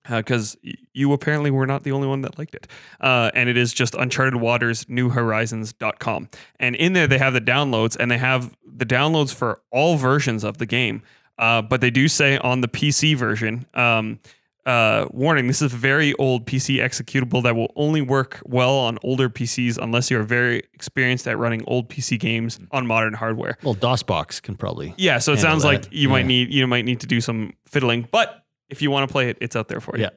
Because 0.08 0.56
you 0.92 1.12
apparently 1.12 1.50
were 1.50 1.66
not 1.66 1.82
the 1.82 1.92
only 1.92 2.06
one 2.08 2.22
that 2.22 2.38
liked 2.38 2.54
it. 2.54 2.66
Uh, 3.00 3.30
and 3.34 3.48
it 3.48 3.56
is 3.56 3.72
just 3.72 3.94
Uncharted 3.94 4.36
Waters 4.36 4.86
New 4.88 5.10
Horizons.com. 5.10 6.28
And 6.60 6.76
in 6.76 6.92
there, 6.92 7.06
they 7.06 7.18
have 7.18 7.32
the 7.32 7.40
downloads, 7.40 7.96
and 7.98 8.10
they 8.10 8.18
have 8.18 8.56
the 8.66 8.86
downloads 8.86 9.34
for 9.34 9.60
all 9.70 9.96
versions 9.96 10.44
of 10.44 10.58
the 10.58 10.66
game. 10.66 11.02
Uh, 11.38 11.60
but 11.62 11.80
they 11.80 11.90
do 11.90 12.08
say 12.08 12.38
on 12.38 12.60
the 12.62 12.68
PC 12.68 13.14
version, 13.16 13.66
um, 13.74 14.18
uh, 14.64 15.06
warning, 15.12 15.46
this 15.46 15.62
is 15.62 15.72
a 15.72 15.76
very 15.76 16.12
old 16.14 16.44
PC 16.46 16.78
executable 16.78 17.42
that 17.42 17.54
will 17.54 17.72
only 17.76 18.00
work 18.02 18.40
well 18.44 18.74
on 18.74 18.98
older 19.04 19.28
PCs 19.28 19.78
unless 19.78 20.10
you're 20.10 20.24
very 20.24 20.62
experienced 20.74 21.28
at 21.28 21.38
running 21.38 21.62
old 21.66 21.88
PC 21.88 22.18
games 22.18 22.58
on 22.72 22.86
modern 22.86 23.12
hardware. 23.14 23.58
well, 23.62 23.74
DOSBox 23.76 24.42
can 24.42 24.56
probably. 24.56 24.92
Yeah, 24.96 25.18
so 25.18 25.32
it 25.32 25.38
sounds 25.38 25.62
like 25.62 25.82
that. 25.82 25.92
you 25.92 26.08
might 26.08 26.26
need 26.26 26.52
you 26.52 26.66
might 26.66 26.84
need 26.84 27.00
to 27.00 27.06
do 27.06 27.20
some 27.20 27.52
fiddling, 27.66 28.08
but 28.10 28.45
if 28.68 28.82
you 28.82 28.90
want 28.90 29.08
to 29.08 29.12
play 29.12 29.28
it, 29.30 29.38
it's 29.40 29.56
out 29.56 29.68
there 29.68 29.80
for 29.80 29.96
you. 29.96 30.04
Yeah. 30.04 30.10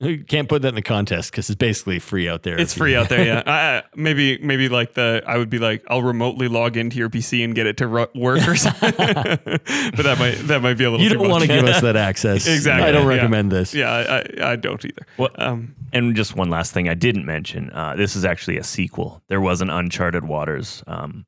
You 0.00 0.24
can't 0.24 0.48
put 0.48 0.62
that 0.62 0.68
in 0.68 0.74
the 0.74 0.80
contest 0.80 1.30
because 1.30 1.50
it's 1.50 1.58
basically 1.58 1.98
free 1.98 2.30
out 2.30 2.44
there. 2.44 2.58
It's 2.58 2.72
if 2.72 2.78
you- 2.78 2.82
free 2.84 2.96
out 2.96 3.10
there, 3.10 3.22
yeah. 3.26 3.42
I, 3.46 3.76
I- 3.76 3.82
maybe, 3.94 4.38
maybe 4.38 4.70
like 4.70 4.94
the 4.94 5.22
I 5.26 5.36
would 5.36 5.50
be 5.50 5.58
like, 5.58 5.84
I'll 5.88 6.02
remotely 6.02 6.48
log 6.48 6.78
into 6.78 6.96
your 6.96 7.10
PC 7.10 7.44
and 7.44 7.54
get 7.54 7.66
it 7.66 7.76
to 7.76 7.86
ru- 7.86 8.06
work 8.14 8.48
or 8.48 8.56
something. 8.56 8.94
but 8.96 10.02
that 10.02 10.16
might 10.18 10.36
that 10.46 10.62
might 10.62 10.78
be 10.78 10.84
a 10.84 10.90
little. 10.90 11.04
You 11.04 11.12
don't 11.12 11.28
want 11.28 11.42
to 11.42 11.48
give 11.48 11.66
us 11.66 11.82
that 11.82 11.94
access. 12.08 12.46
Exactly, 12.46 12.88
I 12.88 12.90
don't 12.90 13.02
yeah. 13.02 13.16
recommend 13.16 13.52
this. 13.52 13.74
Yeah, 13.74 13.90
I, 13.90 14.16
I, 14.46 14.52
I 14.52 14.56
don't 14.56 14.82
either. 14.82 15.06
Well, 15.18 15.28
Um, 15.36 15.74
and 15.92 16.16
just 16.16 16.34
one 16.34 16.48
last 16.48 16.72
thing 16.72 16.88
I 16.88 16.94
didn't 16.94 17.26
mention. 17.26 17.70
Uh, 17.70 17.96
this 17.96 18.16
is 18.16 18.24
actually 18.24 18.56
a 18.56 18.64
sequel. 18.64 19.22
There 19.28 19.42
was 19.42 19.60
an 19.60 19.68
Uncharted 19.68 20.24
Waters, 20.24 20.82
um, 20.86 21.26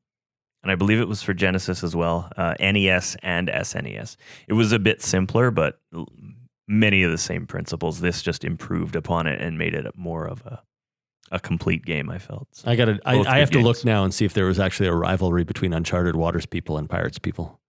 and 0.62 0.72
I 0.72 0.74
believe 0.74 1.00
it 1.00 1.06
was 1.08 1.22
for 1.22 1.34
Genesis 1.34 1.84
as 1.84 1.94
well, 1.94 2.32
uh, 2.38 2.54
NES 2.58 3.16
and 3.22 3.48
SNES. 3.48 4.16
It 4.48 4.54
was 4.54 4.72
a 4.72 4.78
bit 4.78 5.02
simpler, 5.02 5.50
but 5.50 5.78
l- 5.94 6.08
many 6.68 7.02
of 7.02 7.11
the 7.11 7.18
same 7.18 7.46
principles. 7.46 8.00
This 8.00 8.22
just 8.22 8.44
improved 8.44 8.94
upon 8.94 9.26
it 9.26 9.40
and 9.40 9.59
made 9.59 9.74
it 9.74 9.87
more 9.96 10.24
of 10.26 10.44
a 10.46 10.62
a 11.31 11.38
complete 11.40 11.85
game. 11.85 12.09
I 12.09 12.18
felt. 12.18 12.48
So, 12.52 12.70
I 12.70 12.76
gotta. 12.76 13.00
I, 13.04 13.18
I 13.20 13.38
have 13.40 13.50
good 13.50 13.59
to 13.59 13.64
look 13.64 13.85
now 13.85 14.04
and 14.04 14.14
see 14.14 14.24
if 14.24 14.33
there 14.35 14.46
was 14.46 14.59
actually 14.61 14.88
a 14.88 14.94
rivalry 14.94 15.44
between 15.44 15.72
Uncharted 15.74 16.16
Waters 16.16 16.46
people 16.46 16.78
and 16.78 16.88
Pirates 16.88 17.18
people. 17.18 17.61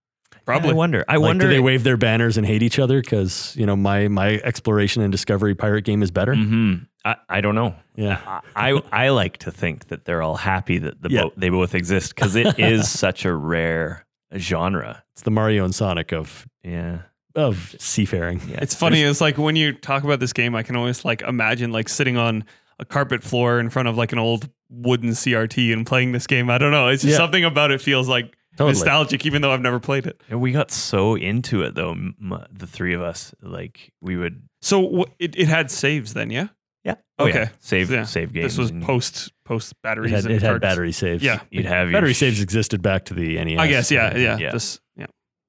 probably. 0.46 0.70
I 0.70 0.74
wonder. 0.74 1.04
I 1.10 1.16
Like, 1.18 1.28
wonder. 1.28 1.46
do 1.48 1.50
they 1.54 1.60
wave 1.60 1.84
their 1.84 1.98
banners 1.98 2.38
and 2.38 2.46
hate 2.48 2.64
each 2.64 2.80
other? 2.80 3.02
Because 3.02 3.56
you 3.58 3.66
know, 3.66 3.76
my 3.76 4.08
my 4.08 4.36
exploration 4.46 5.02
and 5.02 5.12
discovery 5.12 5.56
pirate 5.56 5.84
game 5.84 6.02
is 6.04 6.10
better. 6.12 6.34
Mhm. 6.36 6.88
I, 7.06 7.16
I 7.30 7.42
don't 7.42 7.56
know. 7.56 7.76
Yeah. 7.96 8.42
I 8.56 8.82
I 8.92 9.10
like 9.10 9.38
to 9.40 9.52
think 9.52 9.88
that 9.88 10.06
they're 10.06 10.22
all 10.22 10.36
happy 10.38 10.78
that 10.80 11.02
the 11.02 11.10
Yeah. 11.10 11.24
bo- 11.24 11.34
they 11.38 11.50
both 11.50 11.76
exist 11.76 12.16
because 12.16 12.36
it 12.38 12.58
is 12.60 12.90
such 13.06 13.26
a 13.26 13.34
rare 13.34 14.06
genre. 14.38 15.04
It's 15.14 15.24
the 15.24 15.32
Mario 15.32 15.66
and 15.66 15.74
Sonic 15.76 16.12
of 16.14 16.48
Yeah. 16.64 17.00
Of 17.40 17.76
seafaring. 17.80 18.42
Yeah. 18.50 18.60
It's 18.62 18.76
funny. 18.76 19.02
It's 19.02 19.22
like 19.22 19.38
when 19.38 19.56
you 19.56 19.74
talk 19.74 20.04
about 20.04 20.20
this 20.20 20.34
game, 20.34 20.56
I 20.56 20.64
can 20.64 20.76
always 20.76 21.04
like 21.06 21.22
imagine 21.22 21.72
like 21.72 21.90
sitting 21.90 22.18
on 22.18 22.44
a 22.80 22.86
carpet 22.86 23.24
floor 23.24 23.60
in 23.60 23.70
front 23.70 23.88
of 23.88 23.98
like 23.98 24.12
an 24.14 24.20
old 24.20 24.50
wooden 24.70 25.10
CRT 25.12 25.74
and 25.74 25.86
playing 25.86 26.12
this 26.12 26.28
game. 26.28 26.50
I 26.50 26.58
don't 26.58 26.72
know. 26.72 26.88
It's 26.90 27.02
just 27.02 27.14
Yeah. 27.14 27.18
something 27.18 27.44
about 27.44 27.72
it 27.72 27.82
feels 27.82 28.08
like 28.08 28.36
Totally. 28.58 28.74
nostalgic, 28.74 29.26
even 29.26 29.42
though 29.42 29.52
I've 29.52 29.62
never 29.62 29.80
played 29.80 30.06
it. 30.06 30.22
And 30.30 30.40
we 30.42 30.52
got 30.52 30.70
so 30.72 31.16
into 31.16 31.62
it 31.64 31.76
though, 31.76 31.92
m- 31.92 32.16
m- 32.22 32.46
the 32.52 32.68
three 32.68 32.94
of 32.94 33.02
us. 33.02 33.34
Like 33.42 33.92
we 34.02 34.16
would. 34.18 34.44
So 34.62 35.02
wh- 35.04 35.12
it, 35.20 35.36
it 35.38 35.48
had 35.48 35.72
saves 35.72 36.14
then, 36.14 36.30
yeah. 36.30 36.48
Yeah. 36.86 36.96
Oh, 37.18 37.28
okay. 37.28 37.50
Save 37.60 37.92
Yeah. 37.92 38.04
save 38.04 38.32
games. 38.32 38.46
This 38.46 38.58
was 38.58 38.70
and 38.72 38.82
post 38.84 39.32
post 39.44 39.74
It 39.74 39.78
batteries. 39.84 40.12
had, 40.12 40.26
and 40.26 40.34
it 40.34 40.42
had 40.42 40.62
battery 40.62 40.94
saves. 40.94 41.22
Yeah. 41.22 41.42
You'd 41.52 41.66
have 41.66 41.92
battery 41.92 42.10
your 42.10 42.14
saves 42.14 42.42
existed 42.42 42.82
back 42.82 43.06
to 43.06 43.14
the 43.14 43.36
NES. 43.44 43.60
I 43.60 43.68
guess. 43.68 43.92
Yeah. 43.92 44.16
Yeah. 44.18 44.38
Yeah. 44.38 44.52
This. 44.52 44.80
Yeah. 44.96 45.08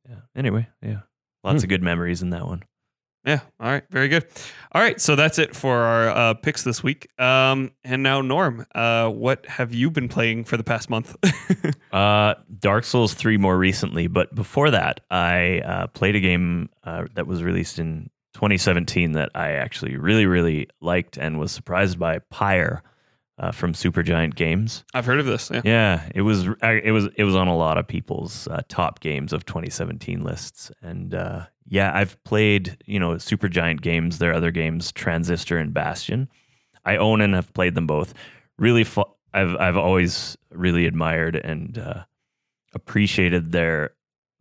Yeah. 0.09 0.17
Anyway, 0.35 0.67
yeah. 0.83 1.01
Lots 1.45 1.63
Hmm. 1.63 1.65
of 1.65 1.69
good 1.69 1.83
memories 1.83 2.23
in 2.23 2.31
that 2.31 2.47
one. 2.47 2.63
Yeah. 3.25 3.41
All 3.61 3.69
right. 3.71 3.83
Very 3.91 4.09
good. 4.09 4.25
All 4.73 4.81
right. 4.81 4.99
So 4.99 5.15
that's 5.15 5.39
it 5.39 5.55
for 5.55 5.77
our 5.77 6.09
uh, 6.09 6.35
picks 6.35 6.63
this 6.65 6.83
week. 6.83 7.07
Um, 7.21 7.73
and 7.85 8.03
now, 8.03 8.23
Norm, 8.23 8.65
uh, 8.75 9.11
what 9.11 9.45
have 9.45 9.75
you 9.75 9.91
been 9.91 10.09
playing 10.09 10.45
for 10.45 10.57
the 10.57 10.65
past 10.65 10.89
month? 10.91 11.17
Uh, 11.93 12.35
Dark 12.61 12.85
Souls 12.85 13.15
3 13.15 13.37
more 13.37 13.59
recently, 13.59 14.07
but 14.07 14.33
before 14.33 14.71
that, 14.71 15.01
I 15.11 15.59
uh, 15.59 15.87
played 15.89 16.15
a 16.15 16.21
game 16.21 16.69
uh, 16.85 17.07
that 17.15 17.27
was 17.27 17.43
released 17.43 17.81
in 17.81 18.11
2017 18.35 19.11
that 19.13 19.31
I 19.35 19.55
actually 19.55 19.97
really, 19.97 20.25
really 20.25 20.69
liked 20.81 21.17
and 21.17 21.41
was 21.41 21.51
surprised 21.51 21.99
by 21.99 22.21
Pyre 22.31 22.85
uh, 23.41 23.51
from 23.51 23.73
Supergiant 23.73 24.35
Games. 24.35 24.85
I've 24.93 25.07
heard 25.07 25.19
of 25.19 25.27
this. 25.27 25.51
Yeah. 25.53 25.63
Yeah, 25.65 26.09
it 26.15 26.21
was 26.21 26.47
it 26.61 26.93
was 26.93 27.09
it 27.17 27.25
was 27.25 27.35
on 27.35 27.49
a 27.49 27.57
lot 27.57 27.79
of 27.79 27.89
people's 27.89 28.47
uh, 28.49 28.63
top 28.69 29.01
games 29.01 29.33
of 29.33 29.47
2017 29.47 30.23
lists, 30.23 30.71
and 30.83 31.15
uh, 31.15 31.47
yeah, 31.67 31.91
I've 31.95 32.23
played 32.25 32.77
you 32.85 33.01
know 33.01 33.13
Supergiant 33.13 33.81
Games, 33.81 34.19
their 34.19 34.35
other 34.35 34.51
games, 34.51 34.93
Transistor 34.93 35.57
and 35.57 35.73
Bastion. 35.73 36.29
I 36.85 36.97
own 36.97 37.21
and 37.23 37.35
have 37.35 37.53
played 37.55 37.75
them 37.75 37.87
both. 37.87 38.13
Really, 38.59 38.85
fu- 38.85 39.05
I've 39.33 39.57
I've 39.57 39.77
always 39.77 40.37
really 40.51 40.85
admired 40.85 41.37
and 41.37 41.79
uh, 41.79 42.05
appreciated 42.75 43.53
their 43.53 43.93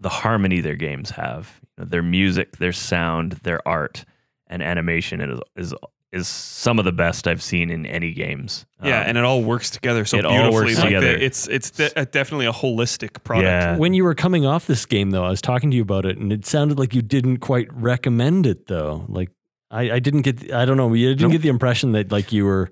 the 0.02 0.10
harmony 0.10 0.62
their 0.62 0.76
games 0.76 1.10
have, 1.12 1.60
you 1.62 1.84
know, 1.84 1.90
their 1.90 2.04
music, 2.04 2.58
their 2.58 2.72
sound, 2.74 3.34
their 3.44 3.66
art, 3.68 4.04
and 4.48 4.62
animation 4.62 5.22
is 5.22 5.40
is 5.56 5.74
is 6.12 6.28
some 6.28 6.80
of 6.80 6.86
the 6.86 6.92
best 6.92 7.28
I've 7.28 7.42
seen 7.44 7.70
in 7.70 7.86
any 7.86 8.14
games. 8.14 8.66
Yeah, 8.84 9.02
Um, 9.02 9.10
and 9.10 9.18
it 9.20 9.24
all 9.24 9.44
works 9.44 9.70
together 9.70 10.06
so 10.06 10.18
it 10.18 10.26
all 10.26 10.32
beautifully. 10.32 10.66
works 10.66 10.78
like 10.80 10.90
the- 10.90 10.96
together. 10.96 11.18
it's 11.18 11.48
it's 11.48 11.70
de- 11.72 11.90
definitely 12.08 12.48
a 12.48 12.52
holistic 12.52 13.24
product. 13.24 13.46
Yeah. 13.46 13.78
When 13.78 13.94
you 13.94 14.04
were 14.04 14.16
coming 14.16 14.46
off 14.46 14.66
this 14.66 14.86
game, 14.88 15.12
though, 15.12 15.24
I 15.26 15.30
was 15.30 15.42
talking 15.42 15.70
to 15.70 15.76
you 15.78 15.84
about 15.84 16.06
it, 16.06 16.18
and 16.18 16.34
it 16.34 16.46
sounded 16.46 16.80
like 16.80 16.96
you 16.96 17.02
didn't 17.04 17.38
quite 17.38 17.68
recommend 17.74 18.46
it, 18.48 18.66
though. 18.68 19.06
Like 19.08 19.30
I, 19.70 19.92
I 19.92 20.00
didn't 20.00 20.22
get, 20.24 20.52
I 20.52 20.66
don't 20.66 20.78
know, 20.78 20.92
you 20.94 21.10
didn't 21.10 21.22
Nope. 21.22 21.32
get 21.34 21.42
the 21.44 21.50
impression 21.50 21.92
that 21.92 22.12
like 22.12 22.32
you 22.32 22.46
were, 22.46 22.72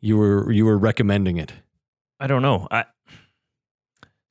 you 0.00 0.16
were, 0.16 0.50
you 0.50 0.64
were 0.64 0.76
recommending 0.76 1.36
it. 1.36 1.52
I 2.18 2.26
don't 2.26 2.42
know. 2.42 2.66
I 2.70 2.84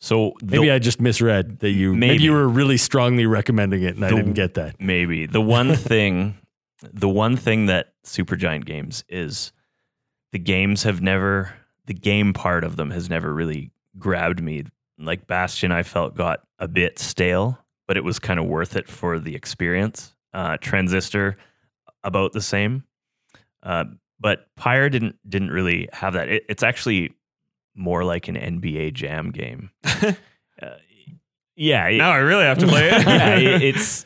so 0.01 0.33
the, 0.41 0.57
Maybe 0.57 0.71
I 0.71 0.79
just 0.79 1.01
misread 1.01 1.59
that 1.59 1.71
you. 1.71 1.93
Maybe, 1.93 2.13
Maybe. 2.13 2.23
you 2.23 2.31
were 2.31 2.47
really 2.47 2.77
strongly 2.77 3.25
recommending 3.25 3.83
it, 3.83 3.95
and 3.95 4.05
I 4.05 4.09
didn't 4.09 4.33
get 4.33 4.53
that. 4.55 4.75
maybe 4.79 5.25
the 5.25 5.41
one 5.41 5.75
thing, 5.75 6.37
the 6.81 7.09
one 7.09 7.35
thing 7.37 7.65
that 7.67 7.93
Supergiant 8.05 8.65
Games 8.65 9.03
is, 9.09 9.51
the 10.31 10.39
games 10.39 10.83
have 10.83 11.01
never, 11.01 11.53
the 11.85 11.93
game 11.93 12.33
part 12.33 12.63
of 12.63 12.75
them 12.75 12.91
has 12.91 13.09
never 13.09 13.33
really 13.33 13.71
grabbed 13.97 14.41
me. 14.41 14.65
Like 14.97 15.27
Bastion, 15.27 15.71
I 15.71 15.83
felt 15.83 16.15
got 16.15 16.41
a 16.59 16.67
bit 16.67 16.99
stale, 16.99 17.57
but 17.87 17.97
it 17.97 18.03
was 18.03 18.19
kind 18.19 18.39
of 18.39 18.45
worth 18.45 18.75
it 18.75 18.87
for 18.89 19.17
the 19.19 19.35
experience. 19.35 20.13
Uh, 20.33 20.57
Transistor, 20.57 21.37
about 22.03 22.31
the 22.33 22.41
same, 22.41 22.83
uh, 23.63 23.83
but 24.19 24.47
Pyre 24.55 24.89
didn't 24.89 25.17
didn't 25.27 25.49
really 25.51 25.89
have 25.91 26.13
that. 26.13 26.29
It, 26.29 26.43
it's 26.47 26.63
actually 26.63 27.13
more 27.75 28.03
like 28.03 28.27
an 28.27 28.35
NBA 28.35 28.93
Jam 28.93 29.31
game. 29.31 29.69
Uh, 30.61 30.75
yeah, 31.55 31.87
it- 31.87 31.97
now 31.97 32.11
I 32.11 32.17
really 32.17 32.43
have 32.43 32.57
to 32.57 32.67
play 32.67 32.89
it. 32.89 33.01
yeah, 33.07 33.35
it, 33.37 33.61
it's 33.61 34.05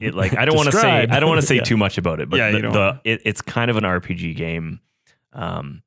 it 0.00 0.14
like 0.14 0.36
I 0.36 0.44
don't 0.46 0.56
want 0.56 0.70
to 0.70 0.78
say 0.80 1.06
I 1.08 1.20
don't 1.20 1.28
want 1.28 1.40
to 1.40 1.46
say 1.52 1.56
Yeah. 1.56 1.62
too 1.62 1.76
much 1.76 1.98
about 1.98 2.20
it, 2.20 2.28
but 2.30 2.36
Yeah, 2.38 2.50
the, 2.52 2.60
the 2.60 3.00
it, 3.04 3.22
it's 3.24 3.40
kind 3.42 3.70
of 3.70 3.76
an 3.76 3.84
RPG 3.84 4.36
game, 4.36 4.80
um, 5.32 5.82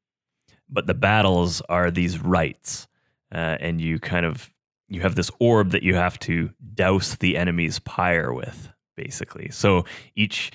but 0.70 0.88
the 0.88 0.94
battles 0.94 1.62
are 1.70 1.92
these 1.92 2.20
rites, 2.20 2.88
uh, 3.34 3.58
and 3.60 3.80
you 3.82 4.00
kind 4.00 4.26
of 4.26 4.52
you 4.88 5.02
have 5.02 5.16
this 5.16 5.32
orb 5.40 5.72
that 5.72 5.84
you 5.84 5.96
have 5.96 6.20
to 6.20 6.52
douse 6.74 7.16
the 7.16 7.38
enemy's 7.38 7.80
pyre 7.80 8.34
with, 8.34 8.70
basically. 8.96 9.50
So 9.52 9.86
each 10.16 10.52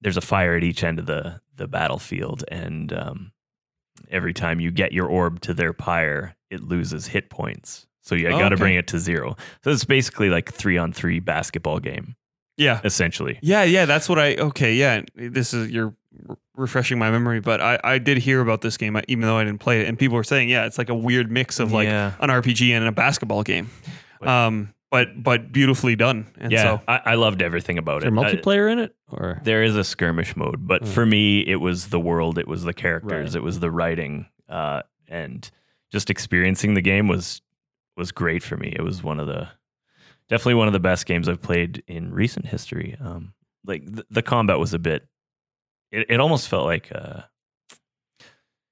there's 0.00 0.16
a 0.16 0.20
fire 0.20 0.56
at 0.56 0.62
each 0.62 0.84
end 0.84 0.98
of 1.00 1.06
the 1.06 1.40
the 1.56 1.66
battlefield, 1.66 2.44
and 2.48 2.92
um, 2.92 3.32
every 4.10 4.32
time 4.32 4.60
you 4.60 4.70
get 4.70 4.92
your 4.92 5.06
orb 5.08 5.40
to 5.40 5.52
their 5.54 5.72
pyre, 5.72 6.36
it 6.50 6.62
loses 6.62 7.08
hit 7.08 7.30
points. 7.30 7.87
So 8.02 8.14
you 8.14 8.28
Oh, 8.28 8.30
got 8.38 8.48
to 8.50 8.54
okay. 8.54 8.60
bring 8.60 8.74
it 8.76 8.86
to 8.88 8.98
zero. 8.98 9.36
So 9.64 9.70
it's 9.70 9.84
basically 9.84 10.30
like 10.30 10.52
three 10.52 10.78
on 10.78 10.92
three 10.92 11.20
basketball 11.20 11.78
game, 11.78 12.16
yeah. 12.56 12.80
essentially. 12.84 13.38
Yeah, 13.42 13.64
yeah, 13.64 13.84
that's 13.84 14.08
what 14.08 14.18
I. 14.18 14.34
Okay, 14.36 14.74
yeah, 14.74 15.02
this 15.14 15.52
is 15.52 15.70
you're 15.70 15.94
refreshing 16.56 16.98
my 16.98 17.10
memory, 17.10 17.40
but 17.40 17.60
I 17.60 17.78
I 17.84 17.98
did 17.98 18.18
hear 18.18 18.40
about 18.40 18.60
this 18.62 18.76
game 18.76 18.96
uh, 18.96 19.02
even 19.08 19.22
though 19.22 19.36
I 19.36 19.44
didn't 19.44 19.60
play 19.60 19.80
it, 19.82 19.88
and 19.88 19.98
people 19.98 20.16
were 20.16 20.24
saying, 20.24 20.48
yeah, 20.48 20.64
it's 20.66 20.78
like 20.78 20.88
a 20.88 20.94
weird 20.94 21.30
mix 21.30 21.60
of 21.60 21.72
like 21.72 21.86
yeah, 21.86 22.12
an 22.20 22.30
RPG 22.30 22.70
and 22.70 22.84
a 22.86 22.92
basketball 22.92 23.42
game, 23.42 23.70
But- 24.20 24.28
um, 24.28 24.74
but 24.90 25.22
but 25.22 25.52
beautifully 25.52 25.94
done. 25.96 26.26
And 26.38 26.50
yeah. 26.50 26.62
so 26.62 26.80
I, 26.88 27.00
I 27.04 27.14
loved 27.16 27.42
everything 27.42 27.76
about 27.76 27.98
Is 27.98 28.04
there 28.04 28.14
it. 28.14 28.18
I- 28.18 28.32
multiplayer 28.32 28.72
in 28.72 28.78
it, 28.78 28.94
or 29.10 29.38
there 29.44 29.62
is 29.62 29.76
a 29.76 29.84
skirmish 29.84 30.34
mode, 30.34 30.66
but 30.66 30.82
Hmm. 30.82 30.88
for 30.88 31.04
me, 31.04 31.40
it 31.40 31.56
was 31.56 31.88
the 31.88 32.00
world, 32.00 32.38
it 32.38 32.48
was 32.48 32.64
the 32.64 32.72
characters, 32.74 33.34
Right. 33.34 33.36
it 33.36 33.42
was 33.42 33.60
the 33.60 33.70
writing, 33.70 34.26
uh, 34.48 34.82
and 35.08 35.48
just 35.92 36.08
experiencing 36.10 36.72
the 36.74 36.80
game 36.82 37.06
was 37.06 37.42
was 37.98 38.12
great 38.12 38.42
for 38.42 38.56
me. 38.56 38.72
It 38.74 38.82
was 38.82 39.02
one 39.02 39.20
of 39.20 39.26
the 39.26 39.48
definitely 40.28 40.54
one 40.54 40.66
of 40.66 40.72
the 40.72 40.80
best 40.80 41.06
games 41.06 41.28
I've 41.28 41.42
played 41.42 41.82
in 41.86 42.12
recent 42.12 42.46
history. 42.46 42.96
Um, 43.00 43.34
like 43.64 43.84
the, 43.84 44.06
the 44.10 44.22
combat 44.22 44.58
was 44.58 44.74
a 44.74 44.78
bit, 44.78 45.06
it, 45.90 46.06
it 46.10 46.20
almost 46.20 46.48
felt 46.48 46.64
like 46.64 46.90
uh, 46.94 47.22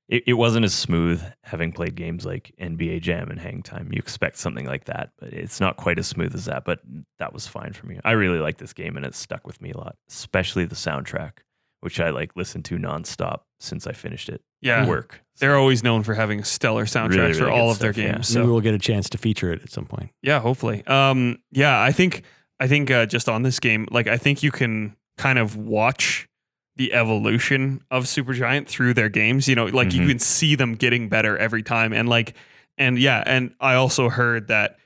it, 0.08 0.24
it 0.26 0.32
wasn't 0.34 0.64
as 0.64 0.74
smooth 0.74 1.22
having 1.42 1.72
played 1.72 1.94
games 1.96 2.24
like 2.24 2.54
NBA 2.60 3.02
Jam 3.02 3.30
and 3.30 3.40
Hang 3.40 3.62
Time. 3.62 3.90
You 3.92 3.98
expect 3.98 4.36
something 4.36 4.66
like 4.66 4.84
that, 4.84 5.10
but 5.18 5.32
it's 5.32 5.60
not 5.60 5.76
quite 5.76 5.98
as 5.98 6.06
smooth 6.06 6.34
as 6.34 6.44
that. 6.44 6.64
But 6.64 6.80
that 7.18 7.32
was 7.32 7.46
fine 7.46 7.72
for 7.72 7.86
me. 7.86 7.98
I 8.04 8.12
really 8.12 8.38
like 8.38 8.58
this 8.58 8.72
game 8.72 8.96
and 8.96 9.04
it's 9.04 9.18
stuck 9.18 9.46
with 9.46 9.60
me 9.60 9.72
a 9.72 9.78
lot, 9.78 9.96
especially 10.08 10.64
the 10.64 10.76
soundtrack, 10.76 11.38
which 11.80 12.00
I 12.00 12.10
like 12.10 12.36
listened 12.36 12.64
to 12.66 12.76
nonstop 12.76 13.40
since 13.60 13.86
I 13.86 13.92
finished 13.92 14.28
it. 14.28 14.42
yeah, 14.60 14.86
work. 14.86 15.22
They're 15.38 15.56
always 15.56 15.82
known 15.82 16.02
for 16.02 16.14
having 16.14 16.44
stellar 16.44 16.84
soundtracks 16.86 17.16
Really, 17.16 17.32
for 17.34 17.50
all 17.50 17.70
of 17.70 17.78
their 17.78 17.92
stuff, 17.92 18.04
yeah. 18.04 18.12
games. 18.12 18.34
maybe 18.34 18.48
we'll 18.48 18.60
get 18.60 18.74
a 18.74 18.78
chance 18.78 19.08
to 19.10 19.18
feature 19.18 19.52
it 19.52 19.62
at 19.62 19.70
some 19.70 19.84
point. 19.86 20.10
yeah, 20.22 20.40
hopefully. 20.40 20.86
Um, 20.86 21.38
yeah, 21.52 21.80
I 21.80 21.92
think 21.92 22.22
I 22.58 22.66
think 22.68 22.90
uh, 22.90 23.06
just 23.06 23.28
on 23.28 23.42
this 23.42 23.60
game, 23.60 23.86
like 23.90 24.06
I 24.06 24.16
think 24.16 24.42
you 24.42 24.50
can 24.50 24.96
kind 25.18 25.38
of 25.38 25.56
watch 25.56 26.28
the 26.76 26.92
evolution 26.92 27.82
of 27.90 28.04
Supergiant 28.04 28.66
through 28.66 28.94
their 28.94 29.08
games. 29.08 29.48
You 29.48 29.54
know, 29.54 29.66
like 29.66 29.92
you 29.94 30.02
Mhm. 30.02 30.08
can 30.08 30.18
see 30.18 30.54
them 30.54 30.74
getting 30.74 31.08
better 31.08 31.36
every 31.38 31.62
time, 31.62 31.92
and 31.92 32.08
like, 32.08 32.34
and 32.78 32.98
yeah, 32.98 33.22
and 33.26 33.54
I 33.60 33.74
also 33.74 34.08
heard 34.10 34.48
that, 34.48 34.78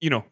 you 0.00 0.10
know, 0.10 0.24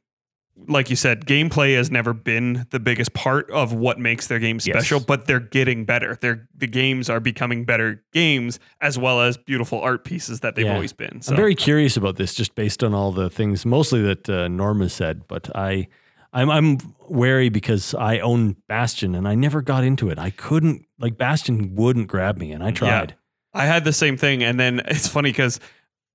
like 0.68 0.90
you 0.90 0.96
said, 0.96 1.24
gameplay 1.26 1.74
has 1.76 1.90
never 1.90 2.12
been 2.12 2.66
the 2.70 2.78
biggest 2.78 3.14
part 3.14 3.50
of 3.50 3.72
what 3.72 3.98
makes 3.98 4.26
their 4.26 4.38
games 4.38 4.66
Yes. 4.66 4.76
special, 4.76 5.00
but 5.00 5.26
they're 5.26 5.40
getting 5.40 5.84
better. 5.84 6.18
They're 6.20 6.48
the 6.54 6.66
games 6.66 7.08
are 7.08 7.20
becoming 7.20 7.64
better 7.64 8.04
games 8.12 8.58
as 8.80 8.98
well 8.98 9.20
as 9.22 9.36
beautiful 9.38 9.80
art 9.80 10.04
pieces 10.04 10.40
that 10.40 10.54
they've 10.56 10.66
Yeah. 10.66 10.74
always 10.74 10.92
been. 10.92 11.22
So 11.22 11.32
I'm 11.32 11.36
very 11.36 11.54
curious 11.54 11.96
about 11.96 12.16
this, 12.16 12.34
just 12.34 12.54
based 12.54 12.84
on 12.84 12.92
all 12.94 13.10
the 13.10 13.30
things, 13.30 13.64
mostly 13.64 14.02
that 14.02 14.28
uh, 14.28 14.48
Norma 14.48 14.88
said. 14.90 15.26
But 15.28 15.48
I, 15.56 15.88
I'm, 16.34 16.50
I'm 16.50 16.78
wary 17.08 17.48
because 17.48 17.94
I 17.94 18.18
own 18.18 18.56
Bastion, 18.68 19.14
and 19.14 19.26
I 19.26 19.34
never 19.34 19.62
got 19.62 19.82
into 19.82 20.10
it. 20.10 20.18
I 20.18 20.30
couldn't, 20.30 20.86
like, 20.98 21.16
Bastion 21.16 21.74
wouldn't 21.74 22.06
grab 22.08 22.36
me, 22.38 22.52
and 22.52 22.62
I 22.62 22.70
tried. 22.70 23.16
I 23.54 23.64
had 23.66 23.84
the 23.84 23.92
same 23.92 24.16
thing, 24.16 24.44
and 24.44 24.60
then 24.60 24.80
it's 24.84 25.08
funny 25.08 25.30
because 25.32 25.58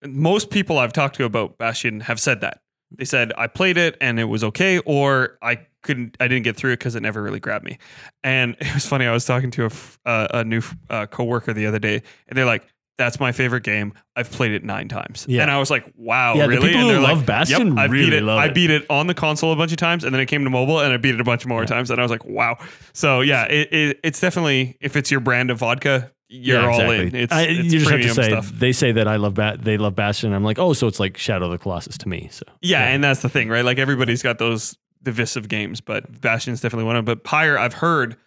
most 0.06 0.52
people 0.52 0.78
I've 0.78 0.94
talked 0.94 1.16
to 1.16 1.26
about 1.26 1.58
Bastion 1.58 2.00
have 2.02 2.20
said 2.20 2.42
that 2.42 2.62
they 2.98 3.06
said 3.06 3.32
I 3.38 3.48
played 3.48 3.78
it 3.78 3.98
and 4.02 4.20
it 4.20 4.26
was 4.26 4.44
okay, 4.44 4.80
or 4.80 5.38
I 5.42 5.60
couldn't, 5.84 6.18
I 6.20 6.28
didn't 6.28 6.44
get 6.44 6.56
through 6.56 6.72
it 6.74 6.80
because 6.80 6.96
it 6.96 7.02
never 7.02 7.22
really 7.22 7.40
grabbed 7.40 7.64
me. 7.66 7.78
And 8.24 8.56
it 8.60 8.74
was 8.74 8.86
funny. 8.88 9.06
I 9.06 9.12
was 9.12 9.26
talking 9.26 9.52
to 9.52 9.66
a 9.66 9.72
uh, 10.10 10.28
a 10.32 10.44
new 10.44 10.62
uh, 10.90 11.06
coworker 11.08 11.54
the 11.54 11.66
other 11.68 11.80
day, 11.80 12.02
and 12.28 12.38
they're 12.38 12.46
like. 12.46 12.66
That's 12.98 13.20
my 13.20 13.34
favorite 13.34 13.64
game. 13.64 13.92
I've 14.16 14.32
played 14.32 14.54
it 14.54 14.64
nine 14.64 14.88
times, 14.88 15.26
Yeah. 15.28 15.42
and 15.42 15.52
I 15.52 15.60
was 15.60 15.70
like, 15.70 15.84
"Wow, 15.98 16.36
Yeah, 16.36 16.44
the 16.44 16.48
really?" 16.48 16.68
people 16.70 16.80
and 16.80 16.88
who 16.88 16.94
they're 16.94 17.02
love 17.02 17.18
like, 17.18 17.26
Bastion 17.26 17.68
"Yep, 17.68 17.78
I 17.78 17.86
really 17.88 18.06
beat 18.06 18.14
it. 18.14 18.24
love 18.24 18.40
I 18.40 18.46
it." 18.46 18.54
beat 18.56 18.70
it 18.70 18.86
on 18.90 19.08
the 19.08 19.14
console 19.14 19.52
a 19.52 19.56
bunch 19.58 19.72
of 19.74 19.78
times, 19.78 20.06
and 20.06 20.14
then 20.16 20.22
it 20.22 20.28
came 20.28 20.46
to 20.46 20.50
mobile, 20.50 20.80
and 20.80 20.94
I 20.94 20.96
beat 20.96 21.14
it 21.14 21.20
a 21.20 21.26
bunch 21.26 21.46
more 21.46 21.64
Yeah. 21.64 21.66
times. 21.66 21.92
And 21.92 22.00
I 22.00 22.04
was 22.04 22.10
like, 22.10 22.24
"Wow!" 22.24 22.58
So 22.94 23.20
yeah, 23.20 23.44
it, 23.48 23.74
it, 23.74 24.00
it's 24.02 24.22
definitely 24.22 24.78
if 24.80 24.96
it's 24.96 25.12
your 25.12 25.20
brand 25.20 25.52
of 25.52 25.58
vodka, 25.58 26.10
you're 26.28 26.60
Yeah, 26.62 26.66
all 26.68 26.74
exactly. 26.74 27.08
in. 27.08 27.16
It's, 27.16 27.34
I, 27.34 27.42
it's 27.44 27.74
you 27.74 27.80
just 27.80 27.92
have 27.92 28.02
to 28.02 28.10
say 28.14 28.30
stuff. 28.30 28.50
they 28.52 28.72
say 28.72 28.92
that 28.94 29.08
I 29.08 29.16
love 29.18 29.34
ba- 29.36 29.58
they 29.62 29.78
love 29.78 29.96
Bastion. 29.96 30.34
I'm 30.34 30.44
like, 30.44 30.60
oh, 30.60 30.74
so 30.74 30.88
it's 30.88 31.00
like 31.00 31.18
Shadow 31.18 31.46
of 31.46 31.52
the 31.52 31.58
Colossus 31.58 31.98
to 32.00 32.10
me. 32.10 32.30
So 32.32 32.44
Yeah, 32.62 32.84
and 32.86 33.04
that's 33.04 33.22
the 33.22 33.30
thing, 33.30 33.50
right? 33.50 33.64
Like 33.66 33.78
everybody's 33.78 34.22
got 34.24 34.38
those 34.40 34.78
divisive 35.04 35.48
games, 35.48 35.82
but 35.82 36.22
Bastion's 36.22 36.62
definitely 36.62 36.86
one 36.86 36.96
of 36.96 37.06
them. 37.06 37.16
But 37.16 37.24
Pyre, 37.24 37.58
I've 37.58 37.74
heard 37.76 38.18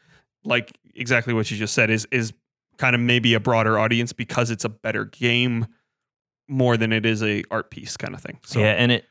like 0.44 0.72
exactly 0.94 1.34
what 1.34 1.50
you 1.50 1.56
just 1.56 1.74
said 1.74 1.90
is 1.90 2.06
is 2.12 2.32
kind 2.76 2.94
of 2.94 3.00
maybe 3.00 3.34
a 3.34 3.40
broader 3.40 3.78
audience 3.78 4.12
because 4.12 4.50
it's 4.50 4.64
a 4.64 4.68
better 4.68 5.04
game 5.06 5.66
more 6.48 6.76
than 6.76 6.92
it 6.92 7.04
is 7.04 7.22
a 7.22 7.42
art 7.50 7.70
piece 7.70 7.96
kind 7.96 8.14
of 8.14 8.20
thing. 8.20 8.38
So 8.44 8.60
yeah, 8.60 8.72
and 8.72 8.92
it, 8.92 9.04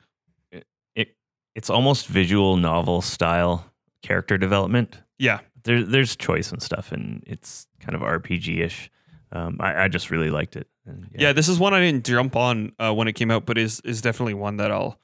it 0.52 0.66
it 0.96 1.16
it's 1.56 1.70
almost 1.70 2.08
visual 2.08 2.56
novel 2.56 3.02
style 3.02 3.66
character 4.02 4.38
development. 4.38 4.98
yeah. 5.20 5.40
There, 5.64 5.84
there's 5.84 6.16
choice 6.16 6.50
and 6.54 6.62
stuff, 6.64 6.94
and 6.94 7.22
it's 7.28 7.67
kind 7.80 7.96
of 7.96 8.02
RPG 8.02 8.60
ish. 8.60 8.90
Um, 9.32 9.58
I, 9.60 9.84
I 9.84 9.88
just 9.88 10.10
really 10.10 10.30
liked 10.30 10.56
it. 10.56 10.68
And 10.86 11.10
yeah, 11.18 11.34
This 11.34 11.50
is 11.50 11.60
one 11.60 11.74
I 11.74 11.82
didn't 11.82 12.06
jump 12.06 12.36
on 12.36 12.72
uh, 12.80 12.94
when 12.94 13.08
it 13.08 13.14
came 13.14 13.30
out, 13.30 13.46
but 13.46 13.58
is 13.58 13.82
is 13.82 14.02
definitely 14.02 14.36
one 14.36 14.58
that 14.58 14.72
I'll 14.72 15.00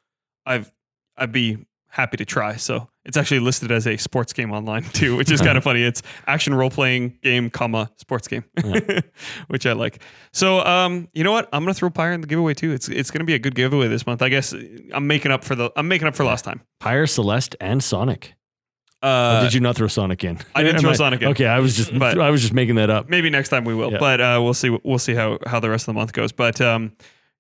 I've 0.45 0.71
I'd 1.17 1.32
be 1.32 1.65
happy 1.89 2.17
to 2.17 2.26
try. 2.26 2.55
So 2.55 2.89
it's 3.05 3.17
actually 3.17 3.41
listed 3.41 3.69
as 3.71 3.86
a 3.86 3.97
sports 3.97 4.34
game 4.34 4.51
online 4.51 4.84
too, 4.84 5.15
which 5.17 5.30
is 5.30 5.41
kind 5.41 5.57
of 5.57 5.63
funny. 5.69 5.84
It's 5.84 6.01
action 6.26 6.53
role 6.55 6.69
playing 6.69 7.19
game, 7.21 7.49
comma 7.49 7.91
sports 7.97 8.28
game, 8.28 8.45
which 9.47 9.65
I 9.65 9.74
like. 9.74 10.01
So 10.32 10.59
um, 10.61 11.09
you 11.13 11.24
know 11.24 11.32
what? 11.34 11.49
I'm 11.51 11.63
gonna 11.63 11.74
throw 11.74 11.89
Pyre 11.89 12.13
in 12.13 12.21
the 12.21 12.28
giveaway 12.28 12.53
too. 12.53 12.71
It's 12.71 12.88
it's 12.88 13.11
gonna 13.11 13.26
be 13.26 13.34
a 13.34 13.39
good 13.39 13.55
giveaway 13.55 13.89
this 13.89 14.07
month. 14.07 14.21
I 14.21 14.30
guess 14.30 14.53
I'm 14.93 15.05
making 15.07 15.32
up 15.32 15.43
for 15.43 15.55
the 15.55 15.69
I'm 15.76 15.88
making 15.88 16.07
up 16.07 16.15
for 16.15 16.24
last 16.24 16.45
time. 16.45 16.61
Pyre, 16.80 17.05
Celeste, 17.07 17.55
and 17.59 17.84
Sonic. 17.84 18.36
Uh, 19.04 19.39
Or 19.39 19.43
did 19.43 19.54
you 19.54 19.60
not 19.60 19.76
throw 19.76 19.88
Sonic 19.88 20.24
in? 20.24 20.39
I 20.56 20.64
didn't 20.64 20.78
Am 20.78 20.82
throw 20.82 20.93
Sonic 20.93 21.22
in. 21.22 21.28
Okay, 21.30 21.45
I 21.45 21.60
was 21.60 21.76
just 21.76 21.97
But- 21.97 22.18
I 22.20 22.30
was 22.30 22.41
just 22.41 22.54
making 22.54 22.76
that 22.76 22.89
up. 22.89 23.10
maybe 23.10 23.30
next 23.30 23.49
time 23.49 23.66
we 23.66 23.76
will, 23.76 23.91
Yeah. 23.91 23.97
but 23.99 24.22
uh, 24.22 24.39
we'll 24.41 24.54
see. 24.54 24.70
We'll 24.84 24.97
see 24.99 25.14
how 25.14 25.39
how 25.45 25.60
the 25.60 25.70
rest 25.70 25.84
of 25.84 25.93
the 25.93 25.99
month 25.99 26.14
goes. 26.14 26.32
But 26.32 26.62
um, 26.62 26.93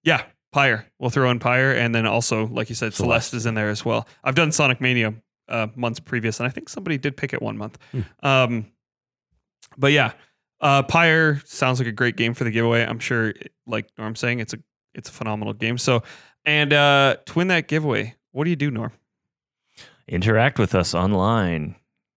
yeah, 0.03 0.23
Pyre. 0.51 0.85
We'll 0.99 1.09
throw 1.09 1.29
in 1.31 1.39
Pyre, 1.39 1.71
and 1.71 1.95
then 1.95 2.05
also, 2.05 2.47
like 2.47 2.67
you 2.69 2.75
said, 2.75 2.93
Celeste, 2.93 3.29
Celeste. 3.29 3.33
is 3.35 3.45
in 3.45 3.53
there 3.55 3.69
as 3.69 3.85
well. 3.85 4.07
I've 4.23 4.35
done 4.35 4.51
Sonic 4.51 4.81
Mania 4.81 5.13
uh, 5.47 5.67
months 5.75 5.99
previous, 6.01 6.39
and 6.39 6.47
I 6.47 6.49
think 6.51 6.67
somebody 6.69 6.97
did 6.97 7.15
pick 7.15 7.33
it 7.33 7.41
one 7.41 7.57
month. 7.57 7.77
Hmm. 7.91 8.01
Um, 8.27 8.65
but 9.77 9.91
yeah, 9.93 10.11
uh, 10.61 10.83
Pyre 10.83 11.41
sounds 11.45 11.79
like 11.79 11.87
a 11.87 11.91
great 11.93 12.15
game 12.17 12.33
for 12.33 12.43
the 12.43 12.51
giveaway. 12.51 12.83
I'm 12.83 12.99
sure, 12.99 13.33
like 13.65 13.87
Norm's 13.97 14.19
saying, 14.19 14.39
it's 14.39 14.53
a 14.53 14.57
it's 14.93 15.09
a 15.09 15.13
phenomenal 15.13 15.53
game. 15.53 15.77
So, 15.77 16.03
and 16.45 16.71
uh, 16.73 17.15
to 17.25 17.33
win 17.33 17.47
that 17.47 17.67
giveaway, 17.67 18.15
what 18.31 18.43
do 18.43 18.49
you 18.49 18.55
do, 18.55 18.69
Norm? 18.69 18.91
Interact 20.07 20.59
with 20.59 20.75
us 20.75 20.93
online, 20.93 21.75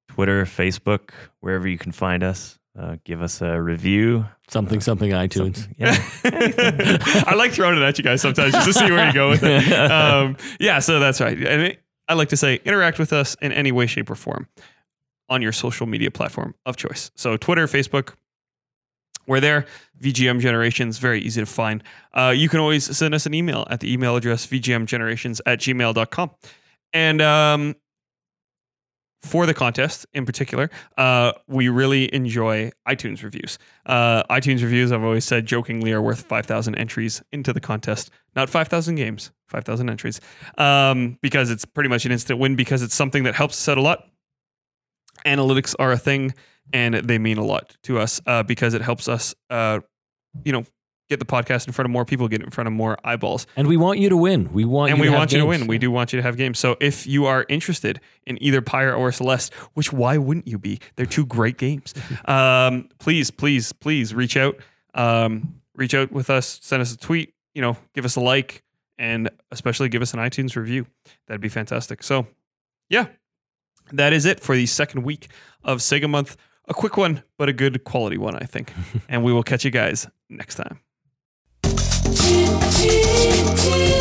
Twitter, 0.08 0.44
Facebook, 0.44 1.10
wherever 1.40 1.68
you 1.68 1.78
can 1.78 1.92
find 1.92 2.22
us. 2.22 2.58
Uh, 2.78 2.96
give 3.04 3.22
us 3.22 3.40
a 3.40 3.60
review. 3.62 4.26
Something 4.48 4.80
something 4.80 5.10
iTunes. 5.12 5.56
Something- 5.56 5.74
Yeah. 5.78 7.22
I 7.26 7.34
like 7.34 7.52
throwing 7.52 7.78
it 7.78 7.82
at 7.82 7.96
you 7.96 8.04
guys 8.04 8.20
sometimes 8.20 8.52
just 8.52 8.66
to 8.66 8.72
see 8.74 8.90
where 8.90 9.06
you 9.06 9.14
go 9.14 9.30
with 9.30 9.42
it. 9.42 9.66
Um, 9.90 10.36
yeah, 10.60 10.78
so 10.80 11.00
that's 11.00 11.20
right. 11.20 11.36
And 11.38 11.62
it, 11.62 11.82
I 12.08 12.14
like 12.14 12.28
to 12.30 12.36
say 12.36 12.60
interact 12.64 12.98
with 12.98 13.12
us 13.12 13.34
in 13.40 13.50
any 13.52 13.72
way, 13.72 13.86
shape, 13.86 14.10
or 14.10 14.14
form 14.14 14.46
on 15.28 15.40
your 15.42 15.52
social 15.52 15.86
media 15.86 16.10
platform 16.10 16.54
of 16.66 16.76
choice. 16.76 17.10
So 17.14 17.36
Twitter, 17.36 17.66
Facebook, 17.66 18.14
we're 19.26 19.40
there. 19.40 19.64
VGM 20.00 20.40
Generations, 20.40 20.98
very 20.98 21.20
easy 21.20 21.40
to 21.40 21.46
find. 21.46 21.82
Uh, 22.12 22.32
you 22.36 22.48
can 22.50 22.60
always 22.60 22.84
send 22.96 23.14
us 23.14 23.24
an 23.26 23.32
email 23.34 23.66
at 23.70 23.80
the 23.80 23.90
email 23.92 24.14
address 24.16 24.46
vgmgenerations 24.46 25.40
at 25.46 25.60
gmail.com. 25.60 26.30
And 26.96 27.20
um, 27.20 27.76
for 29.20 29.44
the 29.44 29.52
contest 29.52 30.06
in 30.14 30.24
particular, 30.24 30.70
uh, 30.96 31.32
we 31.46 31.68
really 31.68 32.12
enjoy 32.14 32.70
iTunes 32.88 33.22
reviews. 33.22 33.58
Uh, 33.84 34.22
iTunes 34.30 34.62
reviews, 34.62 34.92
I've 34.92 35.04
always 35.04 35.26
said 35.26 35.44
jokingly, 35.44 35.92
are 35.92 36.00
worth 36.00 36.22
5,000 36.22 36.74
entries 36.76 37.22
into 37.32 37.52
the 37.52 37.60
contest. 37.60 38.10
Not 38.34 38.48
5,000 38.48 38.94
games, 38.94 39.30
5,000 39.48 39.90
entries. 39.90 40.22
Um, 40.56 41.18
because 41.20 41.50
it's 41.50 41.66
pretty 41.66 41.90
much 41.90 42.06
an 42.06 42.12
instant 42.12 42.40
win 42.40 42.56
because 42.56 42.80
it's 42.80 42.94
something 42.94 43.24
that 43.24 43.34
helps 43.34 43.60
us 43.60 43.68
out 43.68 43.76
a 43.76 43.82
lot. 43.82 44.06
Analytics 45.26 45.74
are 45.78 45.92
a 45.92 45.98
thing 45.98 46.32
and 46.72 46.94
they 46.94 47.18
mean 47.18 47.36
a 47.36 47.44
lot 47.44 47.76
to 47.82 47.98
us 47.98 48.22
uh, 48.26 48.42
because 48.42 48.72
it 48.72 48.80
helps 48.80 49.06
us, 49.06 49.34
uh, 49.50 49.80
you 50.46 50.52
know, 50.52 50.64
get 51.08 51.18
the 51.18 51.24
podcast 51.24 51.66
in 51.66 51.72
front 51.72 51.86
of 51.86 51.90
more 51.90 52.04
people, 52.04 52.28
get 52.28 52.40
it 52.40 52.44
in 52.44 52.50
front 52.50 52.66
of 52.66 52.72
more 52.72 52.98
eyeballs 53.04 53.46
And 53.56 53.68
we 53.68 53.76
want 53.76 53.98
you 53.98 54.08
to 54.08 54.16
win. 54.16 54.52
We 54.52 54.64
want 54.64 54.90
and 54.90 54.98
you 54.98 55.10
we 55.10 55.10
want 55.10 55.32
you 55.32 55.38
to 55.38 55.46
win. 55.46 55.66
We 55.66 55.78
do 55.78 55.90
want 55.90 56.12
you 56.12 56.18
to 56.18 56.22
have 56.22 56.36
games. 56.36 56.58
So 56.58 56.76
if 56.80 57.06
you 57.06 57.26
are 57.26 57.46
interested 57.48 58.00
in 58.26 58.42
either 58.42 58.60
Pyre 58.60 58.92
or 58.92 59.12
Celeste, 59.12 59.54
which 59.74 59.92
why 59.92 60.18
wouldn't 60.18 60.48
you 60.48 60.58
be? 60.58 60.80
They're 60.96 61.06
two 61.06 61.26
great 61.26 61.58
games. 61.58 61.94
um, 62.24 62.88
please, 62.98 63.30
please, 63.30 63.72
please 63.72 64.14
reach 64.14 64.36
out. 64.36 64.56
Um, 64.94 65.60
reach 65.74 65.94
out 65.94 66.10
with 66.12 66.30
us. 66.30 66.58
Send 66.62 66.82
us 66.82 66.92
a 66.92 66.98
tweet. 66.98 67.34
You 67.54 67.62
know, 67.62 67.76
give 67.94 68.04
us 68.04 68.16
a 68.16 68.20
like, 68.20 68.62
and 68.98 69.30
especially 69.50 69.88
give 69.88 70.02
us 70.02 70.12
an 70.12 70.20
iTunes 70.20 70.56
review. 70.56 70.86
That'd 71.26 71.40
be 71.40 71.48
fantastic. 71.48 72.02
So, 72.02 72.26
yeah, 72.90 73.06
that 73.92 74.12
is 74.12 74.26
it 74.26 74.40
for 74.40 74.54
the 74.54 74.66
second 74.66 75.04
week 75.04 75.28
of 75.64 75.78
Sega 75.78 76.08
Month. 76.08 76.36
A 76.68 76.74
quick 76.74 76.96
one, 76.96 77.22
but 77.38 77.48
a 77.48 77.52
good 77.52 77.84
quality 77.84 78.18
one, 78.18 78.36
I 78.36 78.44
think. 78.44 78.72
and 79.08 79.22
we 79.22 79.32
will 79.32 79.44
catch 79.44 79.64
you 79.64 79.70
guys 79.70 80.06
next 80.28 80.56
time. 80.56 80.80
G 82.26 82.44
G 82.74 82.88
G 83.54 83.95